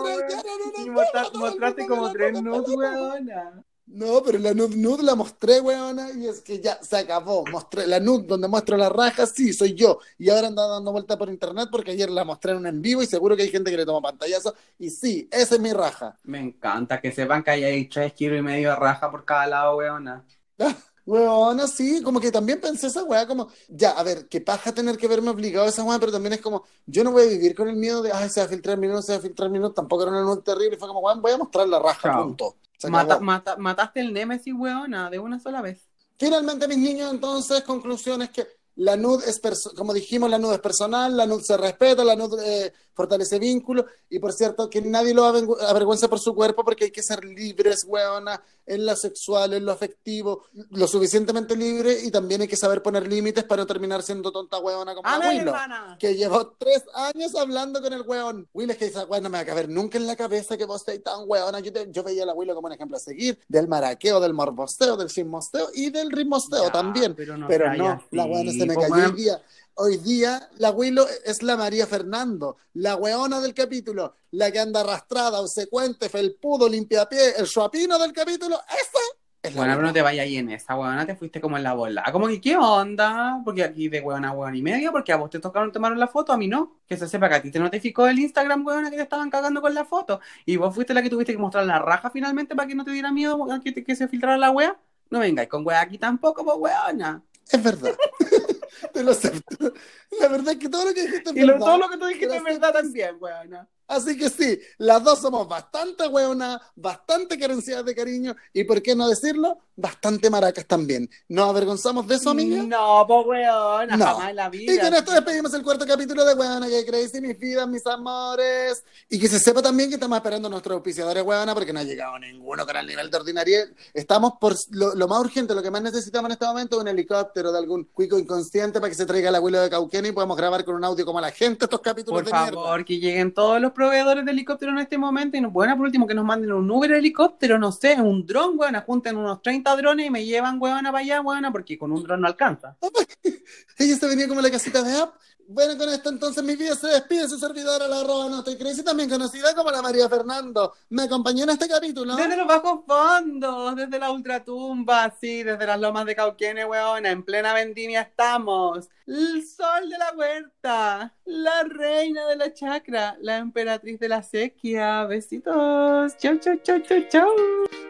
Y 0.85 0.91
mostra- 0.91 1.31
mostraste 1.35 1.87
como 1.87 2.11
tres 2.13 2.43
nudes, 2.43 2.69
weona. 2.77 3.63
No, 3.85 4.23
pero 4.23 4.39
la 4.39 4.55
nude, 4.55 4.75
nude 4.77 5.03
la 5.03 5.15
mostré, 5.15 5.61
weona, 5.61 6.11
y 6.13 6.27
es 6.27 6.41
que 6.41 6.61
ya 6.61 6.79
se 6.83 6.97
acabó. 6.97 7.45
Mostré 7.51 7.87
la 7.87 8.01
nude 8.01 8.27
donde 8.27 8.49
muestro 8.49 8.77
la 8.79 8.89
raja, 8.89 9.27
sí, 9.27 9.53
soy 9.53 9.75
yo. 9.75 9.99
Y 10.17 10.31
ahora 10.31 10.47
anda 10.47 10.67
dando 10.67 10.93
vuelta 10.93 11.19
por 11.19 11.29
internet 11.29 11.69
porque 11.71 11.91
ayer 11.91 12.09
la 12.09 12.25
mostré 12.25 12.53
en 12.53 12.59
un 12.59 12.67
en 12.69 12.81
vivo 12.81 13.03
y 13.03 13.07
seguro 13.07 13.37
que 13.37 13.43
hay 13.43 13.51
gente 13.51 13.71
que 13.71 13.77
le 13.77 13.85
toma 13.85 14.01
pantallazo. 14.09 14.55
Y 14.79 14.89
sí, 14.89 15.29
esa 15.31 15.57
es 15.57 15.61
mi 15.61 15.73
raja. 15.75 16.17
Me 16.23 16.41
encanta 16.41 17.01
que 17.03 17.13
sepan 17.13 17.43
que 17.43 17.51
hay 17.51 17.65
ahí 17.65 17.87
tres 17.89 18.15
kilos 18.15 18.39
y 18.39 18.43
medio 18.43 18.71
de 18.71 18.77
raja 18.77 19.11
por 19.11 19.27
cada 19.27 19.47
lado, 19.47 19.77
weona. 19.77 20.25
Weona, 21.05 21.67
sí, 21.67 22.01
como 22.03 22.21
que 22.21 22.31
también 22.31 22.61
pensé 22.61 22.87
esa 22.87 23.03
weá, 23.05 23.27
como, 23.27 23.49
ya, 23.69 23.91
a 23.91 24.03
ver, 24.05 24.29
qué 24.29 24.41
paja 24.41 24.73
tener 24.73 24.97
que 24.97 25.09
verme 25.09 25.31
obligado 25.31 25.67
a 25.67 25.69
esa 25.69 25.83
weá, 25.83 25.99
pero 25.99 26.13
también 26.13 26.35
es 26.35 26.41
como, 26.41 26.65
yo 26.87 27.03
no 27.03 27.11
voy 27.13 27.25
a 27.25 27.29
vivir 27.29 27.55
con 27.55 27.69
el 27.69 27.77
miedo 27.77 28.03
de, 28.03 28.13
ay, 28.13 28.29
se 28.31 28.41
va 28.41 28.47
a 28.47 28.49
filtrar 28.49 28.79
mi 28.79 28.87
nude, 28.87 29.03
se 29.03 29.13
va 29.13 29.19
a 29.19 29.23
filtrar 29.23 29.51
mi 29.51 29.59
nude, 29.59 29.75
tampoco 29.75 30.03
era 30.03 30.13
una 30.13 30.23
nude 30.23 30.43
terrible, 30.43 30.77
fue 30.79 30.89
como, 30.89 31.01
weón, 31.01 31.21
voy 31.21 31.33
a 31.33 31.39
mostrar 31.39 31.69
la 31.69 31.79
raja, 31.81 32.23
punto. 32.23 32.57
Mata- 32.89 33.19
mata- 33.21 33.57
mataste 33.57 34.01
el 34.01 34.13
Nemesis, 34.13 34.55
weona, 34.57 35.11
de 35.11 35.19
una 35.19 35.39
sola 35.41 35.61
vez. 35.63 35.89
Finalmente, 36.19 36.69
mis 36.69 36.79
niños, 36.79 37.13
entonces, 37.13 37.63
conclusión 37.63 38.23
es 38.23 38.31
que 38.31 38.47
la 38.77 38.97
nud 38.97 39.23
es, 39.25 39.41
como 39.77 39.93
dijimos, 39.93 40.31
la 40.31 40.39
nud 40.39 40.53
es 40.53 40.61
personal, 40.61 41.17
la 41.17 41.27
nud 41.27 41.43
se 41.43 41.57
respeta, 41.57 42.05
la 42.05 42.17
nud 42.17 42.41
eh, 42.43 42.73
fortalece 42.95 43.39
vínculos, 43.39 43.87
y 44.11 44.19
por 44.19 44.33
cierto, 44.33 44.69
que 44.69 44.83
nadie 44.83 45.15
lo 45.15 45.25
avergü- 45.25 45.61
avergüenza 45.63 46.09
por 46.09 46.19
su 46.19 46.35
cuerpo, 46.35 46.65
porque 46.65 46.85
hay 46.85 46.91
que 46.91 47.03
ser 47.03 47.25
libres, 47.25 47.85
weona, 47.89 48.43
en 48.65 48.87
lo 48.87 48.95
sexual, 48.95 49.55
en 49.55 49.65
lo 49.65 49.73
afectivo, 49.73 50.45
lo 50.71 50.87
suficientemente 50.87 51.57
libre, 51.57 51.99
y 52.05 52.11
también 52.11 52.43
hay 52.43 52.49
que 52.49 52.57
saber 52.57 52.81
poner 52.83 53.09
límites 53.09 53.45
para 53.45 53.63
no 53.63 53.67
terminar 53.67 54.03
siendo 54.03 54.31
tonta 54.31 54.59
weona 54.59 54.95
como 54.95 55.09
la 55.09 55.17
¡Amén, 55.17 55.39
Willow, 55.41 55.55
que 55.99 56.15
llevó 56.15 56.55
tres 56.59 56.85
años 56.95 57.35
hablando 57.35 57.81
con 57.83 57.93
el 57.93 58.03
weón. 58.03 58.49
Will 58.53 58.71
es 58.71 58.77
que 58.77 58.87
esa 58.87 59.05
weón 59.07 59.25
no 59.25 59.31
me 59.31 59.39
va 59.39 59.43
a 59.43 59.47
caber 59.47 59.69
nunca 59.69 59.99
en 59.99 60.07
la 60.07 60.15
cabeza 60.17 60.57
que 60.57 60.65
vos 60.65 60.81
estáis 60.83 61.03
tan 61.03 61.25
weona. 61.27 61.59
Yo, 61.61 61.73
te- 61.73 61.89
yo 61.91 62.03
veía 62.05 62.23
a 62.23 62.27
la 62.27 62.35
Willow 62.35 62.55
como 62.55 62.67
un 62.69 62.73
ejemplo 62.73 62.97
a 62.97 63.01
seguir, 63.01 63.39
del 63.49 63.67
maraqueo, 63.69 64.21
del 64.21 64.33
morbosteo, 64.35 64.97
del 64.97 65.09
chismosteo 65.09 65.69
y 65.75 65.91
del 65.91 66.11
rimosteo 66.11 66.65
Ya, 66.65 66.71
también. 66.73 67.15
pero 67.17 67.37
no 67.37 67.49
Pero 67.49 67.75
no, 67.75 68.01
la 68.13 68.25
weona 68.27 68.53
se 68.53 68.65
me 68.67 68.75
cayó 68.77 68.95
hoy 69.07 69.13
día. 69.13 69.43
Hoy 69.75 69.97
día 69.97 70.49
la 70.59 70.71
Willow 70.71 71.07
es 71.25 71.43
la 71.43 71.57
María 71.57 71.87
Fernando, 71.87 72.59
la 72.75 72.95
weona 72.97 73.41
del 73.41 73.55
capítulo, 73.55 74.15
la 74.33 74.51
que 74.51 74.61
anda 74.61 74.81
arrastrada, 74.81 75.41
obsecuente, 75.41 76.11
felpudo, 76.11 76.69
limpiapié, 76.69 77.37
el 77.39 77.47
suapino 77.47 77.99
del 77.99 78.13
capítulo. 78.13 78.61
Esa 78.69 78.99
Es 79.43 79.55
la 79.55 79.61
Bueno, 79.63 79.75
pero 79.77 79.87
no 79.87 79.93
te 79.95 80.03
vayas 80.03 80.25
ahí 80.25 80.37
en 80.37 80.51
esa, 80.51 80.77
weona, 80.79 81.07
te 81.07 81.17
fuiste 81.17 81.41
como 81.41 81.57
en 81.57 81.63
la 81.63 81.73
bola. 81.73 82.05
Como 82.13 82.29
que, 82.29 82.39
¿qué 82.39 82.55
onda? 82.55 83.41
Porque 83.47 83.65
aquí 83.65 83.89
de 83.89 84.01
weona, 84.01 84.33
weona 84.33 84.57
y 84.59 84.63
medio, 84.63 84.93
porque 84.93 85.11
a 85.11 85.17
vos 85.17 85.31
te 85.31 85.41
tocaron 85.41 85.73
tomar 85.73 85.97
la 85.97 86.07
foto, 86.07 86.35
a 86.35 86.37
mí 86.37 86.49
no. 86.49 86.77
Que 86.87 86.99
se 86.99 87.09
sepa 87.09 87.31
que 87.31 87.37
a 87.37 87.43
ti 87.43 87.51
te 87.51 87.59
notificó 87.59 88.07
el 88.07 88.19
Instagram, 88.19 88.67
weona, 88.67 88.91
que 88.91 88.97
te 88.97 89.03
estaban 89.03 89.31
cagando 89.31 89.63
con 89.63 89.73
la 89.75 89.87
foto. 89.87 90.21
Y 90.45 90.57
vos 90.57 90.75
fuiste 90.75 90.93
la 90.93 91.03
que 91.03 91.09
tuviste 91.09 91.33
que 91.33 91.39
mostrar 91.39 91.65
la 91.65 91.79
raja 91.79 92.11
finalmente 92.11 92.55
para 92.55 92.69
que 92.69 92.75
no 92.75 92.85
te 92.85 92.91
diera 92.91 93.11
miedo 93.11 93.39
que, 93.65 93.73
te- 93.73 93.83
que 93.85 93.97
se 93.97 94.07
filtrara 94.07 94.37
la 94.37 94.51
wea. 94.51 94.79
No 95.09 95.19
vengáis 95.19 95.49
con 95.49 95.67
wea 95.67 95.81
aquí 95.81 95.97
tampoco, 95.97 96.45
pues 96.45 96.59
weona. 96.59 97.23
Es 97.51 97.63
verdad. 97.63 97.97
te 98.93 99.03
lo 99.03 99.13
acepto. 99.13 99.73
La 100.21 100.29
verdad 100.29 100.53
es 100.55 100.59
que 100.59 100.69
todo 100.69 100.85
lo 100.87 100.95
que 100.95 101.03
dijiste 101.07 101.31
es 101.31 101.37
Y 101.37 101.41
verdad. 101.47 101.59
todo 101.59 101.79
lo 101.79 101.89
que 101.89 101.97
tú 101.99 102.07
dijiste 102.07 102.37
es 102.37 102.43
verdad 102.45 102.73
también, 102.73 103.17
weona. 103.21 103.69
Así 103.89 104.17
que 104.17 104.31
sí, 104.31 104.59
las 104.79 105.05
dos 105.05 105.19
somos 105.21 105.47
bastante 105.47 106.07
hueonas, 106.07 106.59
bastante 106.75 107.39
carenciadas 107.39 107.85
de 107.85 107.95
cariño 107.95 108.35
y, 108.55 108.65
¿por 108.65 108.81
qué 108.81 108.95
no 108.95 109.07
decirlo? 109.07 109.59
Bastante 109.77 110.31
maracas 110.31 110.65
también. 110.67 111.11
¿Nos 111.29 111.51
avergonzamos 111.51 112.07
de 112.07 112.15
eso, 112.15 112.31
amiga? 112.31 112.63
No, 112.63 113.05
pues 113.07 113.27
weona, 113.27 113.97
No. 113.97 114.05
jamás 114.07 114.31
en 114.31 114.37
la 114.37 114.49
vida. 114.49 114.73
Y 114.73 114.79
con 114.79 114.95
esto 114.95 115.13
despedimos 115.13 115.53
el 115.53 115.63
cuarto 115.63 115.85
capítulo 115.87 116.25
de 116.25 116.33
Huevona 116.35 116.69
que 116.69 116.87
Crazy, 116.87 117.21
mis 117.21 117.39
vidas, 117.39 117.69
mis 117.69 117.85
amores. 117.87 118.83
Y 119.11 119.19
que 119.19 119.29
se 119.29 119.39
sepa 119.39 119.61
también 119.61 119.91
que 119.91 119.97
estamos 119.97 120.17
esperando 120.17 120.49
a 120.49 120.51
nuestros 120.51 120.75
auspiciadores 120.77 121.23
Huevona 121.23 121.53
porque 121.53 121.73
no 121.73 121.81
ha 121.81 121.85
llegado 121.85 122.19
ninguno 122.19 122.65
con 122.65 122.77
el 122.77 122.87
nivel 122.87 123.11
de 123.11 123.17
ordinario. 123.19 123.59
Estamos 123.93 124.35
por 124.41 124.55
lo, 124.71 124.95
lo 124.95 125.09
más 125.09 125.21
urgente, 125.21 125.55
lo 125.55 125.63
que 125.63 125.71
más 125.71 125.83
necesitamos 125.83 126.29
en 126.29 126.33
este 126.33 126.47
momento 126.47 126.79
un 126.81 126.89
helicóptero 126.89 127.53
de 127.53 127.59
algún 127.59 127.85
cuico 127.93 128.19
inconsciente 128.19 128.72
para 128.81 128.91
que 128.91 128.95
se 128.97 129.07
traiga 129.07 129.29
el 129.29 129.35
abuelo 129.35 129.61
de 129.61 129.71
Cauquena 129.71 130.09
y 130.09 130.13
podamos 130.13 130.37
grabar 130.37 130.65
con 130.65 130.75
un 130.75 130.85
audio 130.85 131.05
como 131.05 131.21
la 131.21 131.31
gente 131.31 131.65
estos 131.65 131.81
capítulos 131.81 132.21
Por 132.23 132.25
de 132.25 132.31
favor, 132.31 132.53
mierda. 132.69 132.85
que 132.85 132.99
lleguen 132.99 133.33
todos 133.35 133.61
los 133.61 133.73
proveedores 133.73 134.25
de 134.25 134.31
helicóptero 134.33 134.73
en 134.73 134.79
este 134.79 134.99
momento 134.99 135.37
y, 135.37 135.41
no- 135.41 135.51
bueno, 135.51 135.77
por 135.77 135.87
último, 135.87 136.07
que 136.07 136.15
nos 136.15 136.25
manden 136.25 136.53
un 136.53 136.71
Uber 136.71 136.93
helicóptero, 136.93 137.59
no 137.59 137.73
sé, 137.73 138.01
un 138.01 138.27
dron, 138.27 138.59
weón, 138.59 138.75
junten 138.87 139.17
unos 139.17 139.43
30 139.43 139.77
drones 139.77 140.07
y 140.07 140.11
me 140.11 140.25
llevan, 140.25 140.61
weón, 140.61 140.85
para 140.85 140.99
allá, 140.99 141.21
weón, 141.21 141.45
porque 141.53 141.79
con 141.79 141.93
un 141.93 142.03
dron 142.03 142.21
no 142.21 142.27
alcanza. 142.27 142.77
Ella 143.79 143.97
se 143.97 144.07
venía 144.07 144.29
como 144.29 144.41
la 144.41 144.51
casita 144.51 144.83
de 144.83 144.97
app. 144.97 145.15
Bueno, 145.49 145.77
con 145.77 145.89
esto 145.89 146.09
entonces 146.09 146.43
mi 146.43 146.57
vida 146.57 146.75
se 146.75 146.87
despide 146.89 147.29
su 147.29 147.39
servidora, 147.39 147.87
la 147.87 148.01
arroba 148.01 148.29
no 148.29 148.39
estoy 148.39 148.57
crazy, 148.57 148.83
también 148.83 149.11
conocida 149.11 149.55
como 149.55 149.71
la 149.71 149.83
María 149.83 150.09
Fernando. 150.09 150.73
Me 150.89 151.03
acompañó 151.03 151.45
en 151.45 151.51
este 151.51 151.69
capítulo. 151.69 152.17
Desde 152.17 152.37
los 152.37 152.47
bajos 152.47 152.81
fondos, 152.87 153.77
desde 153.77 153.99
la 153.99 154.11
ultratumba, 154.11 155.15
sí, 155.21 155.43
desde 155.43 155.67
las 155.67 155.81
lomas 155.81 156.07
de 156.07 156.17
Cauquene, 156.17 156.65
weona, 156.65 157.11
en 157.11 157.23
plena 157.23 157.53
vendimia 157.53 158.03
estamos. 158.03 158.89
El 159.07 159.45
sol 159.47 159.91
de 159.91 159.99
la 159.99 160.13
huerta, 160.17 161.15
la 161.25 161.65
reina 161.65 162.27
de 162.29 162.37
la 162.37 162.53
chacra, 162.53 163.17
la 163.21 163.39
emperatriz 163.39 163.99
de 163.99 164.09
la 164.09 164.23
sequía. 164.23 165.05
Besitos. 165.05 166.17
Chau, 166.19 166.39
chau, 166.39 166.57
chau, 166.63 166.81
chau, 166.81 167.09
chau. 167.09 167.31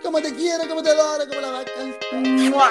Como 0.03 0.21
te 0.21 0.35
quiero, 0.35 0.67
como 0.69 0.83
te 0.83 0.91
adoro, 0.91 1.29
como 1.29 1.41
la 1.41 1.51
vaca. 1.51 1.71
¡Mua! 2.13 2.71